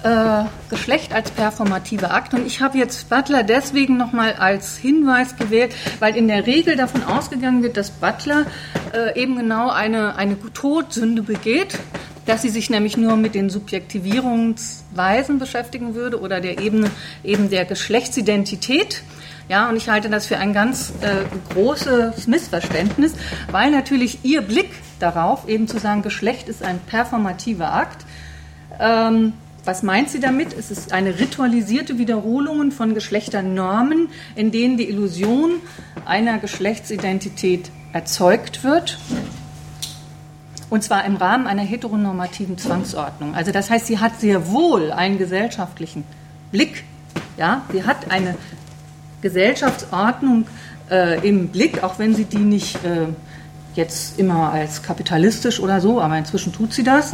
Äh, 0.02 0.44
Geschlecht 0.70 1.12
als 1.12 1.30
performative 1.30 2.10
Akt. 2.10 2.34
Und 2.34 2.46
ich 2.46 2.60
habe 2.60 2.78
jetzt 2.78 3.08
Butler 3.08 3.42
deswegen 3.42 3.96
nochmal 3.96 4.34
als 4.34 4.76
Hinweis 4.76 5.36
gewählt, 5.36 5.74
weil 6.00 6.16
in 6.16 6.26
der 6.28 6.46
Regel 6.46 6.76
davon 6.76 7.04
ausgegangen 7.04 7.62
wird, 7.62 7.76
dass 7.76 7.90
Butler 7.90 8.46
äh, 8.92 9.20
eben 9.20 9.36
genau 9.36 9.70
eine, 9.70 10.16
eine 10.16 10.36
Todsünde 10.52 11.22
begeht, 11.22 11.78
dass 12.26 12.42
sie 12.42 12.50
sich 12.50 12.68
nämlich 12.70 12.96
nur 12.96 13.16
mit 13.16 13.34
den 13.34 13.48
Subjektivierungsweisen 13.50 15.38
beschäftigen 15.38 15.94
würde 15.94 16.20
oder 16.20 16.40
der 16.40 16.60
Ebene 16.60 16.90
eben 17.24 17.48
der 17.50 17.64
Geschlechtsidentität. 17.64 19.02
Ja, 19.48 19.68
und 19.68 19.76
ich 19.76 19.88
halte 19.88 20.10
das 20.10 20.26
für 20.26 20.38
ein 20.38 20.52
ganz 20.52 20.92
äh, 21.02 21.24
großes 21.54 22.26
Missverständnis, 22.26 23.14
weil 23.50 23.70
natürlich 23.70 24.24
ihr 24.24 24.42
Blick 24.42 24.70
darauf, 24.98 25.48
eben 25.48 25.68
zu 25.68 25.78
sagen, 25.78 26.02
Geschlecht 26.02 26.48
ist 26.48 26.64
ein 26.64 26.80
performativer 26.80 27.72
Akt, 27.72 28.04
ähm, 28.80 29.34
was 29.64 29.82
meint 29.82 30.10
sie 30.10 30.20
damit? 30.20 30.52
Es 30.52 30.70
ist 30.70 30.92
eine 30.92 31.18
ritualisierte 31.18 31.98
Wiederholung 31.98 32.70
von 32.70 32.94
Geschlechternormen, 32.94 34.08
in 34.36 34.52
denen 34.52 34.76
die 34.76 34.88
Illusion 34.88 35.54
einer 36.04 36.38
Geschlechtsidentität 36.38 37.70
erzeugt 37.92 38.62
wird. 38.62 38.98
Und 40.68 40.82
zwar 40.82 41.04
im 41.04 41.16
Rahmen 41.16 41.46
einer 41.46 41.62
heteronormativen 41.62 42.58
Zwangsordnung. 42.58 43.34
Also 43.34 43.52
das 43.52 43.70
heißt, 43.70 43.86
sie 43.86 43.98
hat 43.98 44.20
sehr 44.20 44.50
wohl 44.50 44.90
einen 44.90 45.18
gesellschaftlichen 45.18 46.04
Blick. 46.50 46.84
Ja, 47.36 47.62
sie 47.72 47.84
hat 47.84 48.10
eine 48.10 48.34
Gesellschaftsordnung 49.20 50.46
äh, 50.90 51.26
im 51.26 51.48
Blick, 51.48 51.82
auch 51.82 51.98
wenn 51.98 52.14
sie 52.14 52.24
die 52.24 52.38
nicht 52.38 52.76
äh, 52.84 53.06
jetzt 53.74 54.18
immer 54.18 54.52
als 54.52 54.82
kapitalistisch 54.82 55.60
oder 55.60 55.80
so, 55.80 56.00
aber 56.00 56.16
inzwischen 56.18 56.52
tut 56.52 56.72
sie 56.72 56.82
das 56.82 57.12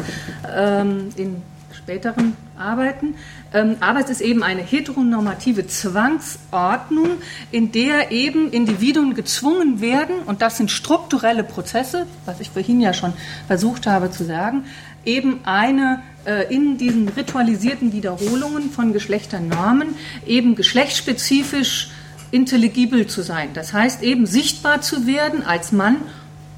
ähm, 0.54 1.08
in 1.16 1.42
späteren 1.82 2.36
Arbeiten. 2.56 3.14
Ähm, 3.52 3.76
aber 3.80 4.00
es 4.00 4.08
ist 4.08 4.20
eben 4.20 4.42
eine 4.42 4.62
heteronormative 4.62 5.66
Zwangsordnung, 5.66 7.10
in 7.50 7.72
der 7.72 8.12
eben 8.12 8.52
Individuen 8.52 9.14
gezwungen 9.14 9.80
werden, 9.80 10.16
und 10.26 10.42
das 10.42 10.58
sind 10.58 10.70
strukturelle 10.70 11.42
Prozesse, 11.42 12.06
was 12.24 12.40
ich 12.40 12.50
vorhin 12.50 12.80
ja 12.80 12.94
schon 12.94 13.12
versucht 13.48 13.86
habe 13.86 14.10
zu 14.10 14.24
sagen, 14.24 14.64
eben 15.04 15.40
eine 15.44 16.02
äh, 16.24 16.54
in 16.54 16.78
diesen 16.78 17.08
ritualisierten 17.08 17.92
Wiederholungen 17.92 18.70
von 18.70 18.92
Geschlechternormen 18.92 19.88
eben 20.24 20.54
geschlechtsspezifisch 20.54 21.90
intelligibel 22.30 23.08
zu 23.08 23.22
sein. 23.22 23.50
Das 23.54 23.72
heißt 23.72 24.02
eben 24.02 24.26
sichtbar 24.26 24.82
zu 24.82 25.06
werden 25.06 25.42
als 25.44 25.72
Mann 25.72 25.96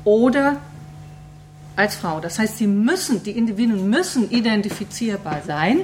oder 0.05 0.61
als 1.77 1.97
Frau. 1.97 2.20
Das 2.20 2.39
heißt, 2.39 2.59
sie 2.59 2.66
müssen, 2.66 3.22
die 3.22 3.33
Individuen 3.33 3.89
müssen 3.91 4.31
identifizierbar 4.31 5.43
sein. 5.47 5.81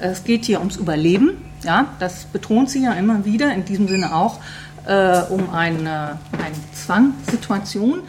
Es 0.00 0.24
geht 0.24 0.44
hier 0.44 0.58
ums 0.58 0.76
Überleben. 0.76 1.42
Ja, 1.62 1.94
das 2.00 2.24
betont 2.24 2.70
sie 2.70 2.82
ja 2.82 2.92
immer 2.92 3.24
wieder, 3.24 3.52
in 3.54 3.64
diesem 3.64 3.88
Sinne 3.88 4.14
auch 4.14 4.40
äh, 4.86 5.22
um 5.30 5.50
eine, 5.50 6.18
eine 6.32 6.56
Zwangssituation. 6.74 8.00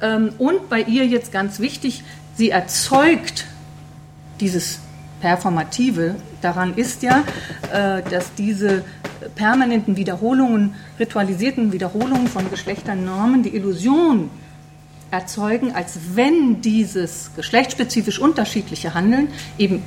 Ähm, 0.00 0.32
und 0.38 0.68
bei 0.68 0.82
ihr 0.82 1.06
jetzt 1.06 1.32
ganz 1.32 1.58
wichtig, 1.58 2.04
sie 2.36 2.50
erzeugt 2.50 3.46
dieses 4.38 4.78
Performative. 5.20 6.14
Daran 6.40 6.74
ist 6.74 7.02
ja, 7.02 7.24
äh, 7.72 8.02
dass 8.08 8.32
diese 8.34 8.84
permanenten 9.34 9.96
Wiederholungen, 9.96 10.74
ritualisierten 10.98 11.72
Wiederholungen 11.72 12.28
von 12.28 12.48
Geschlechternormen 12.50 13.42
die 13.42 13.54
Illusion 13.54 14.30
erzeugen, 15.10 15.72
als 15.74 15.98
wenn 16.14 16.60
dieses 16.60 17.30
geschlechtsspezifisch 17.36 18.18
unterschiedliche 18.18 18.94
Handeln 18.94 19.28
eben 19.58 19.82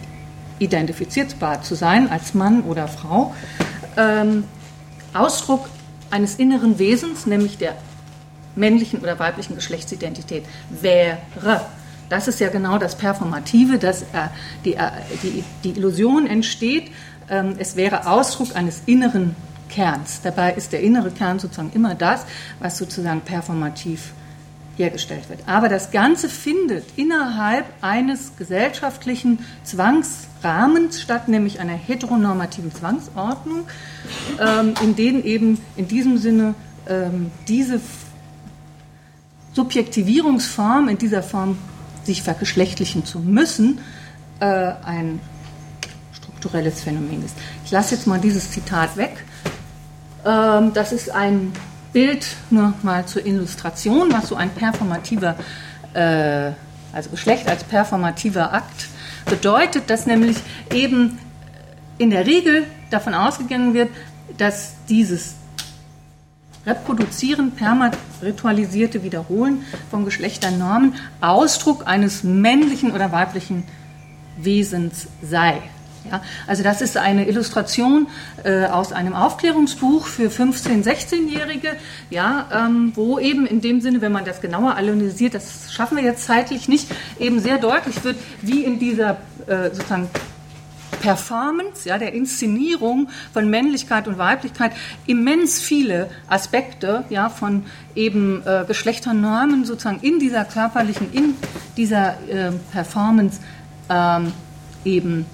identifizierbar 0.59 1.61
zu 1.61 1.75
sein 1.75 2.09
als 2.09 2.33
Mann 2.33 2.63
oder 2.63 2.87
Frau, 2.87 3.33
ähm, 3.97 4.43
Ausdruck 5.13 5.69
eines 6.09 6.35
inneren 6.35 6.79
Wesens, 6.79 7.25
nämlich 7.25 7.57
der 7.57 7.75
männlichen 8.55 8.99
oder 8.99 9.17
weiblichen 9.17 9.55
Geschlechtsidentität 9.55 10.45
wäre. 10.69 11.65
Das 12.09 12.27
ist 12.27 12.39
ja 12.39 12.49
genau 12.49 12.77
das 12.77 12.95
Performative, 12.95 13.79
dass 13.79 14.03
äh, 14.03 14.05
die, 14.65 14.75
äh, 14.75 14.91
die, 15.23 15.43
die, 15.63 15.71
Illusion 15.71 16.27
entsteht, 16.27 16.91
ähm, 17.29 17.55
es 17.57 17.75
wäre 17.75 18.07
Ausdruck 18.07 18.55
eines 18.55 18.83
inneren 18.85 19.35
Kerns. 19.69 20.21
Dabei 20.21 20.53
ist 20.53 20.71
der 20.73 20.81
innere 20.81 21.09
Kern 21.09 21.39
sozusagen 21.39 21.71
immer 21.73 21.95
das, 21.95 22.25
was 22.59 22.77
sozusagen 22.77 23.21
performativ 23.21 23.99
ist 24.01 24.22
hergestellt 24.77 25.29
wird. 25.29 25.39
Aber 25.45 25.69
das 25.69 25.91
Ganze 25.91 26.29
findet 26.29 26.85
innerhalb 26.97 27.65
eines 27.81 28.35
gesellschaftlichen 28.37 29.39
Zwangsrahmens 29.63 31.01
statt, 31.01 31.27
nämlich 31.27 31.59
einer 31.59 31.73
heteronormativen 31.73 32.73
Zwangsordnung, 32.73 33.65
ähm, 34.39 34.73
in 34.81 34.95
denen 34.95 35.23
eben 35.23 35.59
in 35.75 35.87
diesem 35.87 36.17
Sinne 36.17 36.55
ähm, 36.87 37.31
diese 37.47 37.79
Subjektivierungsform 39.53 40.89
in 40.89 40.97
dieser 40.97 41.21
Form 41.21 41.57
sich 42.03 42.23
vergeschlechtlichen 42.23 43.05
zu 43.05 43.19
müssen, 43.19 43.79
äh, 44.39 44.45
ein 44.45 45.19
strukturelles 46.11 46.81
Phänomen 46.81 47.23
ist. 47.23 47.35
Ich 47.63 47.71
lasse 47.71 47.95
jetzt 47.95 48.07
mal 48.07 48.19
dieses 48.19 48.49
Zitat 48.51 48.97
weg. 48.97 49.23
Ähm, 50.25 50.73
das 50.73 50.91
ist 50.91 51.11
ein 51.11 51.53
Bild 51.93 52.25
nur 52.49 52.73
mal 52.81 53.05
zur 53.05 53.25
Illustration, 53.25 54.11
was 54.11 54.27
so 54.27 54.35
ein 54.35 54.49
performativer, 54.49 55.35
äh, 55.93 56.51
also 56.91 57.09
Geschlecht 57.11 57.47
als 57.47 57.63
performativer 57.63 58.51
Akt 58.51 58.87
bedeutet, 59.25 59.89
dass 59.89 60.05
nämlich 60.05 60.37
eben 60.71 61.19
in 61.97 62.09
der 62.09 62.25
Regel 62.25 62.65
davon 62.89 63.13
ausgegangen 63.13 63.73
wird, 63.73 63.89
dass 64.37 64.73
dieses 64.89 65.35
Reproduzieren, 66.65 67.51
permaritualisierte 67.51 69.03
Wiederholen 69.03 69.65
von 69.91 70.05
Geschlechternormen 70.05 70.95
Ausdruck 71.19 71.85
eines 71.87 72.23
männlichen 72.23 72.91
oder 72.91 73.11
weiblichen 73.11 73.65
Wesens 74.37 75.07
sei. 75.21 75.61
Ja, 76.09 76.21
also 76.47 76.63
das 76.63 76.81
ist 76.81 76.97
eine 76.97 77.27
Illustration 77.27 78.07
äh, 78.43 78.65
aus 78.65 78.91
einem 78.91 79.13
Aufklärungsbuch 79.13 80.05
für 80.05 80.27
15-, 80.27 80.83
16-Jährige, 80.83 81.77
ja, 82.09 82.47
ähm, 82.51 82.91
wo 82.95 83.19
eben 83.19 83.45
in 83.45 83.61
dem 83.61 83.79
Sinne, 83.79 84.01
wenn 84.01 84.11
man 84.11 84.25
das 84.25 84.41
genauer 84.41 84.75
analysiert, 84.75 85.33
das 85.33 85.71
schaffen 85.71 85.95
wir 85.97 86.03
jetzt 86.03 86.25
zeitlich 86.25 86.67
nicht, 86.67 86.87
eben 87.19 87.39
sehr 87.39 87.57
deutlich 87.57 88.03
wird, 88.03 88.17
wie 88.41 88.65
in 88.65 88.79
dieser 88.79 89.17
äh, 89.47 89.69
sozusagen 89.71 90.09
Performance, 91.03 91.87
ja, 91.87 91.97
der 91.97 92.13
Inszenierung 92.13 93.09
von 93.33 93.49
Männlichkeit 93.49 94.07
und 94.07 94.17
Weiblichkeit 94.17 94.71
immens 95.05 95.59
viele 95.59 96.09
Aspekte, 96.27 97.03
ja, 97.09 97.29
von 97.29 97.65
eben 97.93 98.41
äh, 98.45 98.63
Geschlechternormen 98.65 99.65
sozusagen 99.65 99.99
in 100.01 100.19
dieser 100.19 100.45
körperlichen, 100.45 101.11
in 101.11 101.35
dieser 101.75 102.13
äh, 102.29 102.51
Performance 102.71 103.39
ähm, 103.89 104.31
eben 104.85 105.25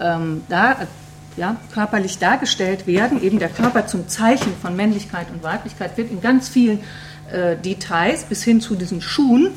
ähm, 0.00 0.42
da, 0.48 0.76
ja, 1.36 1.56
körperlich 1.72 2.18
dargestellt 2.18 2.86
werden. 2.86 3.22
Eben 3.22 3.38
der 3.38 3.48
Körper 3.48 3.86
zum 3.86 4.08
Zeichen 4.08 4.52
von 4.60 4.76
Männlichkeit 4.76 5.26
und 5.32 5.42
Weiblichkeit 5.42 5.96
wird 5.96 6.10
in 6.10 6.20
ganz 6.20 6.48
vielen 6.48 6.80
äh, 7.30 7.56
Details 7.56 8.24
bis 8.24 8.42
hin 8.42 8.60
zu 8.60 8.74
diesen 8.74 9.00
Schuhen 9.00 9.50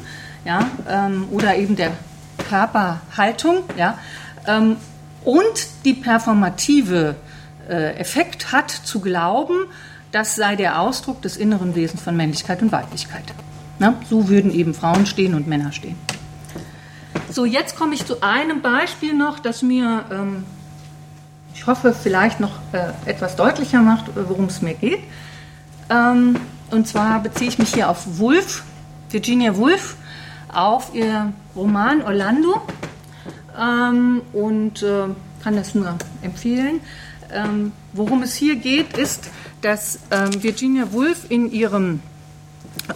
ja, 0.46 0.68
ähm, 0.90 1.28
oder 1.32 1.56
eben 1.56 1.76
der 1.76 1.92
Körperhaltung. 2.50 3.64
Ja, 3.78 3.98
ähm, 4.48 4.78
und 5.24 5.68
die 5.84 5.94
performative 5.94 7.16
äh, 7.68 7.96
Effekt 7.96 8.52
hat 8.52 8.70
zu 8.72 9.00
glauben, 9.00 9.66
das 10.12 10.36
sei 10.36 10.56
der 10.56 10.80
Ausdruck 10.80 11.22
des 11.22 11.36
inneren 11.36 11.76
Wesens 11.76 12.02
von 12.02 12.16
Männlichkeit 12.16 12.62
und 12.62 12.72
Weiblichkeit. 12.72 13.24
Na, 13.80 13.96
so 14.10 14.30
würden 14.30 14.54
eben 14.54 14.74
Frauen 14.74 15.06
stehen 15.06 15.34
und 15.34 15.48
Männer 15.48 15.72
stehen. 15.72 15.98
So, 17.36 17.44
jetzt 17.44 17.76
komme 17.76 17.96
ich 17.96 18.06
zu 18.06 18.24
einem 18.24 18.62
Beispiel 18.62 19.14
noch, 19.14 19.40
das 19.40 19.62
mir, 19.62 20.06
ähm, 20.10 20.46
ich 21.54 21.68
hoffe, 21.68 21.94
vielleicht 21.94 22.40
noch 22.40 22.54
äh, 22.72 22.94
etwas 23.10 23.36
deutlicher 23.36 23.82
macht, 23.82 24.08
äh, 24.08 24.30
worum 24.30 24.46
es 24.46 24.62
mir 24.62 24.74
geht. 24.74 25.04
Ähm, 25.90 26.38
und 26.72 26.88
zwar 26.88 27.22
beziehe 27.22 27.50
ich 27.50 27.60
mich 27.60 27.74
hier 27.74 27.90
auf 27.90 28.20
Woolf, 28.20 28.64
Virginia 29.10 29.58
Woolf, 29.58 29.98
auf 30.54 30.96
ihr 30.96 31.34
Roman 31.58 32.04
Orlando. 32.04 32.62
ähm, 33.60 34.22
und 34.32 34.82
äh, 34.82 35.08
kann 35.44 35.58
das 35.58 35.76
nur 35.76 35.94
empfehlen. 36.22 36.80
Ähm, 37.34 37.74
worum 37.92 38.24
es 38.24 38.34
hier 38.36 38.56
geht, 38.56 38.98
ist, 38.98 39.30
dass 39.60 40.00
ähm, 40.10 40.42
Virginia 40.42 40.94
Woolf 40.94 41.30
in 41.30 41.52
ihrem 41.52 42.00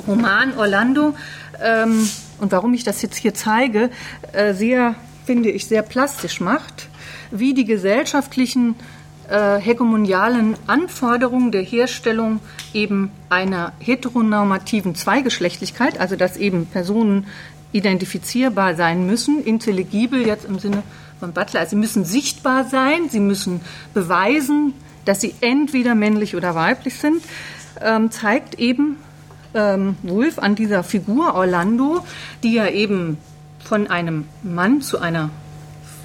Roman 0.07 0.57
Orlando 0.57 1.13
ähm, 1.61 2.07
und 2.39 2.51
warum 2.51 2.73
ich 2.73 2.83
das 2.83 3.01
jetzt 3.01 3.17
hier 3.17 3.33
zeige, 3.33 3.89
äh, 4.33 4.53
sehr, 4.53 4.95
finde 5.25 5.49
ich, 5.49 5.67
sehr 5.67 5.81
plastisch 5.81 6.41
macht, 6.41 6.89
wie 7.31 7.53
die 7.53 7.65
gesellschaftlichen 7.65 8.75
äh, 9.29 9.59
hegemonialen 9.59 10.55
Anforderungen 10.67 11.51
der 11.51 11.61
Herstellung 11.61 12.39
eben 12.73 13.11
einer 13.29 13.73
heteronormativen 13.79 14.95
Zweigeschlechtlichkeit, 14.95 15.99
also 15.99 16.15
dass 16.15 16.37
eben 16.37 16.65
Personen 16.65 17.27
identifizierbar 17.71 18.75
sein 18.75 19.05
müssen, 19.05 19.43
intelligibel 19.43 20.25
jetzt 20.25 20.45
im 20.45 20.57
Sinne 20.57 20.83
von 21.19 21.33
Butler, 21.33 21.59
also 21.59 21.71
sie 21.71 21.75
müssen 21.75 22.05
sichtbar 22.05 22.65
sein, 22.65 23.09
sie 23.09 23.19
müssen 23.19 23.61
beweisen, 23.93 24.73
dass 25.05 25.21
sie 25.21 25.35
entweder 25.41 25.93
männlich 25.93 26.35
oder 26.35 26.55
weiblich 26.55 26.95
sind, 26.95 27.21
ähm, 27.81 28.09
zeigt 28.09 28.55
eben 28.55 28.97
ähm, 29.53 29.97
Wolf 30.03 30.39
an 30.39 30.55
dieser 30.55 30.83
Figur 30.83 31.33
Orlando, 31.33 32.05
die 32.43 32.53
ja 32.53 32.67
eben 32.67 33.17
von 33.63 33.87
einem 33.87 34.25
Mann 34.43 34.81
zu 34.81 34.99
einer, 34.99 35.29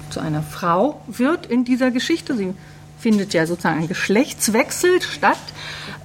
zu 0.09 0.19
einer 0.19 0.43
Frau 0.43 1.01
wird 1.07 1.45
in 1.45 1.65
dieser 1.65 1.91
Geschichte. 1.91 2.35
Sie 2.35 2.53
findet 2.99 3.33
ja 3.33 3.45
sozusagen 3.45 3.81
ein 3.81 3.87
Geschlechtswechsel 3.87 5.01
statt. 5.01 5.37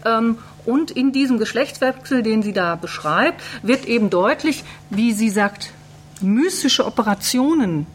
Ähm, 0.04 0.38
und 0.66 0.90
in 0.90 1.12
diesem 1.12 1.38
Geschlechtswechsel, 1.38 2.22
den 2.22 2.42
sie 2.42 2.52
da 2.52 2.76
beschreibt, 2.76 3.42
wird 3.62 3.86
eben 3.86 4.10
deutlich, 4.10 4.64
wie 4.90 5.12
sie 5.12 5.30
sagt, 5.30 5.72
mystische 6.20 6.86
Operationen 6.86 7.86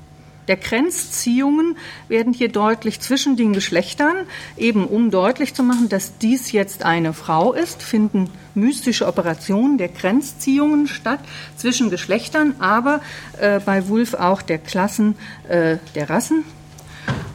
der 0.48 0.58
Grenzziehungen 0.58 1.78
werden 2.08 2.34
hier 2.34 2.50
deutlich 2.50 3.00
zwischen 3.00 3.38
den 3.38 3.54
Geschlechtern, 3.54 4.16
eben 4.58 4.86
um 4.86 5.12
deutlich 5.12 5.54
zu 5.54 5.64
machen, 5.64 5.90
dass 5.90 6.18
dies 6.18 6.52
jetzt 6.52 6.84
eine 6.84 7.14
Frau 7.14 7.54
ist, 7.54 7.82
finden 7.82 8.30
mystische 8.54 9.08
Operationen 9.08 9.78
der 9.78 9.90
Grenzziehungen 9.90 10.88
statt 10.88 11.20
zwischen 11.58 11.90
Geschlechtern, 11.90 12.56
aber 12.60 13.02
äh, 13.40 13.60
bei 13.60 13.88
Wulf 13.88 14.14
auch 14.14 14.42
der 14.42 14.60
Klassen 14.60 15.16
äh, 15.48 15.78
der 15.96 16.10
Rassen. 16.10 16.44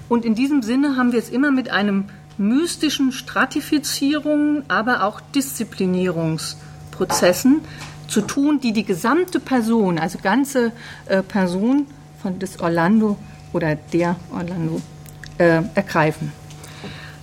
Und 0.09 0.25
in 0.25 0.35
diesem 0.35 0.63
Sinne 0.63 0.97
haben 0.97 1.13
wir 1.13 1.19
es 1.19 1.29
immer 1.29 1.51
mit 1.51 1.71
einem 1.71 2.07
mystischen 2.37 3.13
Stratifizierungen, 3.13 4.65
aber 4.69 5.05
auch 5.05 5.21
Disziplinierungsprozessen 5.21 7.61
zu 8.09 8.23
tun, 8.23 8.61
die 8.61 8.73
die 8.73 8.85
gesamte 8.85 9.41
Person, 9.41 9.99
also 9.99 10.19
ganze 10.21 10.73
äh, 11.07 11.23
Person 11.23 11.87
von 12.23 12.39
des 12.39 12.61
Orlando 12.61 13.17
oder 13.53 13.75
der 13.75 14.17
Orlando 14.33 14.81
äh, 15.39 15.63
ergreifen. 15.75 16.33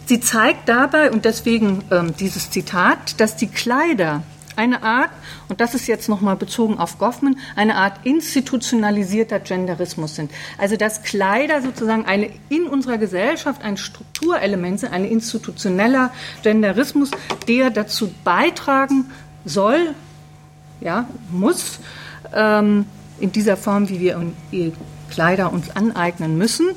Sie 0.06 0.22
zeigt 0.22 0.70
dabei, 0.70 1.12
und 1.12 1.26
deswegen 1.26 1.84
ähm, 1.92 2.16
dieses 2.18 2.50
Zitat, 2.50 3.20
dass 3.20 3.36
die 3.36 3.48
Kleider 3.48 4.24
eine 4.56 4.82
Art, 4.82 5.12
und 5.50 5.62
das 5.62 5.76
ist 5.76 5.88
jetzt 5.88 6.10
nochmal 6.10 6.36
bezogen 6.36 6.80
auf 6.80 6.98
Goffman, 6.98 7.38
eine 7.56 7.76
Art 7.76 8.06
institutionalisierter 8.06 9.40
Genderismus 9.40 10.16
sind. 10.16 10.32
Also 10.58 10.78
dass 10.78 11.04
Kleider 11.04 11.62
sozusagen 11.62 12.06
eine 12.06 12.30
in 12.50 12.64
unserer 12.64 12.98
Gesellschaft 12.98 13.64
ein 13.64 13.78
Strukturelement 13.78 14.80
sind, 14.80 14.94
ein 14.94 15.06
institutioneller 15.06 16.12
Genderismus, 16.42 17.12
der 17.48 17.70
dazu 17.70 18.10
beitragen 18.24 19.12
soll, 19.46 19.94
ja, 20.82 21.08
muss, 21.32 21.80
ähm, 22.34 22.86
in 23.20 23.32
dieser 23.32 23.58
Form, 23.58 23.90
wie 23.90 24.00
wir 24.00 24.22
Kleider 25.10 25.54
uns 25.54 25.76
aneignen 25.76 26.38
müssen, 26.38 26.68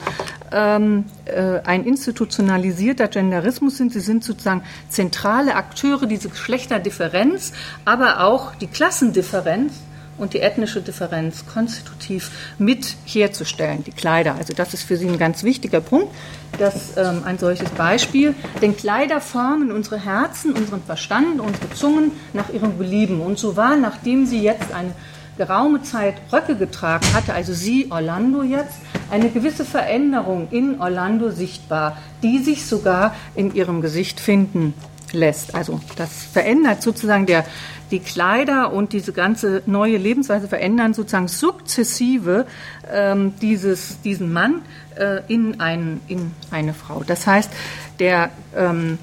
ähm, 0.53 1.05
äh, 1.27 1.61
ein 1.65 1.85
institutionalisierter 1.85 3.09
Genderismus 3.09 3.77
sind. 3.77 3.93
Sie 3.93 4.01
sind 4.01 4.25
sozusagen 4.25 4.63
zentrale 4.89 5.55
Akteure, 5.55 6.07
diese 6.07 6.29
Geschlechterdifferenz, 6.29 7.53
aber 7.85 8.25
auch 8.25 8.55
die 8.55 8.67
Klassendifferenz 8.67 9.75
und 10.19 10.35
die 10.35 10.41
ethnische 10.41 10.83
Differenz 10.83 11.47
konstitutiv 11.47 12.31
mit 12.59 12.97
herzustellen, 13.07 13.83
die 13.85 13.91
Kleider. 13.91 14.35
Also 14.35 14.53
das 14.53 14.75
ist 14.75 14.83
für 14.83 14.97
Sie 14.97 15.09
ein 15.09 15.19
ganz 15.19 15.45
wichtiger 15.45 15.81
Punkt, 15.81 16.15
dass 16.59 16.97
ähm, 16.97 17.23
ein 17.25 17.39
solches 17.39 17.71
Beispiel, 17.71 18.35
denn 18.61 18.77
Kleider 18.77 19.21
formen 19.21 19.73
unsere 19.73 19.99
Herzen, 19.99 20.53
unseren 20.53 20.83
Verstand, 20.83 21.41
unsere 21.41 21.71
Zungen 21.71 22.13
nach 22.35 22.51
ihrem 22.51 22.77
Belieben. 22.77 23.21
Und 23.21 23.39
so 23.39 23.57
war, 23.57 23.77
nachdem 23.77 24.27
sie 24.27 24.43
jetzt 24.43 24.73
eine 24.73 24.93
geraume 25.41 25.83
Zeit 25.83 26.17
Röcke 26.31 26.55
getragen 26.55 27.07
hatte, 27.15 27.33
also 27.33 27.55
sie, 27.55 27.87
Orlando 27.91 28.43
jetzt, 28.43 28.77
eine 29.11 29.31
gewisse 29.31 29.65
Veränderung 29.65 30.49
in 30.51 30.79
Orlando 30.79 31.31
sichtbar, 31.31 31.97
die 32.23 32.41
sich 32.41 32.67
sogar 32.67 33.15
in 33.35 33.55
ihrem 33.55 33.81
Gesicht 33.81 34.21
finden 34.21 34.75
lässt. 35.13 35.55
Also 35.55 35.81
das 35.97 36.25
verändert 36.25 36.83
sozusagen 36.83 37.25
der, 37.25 37.47
die 37.91 38.01
Kleider 38.01 38.71
und 38.71 38.93
diese 38.93 39.15
ganze 39.15 39.63
neue 39.65 39.97
Lebensweise 39.97 40.47
verändern 40.47 40.93
sozusagen 40.93 41.29
sukzessive 41.29 42.45
ähm, 42.93 43.33
dieses, 43.41 43.99
diesen 44.03 44.35
Mann 44.35 44.61
äh, 44.97 45.23
in, 45.27 45.59
ein, 45.59 46.03
in 46.07 46.33
eine 46.51 46.75
Frau. 46.75 47.03
Das 47.03 47.27
heißt, 47.27 47.51
der, 47.99 48.29
ähm, 48.55 48.99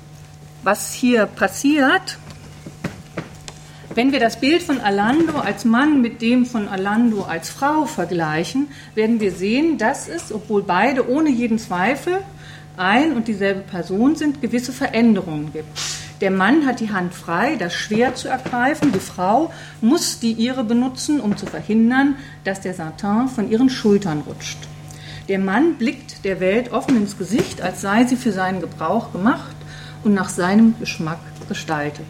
was 0.62 0.94
hier 0.94 1.26
passiert, 1.26 2.20
wenn 3.98 4.12
wir 4.12 4.20
das 4.20 4.40
Bild 4.40 4.62
von 4.62 4.80
Alando 4.80 5.40
als 5.40 5.66
Mann 5.66 6.04
mit 6.04 6.22
dem 6.22 6.46
von 6.46 6.68
Alando 6.68 7.24
als 7.24 7.50
Frau 7.50 7.86
vergleichen, 7.86 8.68
werden 8.94 9.20
wir 9.20 9.32
sehen, 9.32 9.80
dass 9.80 10.08
es, 10.08 10.32
obwohl 10.32 10.62
beide 10.62 11.10
ohne 11.10 11.32
jeden 11.32 11.58
Zweifel 11.58 12.20
ein 12.78 13.14
und 13.14 13.28
dieselbe 13.28 13.62
Person 13.62 14.16
sind, 14.16 14.40
gewisse 14.40 14.72
Veränderungen 14.72 15.52
gibt. 15.52 15.68
Der 16.22 16.30
Mann 16.30 16.68
hat 16.68 16.80
die 16.80 16.92
Hand 16.92 17.16
frei, 17.16 17.56
das 17.56 17.74
Schwert 17.74 18.20
zu 18.20 18.28
ergreifen. 18.28 18.92
Die 18.92 19.00
Frau 19.00 19.52
muss 19.82 20.20
die 20.20 20.34
ihre 20.34 20.64
benutzen, 20.64 21.20
um 21.20 21.36
zu 21.36 21.48
verhindern, 21.48 22.18
dass 22.44 22.62
der 22.62 22.76
Satin 22.76 23.28
von 23.30 23.50
ihren 23.50 23.72
Schultern 23.72 24.22
rutscht. 24.28 24.60
Der 25.28 25.40
Mann 25.40 25.74
blickt 25.74 26.24
der 26.24 26.40
Welt 26.40 26.72
offen 26.72 26.98
ins 26.98 27.18
Gesicht, 27.18 27.64
als 27.64 27.82
sei 27.82 28.04
sie 28.04 28.16
für 28.16 28.32
seinen 28.32 28.62
Gebrauch 28.62 29.12
gemacht 29.12 29.56
und 30.04 30.14
nach 30.14 30.30
seinem 30.30 30.76
Geschmack 30.80 31.20
gestaltet. 31.50 32.06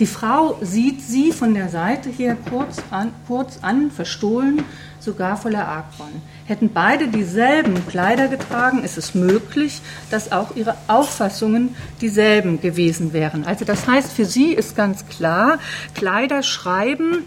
Die 0.00 0.06
Frau 0.06 0.58
sieht 0.62 1.02
sie 1.02 1.30
von 1.30 1.52
der 1.52 1.68
Seite 1.68 2.08
her 2.08 2.34
kurz 2.48 2.78
an, 2.90 3.12
kurz 3.28 3.58
an 3.60 3.90
verstohlen, 3.90 4.64
sogar 4.98 5.36
voller 5.36 5.68
Argwohn. 5.68 6.22
Hätten 6.46 6.70
beide 6.72 7.08
dieselben 7.08 7.86
Kleider 7.86 8.28
getragen, 8.28 8.82
ist 8.82 8.96
es 8.96 9.14
möglich, 9.14 9.82
dass 10.10 10.32
auch 10.32 10.56
ihre 10.56 10.74
Auffassungen 10.88 11.76
dieselben 12.00 12.62
gewesen 12.62 13.12
wären. 13.12 13.44
Also 13.44 13.66
das 13.66 13.86
heißt, 13.86 14.10
für 14.10 14.24
sie 14.24 14.54
ist 14.54 14.74
ganz 14.74 15.06
klar, 15.06 15.58
Kleider 15.94 16.42
schreiben 16.42 17.24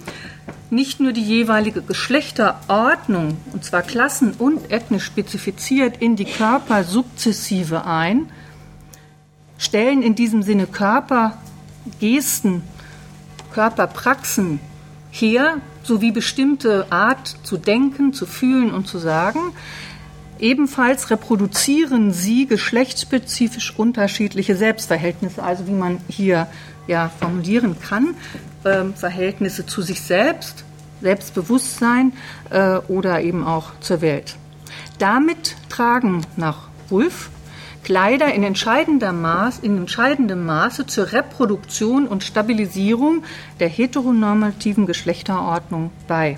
nicht 0.72 1.00
nur 1.00 1.14
die 1.14 1.22
jeweilige 1.22 1.84
Geschlechterordnung, 1.84 3.38
und 3.54 3.64
zwar 3.64 3.84
klassen- 3.84 4.34
und 4.40 4.72
ethnisch 4.72 5.06
spezifiziert, 5.06 5.98
in 5.98 6.16
die 6.16 6.26
Körper 6.26 6.84
sukzessive 6.84 7.86
ein, 7.86 8.32
stellen 9.60 10.02
in 10.02 10.16
diesem 10.16 10.42
Sinne 10.42 10.66
Körper 10.66 11.38
Gesten, 12.00 12.64
Körperpraxen 13.54 14.60
her, 15.12 15.58
sowie 15.84 16.12
bestimmte 16.12 16.92
Art 16.92 17.36
zu 17.44 17.58
denken, 17.58 18.14
zu 18.14 18.26
fühlen 18.26 18.74
und 18.74 18.88
zu 18.88 18.98
sagen. 18.98 19.40
Ebenfalls 20.40 21.10
reproduzieren 21.10 22.12
sie 22.12 22.48
geschlechtsspezifisch 22.48 23.74
unterschiedliche 23.78 24.56
Selbstverhältnisse, 24.56 25.44
also 25.44 25.68
wie 25.68 25.72
man 25.72 26.00
hier 26.08 26.48
ja 26.88 27.10
formulieren 27.20 27.78
kann, 27.80 28.16
äh, 28.64 28.86
Verhältnisse 28.96 29.66
zu 29.66 29.82
sich 29.82 30.02
selbst, 30.02 30.66
Selbstbewusstsein 31.02 32.14
äh, 32.50 32.78
oder 32.88 33.22
eben 33.22 33.46
auch 33.46 33.72
zur 33.80 34.02
Welt. 34.02 34.36
Damit 35.00 35.56
tragen 35.70 36.26
nach 36.36 36.70
Wulff 36.90 37.30
Kleider 37.84 38.34
in, 38.34 38.44
entscheidender 38.44 39.12
Maß, 39.12 39.60
in 39.60 39.78
entscheidendem 39.78 40.46
Maße 40.46 40.86
zur 40.86 41.12
Reproduktion 41.12 42.08
und 42.08 42.24
Stabilisierung 42.24 43.24
der 43.60 43.70
heteronormativen 43.70 44.86
Geschlechterordnung 44.86 45.92
bei. 46.08 46.38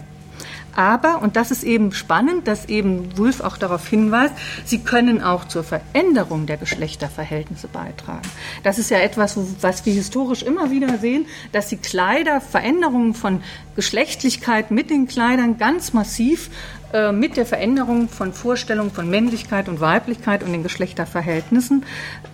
Aber, 0.76 1.22
und 1.22 1.38
das 1.38 1.52
ist 1.52 1.64
eben 1.64 1.93
spannend, 1.93 2.48
dass 2.48 2.66
eben 2.66 3.18
Wulff 3.18 3.39
auch 3.39 3.56
darauf 3.58 3.88
hinweist, 3.88 4.34
sie 4.66 4.80
können 4.80 5.24
auch 5.24 5.46
zur 5.46 5.64
Veränderung 5.64 6.48
der 6.48 6.58
Geschlechterverhältnisse 6.58 7.70
beitragen. 7.70 8.28
Das 8.64 8.78
ist 8.78 8.91
ja 8.91 9.00
etwas, 9.00 9.38
was 9.62 9.86
wir 9.86 9.93
historisch 9.93 10.43
immer 10.43 10.72
wieder 10.72 10.98
sehen, 10.98 11.28
dass 11.54 11.70
die 11.70 11.78
Kleider, 11.78 12.41
Veränderungen 12.41 13.14
von 13.14 13.41
Geschlechtlichkeit 13.78 14.70
mit 14.70 14.89
den 14.89 15.08
Kleidern 15.08 15.58
ganz 15.58 15.93
massiv 15.93 16.50
äh, 16.96 17.12
mit 17.12 17.36
der 17.36 17.46
Veränderung 17.46 18.08
von 18.08 18.32
Vorstellungen 18.32 18.89
von 18.89 19.10
Männlichkeit 19.10 19.68
und 19.68 19.82
Weiblichkeit 19.82 20.43
und 20.43 20.54
den 20.54 20.64
Geschlechterverhältnissen 20.64 21.84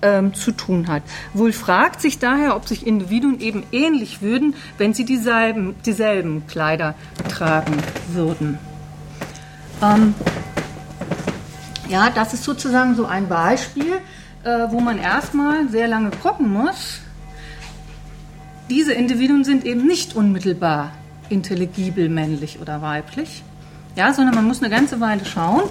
ähm, 0.03 0.35
zu 0.35 0.51
tun 0.51 0.87
hat. 0.87 1.01
Wohl 1.33 1.51
fragt 1.51 1.99
sich 1.99 2.19
daher, 2.19 2.55
ob 2.55 2.67
sich 2.67 2.85
Individuen 2.85 3.39
eben 3.39 3.63
ähnlich 3.71 4.21
würden, 4.21 4.53
wenn 4.77 4.93
sie 4.93 5.03
dieselben, 5.03 5.73
dieselben 5.83 6.45
Kleider 6.45 6.93
tragen 7.27 7.75
würden. 8.13 8.59
Ähm, 9.81 10.13
Ja, 11.89 12.11
das 12.11 12.35
ist 12.35 12.43
sozusagen 12.43 12.95
so 12.95 13.05
ein 13.05 13.27
Beispiel, 13.27 13.93
äh, 14.43 14.67
wo 14.69 14.79
man 14.79 14.99
erstmal 14.99 15.69
sehr 15.69 15.87
lange 15.87 16.11
gucken 16.11 16.53
muss. 16.53 16.99
Diese 18.69 18.93
Individuen 18.93 19.43
sind 19.43 19.65
eben 19.65 19.87
nicht 19.87 20.15
unmittelbar 20.15 20.91
intelligibel 21.29 22.09
männlich 22.09 22.59
oder 22.61 22.83
weiblich. 22.83 23.43
Ja, 23.95 24.13
sondern 24.13 24.35
man 24.35 24.45
muss 24.45 24.61
eine 24.61 24.69
ganze 24.69 24.99
Weile 25.01 25.25
schauen, 25.25 25.63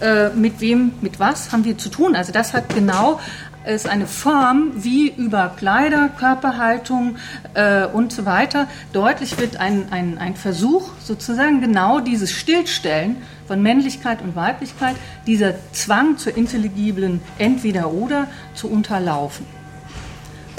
äh, 0.00 0.28
mit 0.30 0.60
wem, 0.60 0.92
mit 1.00 1.18
was 1.18 1.52
haben 1.52 1.64
wir 1.64 1.78
zu 1.78 1.88
tun. 1.88 2.14
Also 2.14 2.32
das 2.32 2.52
hat 2.52 2.74
genau 2.74 3.18
ist 3.64 3.88
eine 3.88 4.06
Form, 4.06 4.72
wie 4.74 5.10
über 5.10 5.52
Kleider, 5.56 6.08
Körperhaltung 6.08 7.16
äh, 7.54 7.86
und 7.86 8.12
so 8.12 8.24
weiter 8.24 8.66
deutlich 8.92 9.38
wird 9.38 9.56
ein, 9.56 9.86
ein, 9.90 10.18
ein 10.18 10.34
Versuch, 10.34 10.90
sozusagen 11.00 11.60
genau 11.60 12.00
dieses 12.00 12.32
Stillstellen 12.32 13.16
von 13.46 13.62
Männlichkeit 13.62 14.22
und 14.22 14.34
Weiblichkeit, 14.34 14.96
dieser 15.26 15.54
Zwang 15.72 16.18
zur 16.18 16.36
intelligiblen 16.36 17.20
Entweder-Oder 17.38 18.26
zu 18.54 18.68
unterlaufen. 18.68 19.46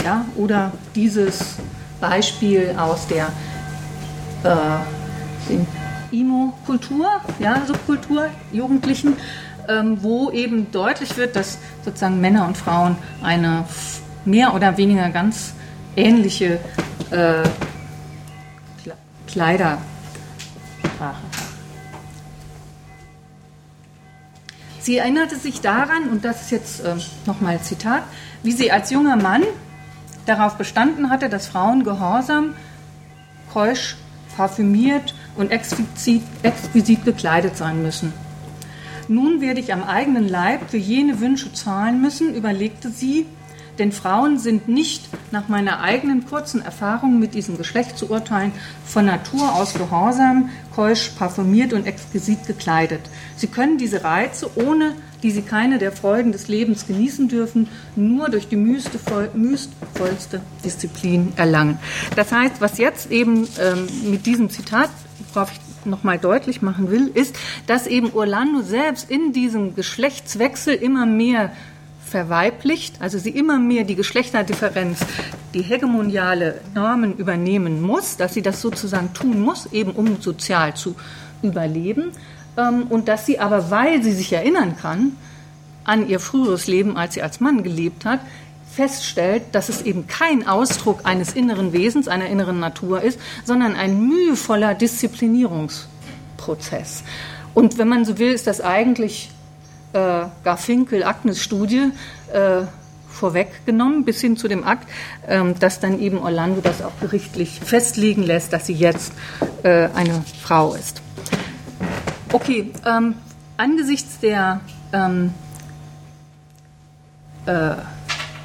Ja, 0.03 0.26
oder 0.36 0.72
dieses 0.95 1.55
Beispiel 1.99 2.76
aus 2.78 3.07
der 3.07 3.28
äh, 4.43 5.53
Imo-Kultur, 6.14 7.07
ja, 7.39 7.66
Subkultur, 7.66 8.30
Jugendlichen, 8.51 9.18
ähm, 9.68 9.97
wo 10.01 10.32
eben 10.32 10.72
deutlich 10.72 11.18
wird, 11.18 11.36
dass 11.36 11.57
sozusagen 11.84 12.22
Männer 12.22 12.47
und 12.47 12.57
Frauen 12.57 12.95
eine 13.22 13.66
mehr 14.26 14.53
oder 14.53 14.78
weniger 14.78 15.09
ganz 15.09 15.53
ähnliche 15.95 16.59
äh, 17.11 17.43
Kleidersprache 19.28 19.80
haben. 20.99 21.43
Sie 24.80 24.97
erinnerte 24.97 25.38
sich 25.38 25.61
daran, 25.61 26.09
und 26.09 26.26
das 26.26 26.41
ist 26.41 26.51
jetzt 26.51 26.80
äh, 26.82 26.95
nochmal 27.26 27.61
Zitat, 27.61 28.03
wie 28.43 28.51
sie 28.51 28.72
als 28.72 28.91
junger 28.91 29.16
Mann 29.16 29.43
darauf 30.26 30.55
bestanden 30.57 31.09
hatte, 31.09 31.30
dass 31.30 31.47
Frauen 31.47 31.84
gehorsam, 31.84 32.53
keusch, 33.53 33.95
parfümiert 34.36 35.16
und 35.36 35.52
exquisit, 35.52 36.24
exquisit 36.44 37.06
gekleidet 37.06 37.58
sein 37.58 37.82
müssen. 37.82 38.14
Nun 39.08 39.42
werde 39.42 39.60
ich 39.60 39.74
am 39.74 39.84
eigenen 39.84 40.28
Leib 40.30 40.70
für 40.70 40.78
jene 40.78 41.20
Wünsche 41.20 41.52
zahlen 41.54 42.02
müssen, 42.02 42.34
überlegte 42.34 42.90
sie, 42.90 43.26
denn 43.80 43.92
Frauen 43.92 44.38
sind 44.38 44.68
nicht 44.68 45.10
nach 45.32 45.48
meiner 45.48 45.80
eigenen 45.82 46.26
kurzen 46.26 46.62
Erfahrung 46.62 47.20
mit 47.20 47.34
diesem 47.34 47.58
Geschlecht 47.58 47.98
zu 47.98 48.10
urteilen 48.12 48.52
von 48.86 49.06
Natur 49.06 49.56
aus 49.56 49.74
gehorsam, 49.74 50.50
keusch, 50.76 51.10
parfümiert 51.18 51.74
und 51.74 51.88
exquisit 51.88 52.46
gekleidet. 52.46 53.02
Sie 53.36 53.48
können 53.48 53.78
diese 53.78 54.04
Reize, 54.04 54.50
ohne 54.56 54.94
die 55.24 55.32
sie 55.32 55.42
keine 55.42 55.80
der 55.80 55.92
Freuden 55.92 56.32
des 56.32 56.50
Lebens 56.50 56.86
genießen 56.86 57.30
dürfen, 57.30 57.68
nur 57.96 58.30
durch 58.30 58.48
die 58.48 58.58
mühevollste 58.58 60.42
Disziplin 60.64 61.34
erlangen. 61.38 61.80
Das 62.16 62.32
heißt, 62.32 62.60
was 62.60 62.78
jetzt 62.78 63.10
eben 63.10 63.48
ähm, 63.60 63.88
mit 64.12 64.26
diesem 64.26 64.50
Zitat, 64.50 64.90
worauf 65.34 65.52
ich 65.52 65.86
nochmal 65.86 66.18
deutlich 66.18 66.62
machen 66.62 66.90
will, 66.90 67.10
ist, 67.14 67.36
dass 67.68 67.88
eben 67.88 68.14
Orlando 68.14 68.62
selbst 68.62 69.10
in 69.10 69.34
diesem 69.34 69.76
Geschlechtswechsel 69.76 70.76
immer 70.76 71.06
mehr 71.06 71.52
verweiblicht, 72.06 73.02
also 73.02 73.18
sie 73.18 73.32
immer 73.32 73.60
mehr 73.60 73.84
die 73.86 73.96
Geschlechterdifferenz, 73.96 75.00
die 75.54 75.64
hegemoniale 75.64 76.62
Normen 76.76 77.16
übernehmen 77.18 77.82
muss, 77.82 78.18
dass 78.18 78.34
sie 78.36 78.42
das 78.44 78.62
sozusagen 78.62 79.14
tun 79.14 79.42
muss, 79.42 79.72
eben 79.72 79.92
um 79.92 80.22
sozial 80.22 80.76
zu 80.76 80.96
überleben, 81.42 82.12
ähm, 82.56 82.84
und 82.90 83.08
dass 83.08 83.26
sie 83.26 83.40
aber, 83.40 83.72
weil 83.72 84.04
sie 84.04 84.12
sich 84.12 84.32
erinnern 84.32 84.76
kann 84.78 85.14
an 85.86 86.08
ihr 86.08 86.20
früheres 86.20 86.68
Leben, 86.68 86.98
als 86.98 87.16
sie 87.16 87.24
als 87.24 87.40
Mann 87.40 87.64
gelebt 87.64 88.06
hat, 88.06 88.20
feststellt, 88.76 89.44
dass 89.52 89.70
es 89.70 89.84
eben 89.84 90.08
kein 90.08 90.48
Ausdruck 90.48 91.02
eines 91.04 91.34
inneren 91.34 91.74
Wesens, 91.74 92.08
einer 92.08 92.26
inneren 92.28 92.60
Natur 92.60 93.02
ist, 93.02 93.20
sondern 93.46 93.76
ein 93.76 94.08
mühevoller 94.08 94.74
Disziplinierungsprozess. 94.74 97.04
Und 97.54 97.78
wenn 97.78 97.88
man 97.88 98.04
so 98.06 98.18
will, 98.18 98.34
ist 98.34 98.48
das 98.48 98.62
eigentlich 98.62 99.30
äh, 99.94 100.26
Garfinkel-Agnes-Studie 100.44 101.92
äh, 102.34 102.64
vorweggenommen, 103.10 104.06
bis 104.06 104.22
hin 104.22 104.38
zu 104.38 104.48
dem 104.48 104.64
Akt, 104.64 104.88
ähm, 105.28 105.54
dass 105.60 105.80
dann 105.80 106.00
eben 106.00 106.18
Orlando 106.18 106.62
das 106.62 106.82
auch 106.82 107.00
gerichtlich 107.00 107.60
festlegen 107.64 108.24
lässt, 108.24 108.54
dass 108.54 108.66
sie 108.66 108.74
jetzt 108.74 109.14
äh, 109.62 109.90
eine 109.94 110.24
Frau 110.42 110.74
ist. 110.74 111.04
Okay, 112.32 112.72
ähm, 112.86 113.14
angesichts 113.58 114.20
der 114.20 114.62
ähm, 114.92 115.32
äh, 117.46 117.76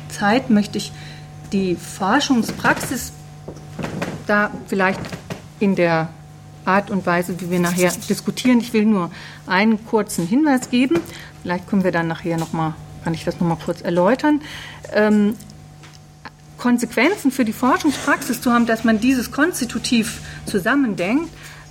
Zeit 0.09 0.50
möchte 0.50 0.78
ich 0.78 0.92
die 1.52 1.76
Forschungspraxis 1.76 3.12
da 4.26 4.50
vielleicht 4.66 5.00
in 5.61 5.74
der 5.74 6.11
Art 6.64 6.90
und 6.90 7.06
Weise, 7.06 7.40
wie 7.40 7.50
wir 7.50 7.61
nachher 7.61 7.92
diskutieren. 8.09 8.61
Ich 8.61 8.72
will 8.72 8.84
nur 8.84 9.11
einen 9.46 9.84
kurzen 9.86 10.26
Hinweis 10.26 10.70
geben. 10.70 11.00
Vielleicht 11.42 11.68
können 11.68 11.82
wir 11.82 11.92
dann 11.92 12.09
nachher 12.09 12.36
noch 12.36 12.52
mal, 12.52 12.74
kann 13.04 13.14
ich 13.14 13.24
das 13.24 13.40
noch 13.40 13.48
mal 13.48 13.56
kurz 13.56 13.80
erläutern. 13.80 14.42
Ähm, 14.92 15.34
Konsequenzen 16.59 17.30
für 17.30 17.44
die 17.44 17.52
Forschungspraxis 17.52 18.42
zu 18.42 18.52
haben, 18.52 18.66
dass 18.66 18.84
man 18.84 19.00
dieses 19.00 19.30
konstitutiv 19.30 20.20
zusammendenkt, 20.44 21.30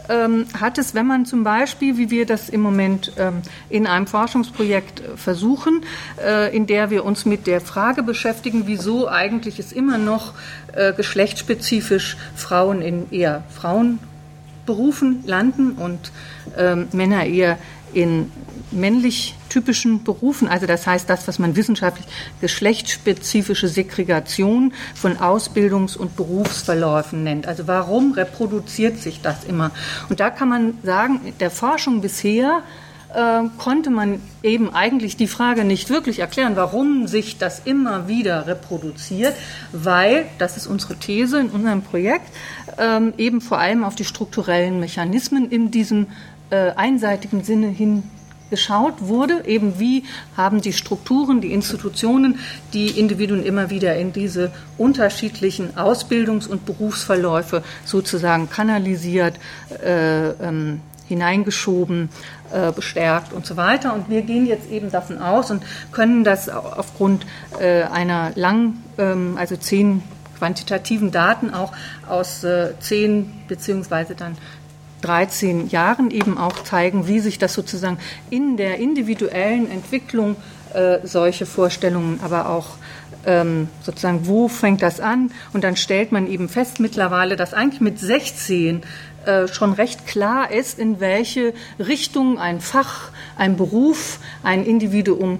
ähm, 0.09 0.45
hat 0.59 0.77
es, 0.77 0.93
wenn 0.93 1.07
man 1.07 1.25
zum 1.25 1.43
Beispiel, 1.43 1.97
wie 1.97 2.09
wir 2.09 2.25
das 2.25 2.49
im 2.49 2.61
Moment 2.61 3.11
ähm, 3.17 3.41
in 3.69 3.87
einem 3.87 4.07
Forschungsprojekt 4.07 4.99
äh, 4.99 5.17
versuchen, 5.17 5.83
äh, 6.23 6.55
in 6.55 6.67
der 6.67 6.89
wir 6.89 7.05
uns 7.05 7.25
mit 7.25 7.47
der 7.47 7.61
Frage 7.61 8.03
beschäftigen, 8.03 8.63
wieso 8.65 9.07
eigentlich 9.07 9.59
es 9.59 9.71
immer 9.71 9.97
noch 9.97 10.33
äh, 10.73 10.93
geschlechtsspezifisch 10.93 12.17
Frauen 12.35 12.81
in 12.81 13.11
eher 13.11 13.43
Frauenberufen 13.49 15.23
landen 15.25 15.71
und 15.73 16.11
ähm, 16.57 16.87
Männer 16.93 17.25
eher 17.25 17.57
in 17.93 18.31
männlich 18.71 19.35
typischen 19.49 20.03
Berufen, 20.03 20.47
also 20.47 20.65
das 20.65 20.85
heißt 20.85 21.09
das, 21.09 21.27
was 21.27 21.39
man 21.39 21.55
wissenschaftlich 21.55 22.05
geschlechtsspezifische 22.41 23.67
Segregation 23.67 24.73
von 24.95 25.17
Ausbildungs- 25.17 25.97
und 25.97 26.15
Berufsverläufen 26.15 27.23
nennt. 27.23 27.47
Also 27.47 27.67
warum 27.67 28.11
reproduziert 28.11 28.99
sich 28.99 29.21
das 29.21 29.43
immer? 29.43 29.71
Und 30.09 30.19
da 30.19 30.29
kann 30.29 30.49
man 30.49 30.77
sagen, 30.83 31.33
der 31.39 31.51
Forschung 31.51 32.01
bisher 32.01 32.63
äh, 33.13 33.43
konnte 33.57 33.89
man 33.89 34.21
eben 34.43 34.73
eigentlich 34.73 35.15
die 35.17 35.27
Frage 35.27 35.63
nicht 35.63 35.89
wirklich 35.89 36.19
erklären, 36.19 36.55
warum 36.55 37.07
sich 37.07 37.37
das 37.37 37.59
immer 37.59 38.07
wieder 38.07 38.47
reproduziert, 38.47 39.33
weil, 39.71 40.25
das 40.39 40.57
ist 40.57 40.67
unsere 40.67 40.95
These 40.95 41.39
in 41.39 41.49
unserem 41.49 41.81
Projekt, 41.81 42.29
ähm, 42.77 43.13
eben 43.17 43.41
vor 43.41 43.59
allem 43.59 43.83
auf 43.83 43.95
die 43.95 44.05
strukturellen 44.05 44.79
Mechanismen 44.79 45.49
in 45.49 45.71
diesem 45.71 46.07
äh, 46.49 46.71
einseitigen 46.71 47.43
Sinne 47.43 47.67
hin 47.67 48.03
geschaut 48.49 48.95
wurde, 48.99 49.43
eben 49.45 49.79
wie 49.79 50.03
haben 50.35 50.61
die 50.61 50.73
Strukturen, 50.73 51.41
die 51.41 51.53
Institutionen, 51.53 52.39
die 52.73 52.99
Individuen 52.99 53.43
immer 53.43 53.69
wieder 53.69 53.95
in 53.95 54.13
diese 54.13 54.51
unterschiedlichen 54.77 55.75
Ausbildungs- 55.75 56.47
und 56.47 56.65
Berufsverläufe 56.65 57.63
sozusagen 57.85 58.49
kanalisiert, 58.49 59.39
äh, 59.83 60.29
ähm, 60.29 60.81
hineingeschoben, 61.07 62.09
äh, 62.51 62.71
bestärkt 62.71 63.33
und 63.33 63.45
so 63.45 63.57
weiter. 63.57 63.93
Und 63.93 64.09
wir 64.09 64.21
gehen 64.21 64.45
jetzt 64.45 64.69
eben 64.69 64.91
davon 64.91 65.19
aus 65.19 65.51
und 65.51 65.63
können 65.91 66.23
das 66.23 66.49
aufgrund 66.49 67.25
äh, 67.59 67.83
einer 67.83 68.31
lang, 68.35 68.75
ähm, 68.97 69.35
also 69.37 69.55
zehn 69.55 70.03
quantitativen 70.37 71.11
Daten 71.11 71.53
auch 71.53 71.71
aus 72.07 72.43
äh, 72.43 72.73
zehn 72.79 73.33
beziehungsweise 73.47 74.15
dann 74.15 74.37
13 75.01 75.69
Jahren 75.69 76.11
eben 76.11 76.37
auch 76.37 76.63
zeigen, 76.63 77.07
wie 77.07 77.19
sich 77.19 77.37
das 77.37 77.53
sozusagen 77.53 77.97
in 78.29 78.57
der 78.57 78.77
individuellen 78.79 79.69
Entwicklung 79.69 80.35
äh, 80.73 80.99
solche 81.03 81.45
Vorstellungen, 81.45 82.19
aber 82.23 82.49
auch 82.49 82.77
ähm, 83.25 83.67
sozusagen, 83.83 84.27
wo 84.27 84.47
fängt 84.47 84.81
das 84.81 84.99
an? 84.99 85.31
Und 85.53 85.63
dann 85.63 85.75
stellt 85.75 86.11
man 86.11 86.27
eben 86.27 86.49
fest 86.49 86.79
mittlerweile, 86.79 87.35
dass 87.35 87.53
eigentlich 87.53 87.81
mit 87.81 87.99
16 87.99 88.81
äh, 89.25 89.47
schon 89.47 89.73
recht 89.73 90.07
klar 90.07 90.51
ist, 90.51 90.79
in 90.79 90.99
welche 90.99 91.53
Richtung 91.79 92.39
ein 92.39 92.61
Fach, 92.61 93.11
ein 93.37 93.57
Beruf, 93.57 94.19
ein 94.43 94.65
Individuum 94.65 95.39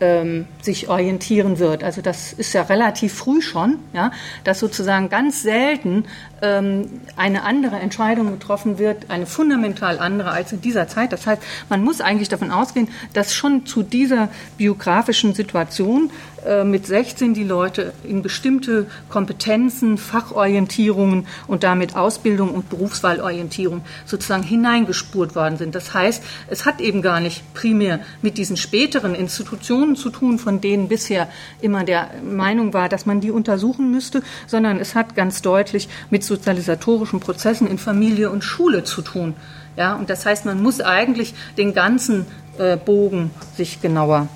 ähm, 0.00 0.46
sich 0.62 0.88
orientieren 0.88 1.58
wird. 1.58 1.84
Also 1.84 2.00
das 2.00 2.32
ist 2.32 2.52
ja 2.52 2.62
relativ 2.62 3.14
früh 3.14 3.42
schon, 3.42 3.78
ja, 3.92 4.10
dass 4.44 4.58
sozusagen 4.58 5.08
ganz 5.08 5.42
selten 5.42 6.04
eine 6.40 7.44
andere 7.44 7.76
Entscheidung 7.76 8.30
getroffen 8.30 8.78
wird, 8.78 9.10
eine 9.10 9.24
fundamental 9.24 9.98
andere 9.98 10.30
als 10.30 10.52
in 10.52 10.60
dieser 10.60 10.86
Zeit. 10.86 11.12
Das 11.12 11.26
heißt, 11.26 11.42
man 11.70 11.82
muss 11.82 12.02
eigentlich 12.02 12.28
davon 12.28 12.50
ausgehen, 12.50 12.88
dass 13.14 13.34
schon 13.34 13.64
zu 13.64 13.82
dieser 13.82 14.28
biografischen 14.58 15.32
Situation 15.32 16.10
äh, 16.46 16.64
mit 16.64 16.86
16 16.86 17.34
die 17.34 17.44
Leute 17.44 17.92
in 18.04 18.22
bestimmte 18.22 18.86
Kompetenzen, 19.08 19.98
Fachorientierungen 19.98 21.26
und 21.46 21.64
damit 21.64 21.96
Ausbildung 21.96 22.50
und 22.50 22.68
Berufswahlorientierung 22.68 23.82
sozusagen 24.04 24.42
hineingespurt 24.42 25.34
worden 25.34 25.56
sind. 25.56 25.74
Das 25.74 25.92
heißt, 25.92 26.22
es 26.48 26.64
hat 26.64 26.80
eben 26.80 27.02
gar 27.02 27.20
nicht 27.20 27.42
primär 27.54 28.00
mit 28.22 28.38
diesen 28.38 28.56
späteren 28.56 29.14
Institutionen 29.14 29.96
zu 29.96 30.10
tun, 30.10 30.38
von 30.38 30.60
denen 30.60 30.88
bisher 30.88 31.28
immer 31.60 31.84
der 31.84 32.10
Meinung 32.22 32.72
war, 32.72 32.88
dass 32.88 33.06
man 33.06 33.20
die 33.20 33.30
untersuchen 33.30 33.90
müsste, 33.90 34.22
sondern 34.46 34.78
es 34.78 34.94
hat 34.94 35.16
ganz 35.16 35.42
deutlich 35.42 35.88
mit 36.10 36.22
sozialisatorischen 36.26 37.20
Prozessen 37.20 37.66
in 37.66 37.78
Familie 37.78 38.30
und 38.30 38.44
Schule 38.44 38.84
zu 38.84 39.02
tun. 39.02 39.34
Ja, 39.76 39.94
und 39.94 40.10
das 40.10 40.24
heißt, 40.24 40.44
man 40.44 40.62
muss 40.62 40.80
eigentlich 40.80 41.34
den 41.56 41.74
ganzen 41.74 42.26
äh, 42.58 42.76
Bogen 42.76 43.30
sich 43.56 43.80
genauer 43.80 44.28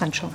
anschauen. 0.00 0.34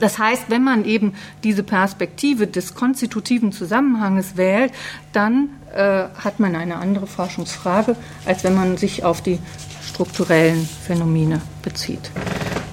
Das 0.00 0.18
heißt, 0.18 0.44
wenn 0.48 0.62
man 0.62 0.84
eben 0.84 1.14
diese 1.42 1.62
Perspektive 1.62 2.46
des 2.46 2.74
konstitutiven 2.74 3.52
Zusammenhanges 3.52 4.36
wählt, 4.36 4.72
dann 5.12 5.48
äh, 5.74 6.04
hat 6.14 6.38
man 6.38 6.54
eine 6.54 6.76
andere 6.76 7.06
Forschungsfrage, 7.06 7.96
als 8.24 8.44
wenn 8.44 8.54
man 8.54 8.76
sich 8.76 9.04
auf 9.04 9.22
die 9.22 9.38
strukturellen 9.86 10.66
Phänomene 10.66 11.40
bezieht. 11.62 12.10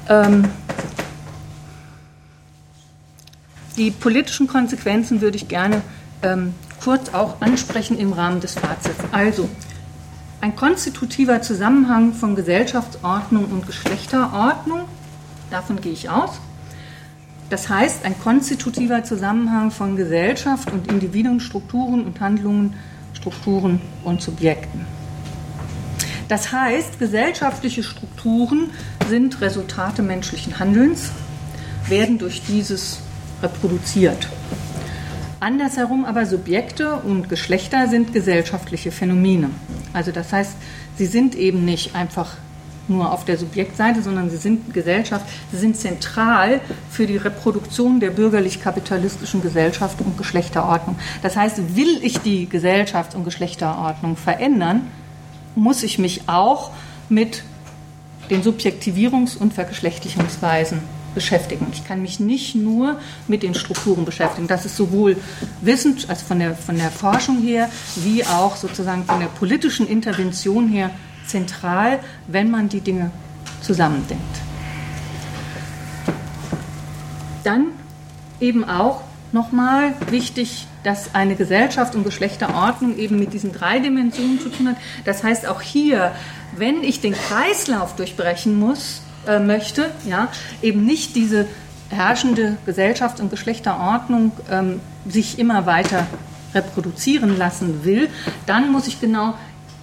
Ähm, 0.09 0.49
die 3.78 3.91
politischen 3.91 4.47
Konsequenzen 4.47 5.21
würde 5.21 5.38
ich 5.38 5.47
gerne 5.47 5.82
ähm, 6.21 6.53
kurz 6.84 7.13
auch 7.13 7.39
ansprechen 7.39 7.97
im 7.97 8.11
Rahmen 8.11 8.41
des 8.41 8.55
Fazits. 8.55 8.99
Also, 9.11 9.47
ein 10.41 10.55
konstitutiver 10.55 11.41
Zusammenhang 11.41 12.13
von 12.13 12.36
Gesellschaftsordnung 12.36 13.45
und 13.45 13.65
Geschlechterordnung, 13.65 14.81
davon 15.49 15.79
gehe 15.79 15.93
ich 15.93 16.09
aus. 16.09 16.41
Das 17.49 17.69
heißt, 17.69 18.03
ein 18.03 18.19
konstitutiver 18.19 19.03
Zusammenhang 19.03 19.71
von 19.71 19.95
Gesellschaft 19.95 20.71
und 20.71 20.91
Individuen, 20.91 21.39
Strukturen 21.39 22.03
und 22.03 22.19
Handlungen, 22.19 22.73
Strukturen 23.13 23.79
und 24.03 24.21
Subjekten. 24.21 24.86
Das 26.27 26.51
heißt, 26.51 26.99
gesellschaftliche 26.99 27.84
Strukturen 27.84 28.71
sind 29.07 29.39
Resultate 29.39 30.01
menschlichen 30.01 30.59
Handelns, 30.59 31.11
werden 31.88 32.17
durch 32.17 32.41
dieses 32.45 32.99
reproduziert. 33.41 34.27
Andersherum 35.43 36.05
aber 36.05 36.25
Subjekte 36.25 36.95
und 36.95 37.27
Geschlechter 37.27 37.89
sind 37.89 38.13
gesellschaftliche 38.13 38.93
Phänomene. 38.93 39.49
Also 39.91 40.13
das 40.13 40.31
heißt, 40.31 40.53
sie 40.95 41.05
sind 41.05 41.35
eben 41.35 41.65
nicht 41.65 41.95
einfach 41.95 42.37
nur 42.87 43.11
auf 43.11 43.25
der 43.25 43.37
Subjektseite, 43.37 44.01
sondern 44.01 44.29
sie 44.29 44.37
sind 44.37 44.73
Gesellschaft, 44.73 45.25
sie 45.51 45.57
sind 45.57 45.75
zentral 45.75 46.61
für 46.89 47.07
die 47.07 47.17
Reproduktion 47.17 47.99
der 47.99 48.11
bürgerlich-kapitalistischen 48.11 49.41
Gesellschaft 49.41 49.99
und 49.99 50.17
Geschlechterordnung. 50.17 50.97
Das 51.21 51.35
heißt, 51.35 51.75
will 51.75 51.99
ich 52.01 52.19
die 52.19 52.47
Gesellschaft 52.47 53.13
und 53.13 53.25
Geschlechterordnung 53.25 54.15
verändern, 54.15 54.87
muss 55.55 55.83
ich 55.83 55.99
mich 55.99 56.21
auch 56.27 56.71
mit 57.09 57.43
den 58.29 58.43
Subjektivierungs- 58.43 59.37
und 59.37 59.53
Vergeschlechtlichungsweisen 59.53 60.79
beschäftigen. 61.14 61.68
Ich 61.74 61.86
kann 61.86 62.01
mich 62.01 62.20
nicht 62.20 62.55
nur 62.55 62.99
mit 63.28 63.43
den 63.43 63.53
Strukturen 63.55 64.05
beschäftigen. 64.05 64.47
Das 64.47 64.66
ist 64.66 64.76
sowohl 64.76 65.18
Wissenschaft, 65.61 66.09
also 66.09 66.26
von 66.26 66.39
der, 66.39 66.55
von 66.55 66.78
der 66.78 66.91
Forschung 66.91 67.41
her, 67.41 67.70
wie 67.95 68.26
auch 68.26 68.55
sozusagen 68.55 69.05
von 69.05 69.20
der 69.20 69.28
politischen 69.28 69.88
Intervention 69.88 70.68
her 70.68 70.89
zentral, 71.26 71.99
wenn 72.28 72.51
man 72.51 72.70
die 72.70 72.82
Dinge 72.82 73.11
zusammendenkt. 73.61 74.24
Dann 77.43 77.68
eben 78.39 78.64
auch 78.64 79.01
nochmal 79.32 79.93
wichtig, 80.09 80.68
dass 80.84 81.16
eine 81.16 81.36
Gesellschaft 81.36 81.95
und 81.95 82.03
Geschlechterordnung 82.03 82.97
eben 82.97 83.18
mit 83.18 83.34
diesen 83.34 83.51
drei 83.51 83.80
Dimensionen 83.80 84.39
zu 84.39 84.49
tun 84.49 84.70
hat. 84.70 84.76
Das 85.05 85.24
heißt 85.24 85.47
auch 85.47 85.61
hier, 85.61 86.14
wenn 86.55 86.84
ich 86.84 87.01
den 87.01 87.14
Kreislauf 87.14 87.95
durchbrechen 87.95 88.57
muss, 88.57 89.01
äh, 89.28 89.39
möchte, 89.39 89.91
ja, 90.05 90.30
eben 90.61 90.86
nicht 90.86 91.15
diese 91.15 91.47
herrschende 91.89 92.57
Gesellschaft 92.65 93.19
und 93.19 93.30
Geschlechterordnung 93.30 94.32
ähm, 94.49 94.80
sich 95.07 95.39
immer 95.39 95.65
weiter 95.65 96.07
reproduzieren 96.53 97.38
lassen 97.38 97.84
will, 97.84 98.09
dann 98.45 98.71
muss 98.71 98.88
ich 98.88 98.99
genau 98.99 99.34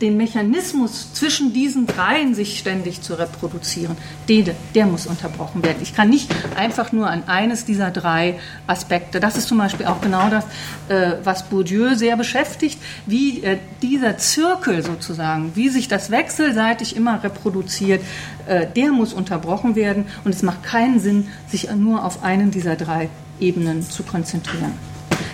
den 0.00 0.16
Mechanismus 0.16 1.12
zwischen 1.12 1.52
diesen 1.52 1.86
dreien 1.86 2.34
sich 2.34 2.58
ständig 2.58 3.02
zu 3.02 3.14
reproduzieren, 3.14 3.96
der, 4.28 4.54
der 4.74 4.86
muss 4.86 5.06
unterbrochen 5.06 5.62
werden. 5.62 5.78
Ich 5.82 5.94
kann 5.94 6.08
nicht 6.08 6.34
einfach 6.56 6.92
nur 6.92 7.08
an 7.08 7.24
eines 7.26 7.64
dieser 7.64 7.90
drei 7.90 8.38
Aspekte, 8.66 9.20
das 9.20 9.36
ist 9.36 9.48
zum 9.48 9.58
Beispiel 9.58 9.86
auch 9.86 10.00
genau 10.00 10.30
das, 10.30 10.44
äh, 10.88 11.16
was 11.22 11.44
Bourdieu 11.44 11.94
sehr 11.94 12.16
beschäftigt, 12.16 12.78
wie 13.06 13.42
äh, 13.42 13.58
dieser 13.82 14.16
Zirkel 14.16 14.82
sozusagen, 14.82 15.52
wie 15.54 15.68
sich 15.68 15.88
das 15.88 16.10
wechselseitig 16.10 16.96
immer 16.96 17.22
reproduziert, 17.22 18.02
äh, 18.46 18.66
der 18.66 18.92
muss 18.92 19.12
unterbrochen 19.12 19.76
werden 19.76 20.06
und 20.24 20.34
es 20.34 20.42
macht 20.42 20.62
keinen 20.62 20.98
Sinn, 21.00 21.28
sich 21.48 21.70
nur 21.70 22.04
auf 22.04 22.22
einen 22.22 22.50
dieser 22.50 22.76
drei 22.76 23.10
Ebenen 23.38 23.82
zu 23.82 24.02
konzentrieren. 24.02 24.89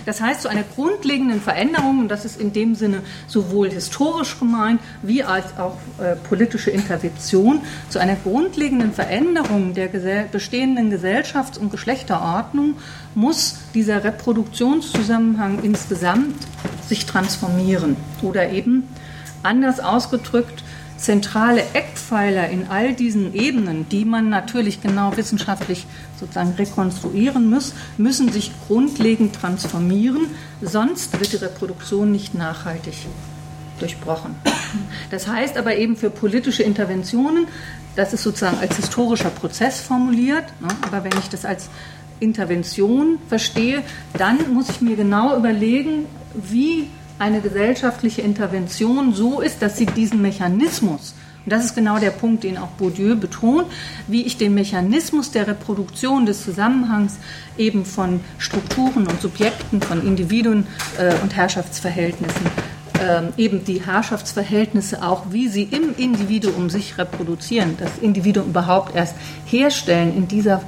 Das 0.07 0.21
heißt, 0.21 0.43
zu 0.43 0.47
einer 0.47 0.63
grundlegenden 0.63 1.41
Veränderung, 1.41 1.99
und 1.99 2.07
das 2.07 2.23
ist 2.23 2.39
in 2.39 2.53
dem 2.53 2.75
Sinne 2.75 3.01
sowohl 3.27 3.69
historisch 3.69 4.39
gemeint 4.39 4.79
wie 5.01 5.21
als 5.21 5.57
auch 5.57 5.75
äh, 5.99 6.15
politische 6.15 6.71
Intervention, 6.71 7.59
zu 7.89 7.99
einer 7.99 8.15
grundlegenden 8.15 8.93
Veränderung 8.93 9.73
der 9.73 9.89
gesell 9.89 10.29
bestehenden 10.31 10.89
Gesellschafts- 10.89 11.57
und 11.57 11.71
Geschlechterordnung 11.71 12.75
muss 13.15 13.59
dieser 13.73 14.05
Reproduktionszusammenhang 14.05 15.59
insgesamt 15.63 16.37
sich 16.87 17.05
transformieren 17.05 17.97
oder 18.21 18.49
eben 18.49 18.87
anders 19.43 19.81
ausgedrückt, 19.81 20.63
zentrale 20.97 21.63
Eckpfeiler 21.73 22.49
in 22.49 22.67
all 22.69 22.93
diesen 22.93 23.33
Ebenen, 23.33 23.87
die 23.89 24.05
man 24.05 24.29
natürlich 24.29 24.81
genau 24.81 25.15
wissenschaftlich 25.15 25.85
sozusagen 26.19 26.53
rekonstruieren 26.57 27.49
muss, 27.49 27.73
müssen 27.97 28.31
sich 28.31 28.51
grundlegend 28.67 29.35
transformieren, 29.35 30.27
sonst 30.61 31.19
wird 31.19 31.31
die 31.33 31.37
Reproduktion 31.37 32.11
nicht 32.11 32.33
nachhaltig 32.33 32.95
durchbrochen. 33.79 34.35
Das 35.11 35.27
heißt 35.27 35.57
aber 35.57 35.77
eben 35.77 35.95
für 35.95 36.09
politische 36.09 36.63
Interventionen, 36.63 37.47
das 37.95 38.13
ist 38.13 38.23
sozusagen 38.23 38.57
als 38.59 38.75
historischer 38.75 39.29
Prozess 39.29 39.79
formuliert, 39.79 40.45
ne, 40.59 40.67
aber 40.81 41.03
wenn 41.03 41.17
ich 41.19 41.29
das 41.29 41.45
als 41.45 41.69
Intervention 42.19 43.19
verstehe, 43.27 43.83
dann 44.17 44.53
muss 44.53 44.69
ich 44.69 44.81
mir 44.81 44.95
genau 44.95 45.37
überlegen, 45.37 46.05
wie 46.33 46.89
eine 47.19 47.41
gesellschaftliche 47.41 48.21
Intervention 48.21 49.13
so 49.13 49.41
ist, 49.41 49.61
dass 49.61 49.77
sie 49.77 49.85
diesen 49.85 50.21
Mechanismus, 50.21 51.13
und 51.45 51.53
das 51.53 51.63
ist 51.63 51.75
genau 51.75 51.97
der 51.97 52.11
Punkt, 52.11 52.43
den 52.43 52.57
auch 52.57 52.67
Bourdieu 52.69 53.15
betont, 53.15 53.67
wie 54.07 54.23
ich 54.23 54.37
den 54.37 54.53
Mechanismus 54.53 55.31
der 55.31 55.47
Reproduktion 55.47 56.25
des 56.25 56.43
Zusammenhangs 56.43 57.15
eben 57.57 57.85
von 57.85 58.19
Strukturen 58.37 59.07
und 59.07 59.21
Subjekten, 59.21 59.81
von 59.81 60.05
Individuen 60.05 60.67
äh, 60.97 61.13
und 61.23 61.35
Herrschaftsverhältnissen 61.35 62.47
äh, 62.99 63.41
eben 63.41 63.63
die 63.63 63.85
Herrschaftsverhältnisse 63.85 65.03
auch, 65.03 65.27
wie 65.29 65.47
sie 65.47 65.63
im 65.63 65.95
Individuum 65.95 66.69
sich 66.69 66.97
reproduzieren, 66.97 67.77
das 67.77 67.97
Individuum 68.01 68.49
überhaupt 68.49 68.95
erst 68.95 69.15
herstellen, 69.45 70.15
in 70.15 70.27
dieser 70.27 70.61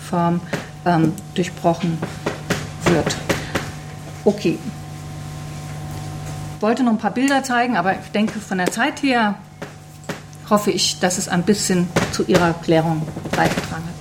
Form 0.00 0.40
ähm, 0.84 1.12
durchbrochen 1.34 1.98
wird. 2.84 3.16
Okay, 4.24 4.58
wollte 6.64 6.82
noch 6.82 6.92
ein 6.92 6.98
paar 6.98 7.10
Bilder 7.10 7.42
zeigen, 7.42 7.76
aber 7.76 7.92
ich 7.92 8.10
denke, 8.14 8.40
von 8.40 8.56
der 8.56 8.70
Zeit 8.70 9.02
her 9.02 9.34
hoffe 10.48 10.70
ich, 10.70 10.98
dass 10.98 11.18
es 11.18 11.28
ein 11.28 11.42
bisschen 11.42 11.86
zu 12.10 12.24
Ihrer 12.24 12.54
Klärung 12.54 13.02
beigetragen 13.36 13.84
hat. 13.84 13.93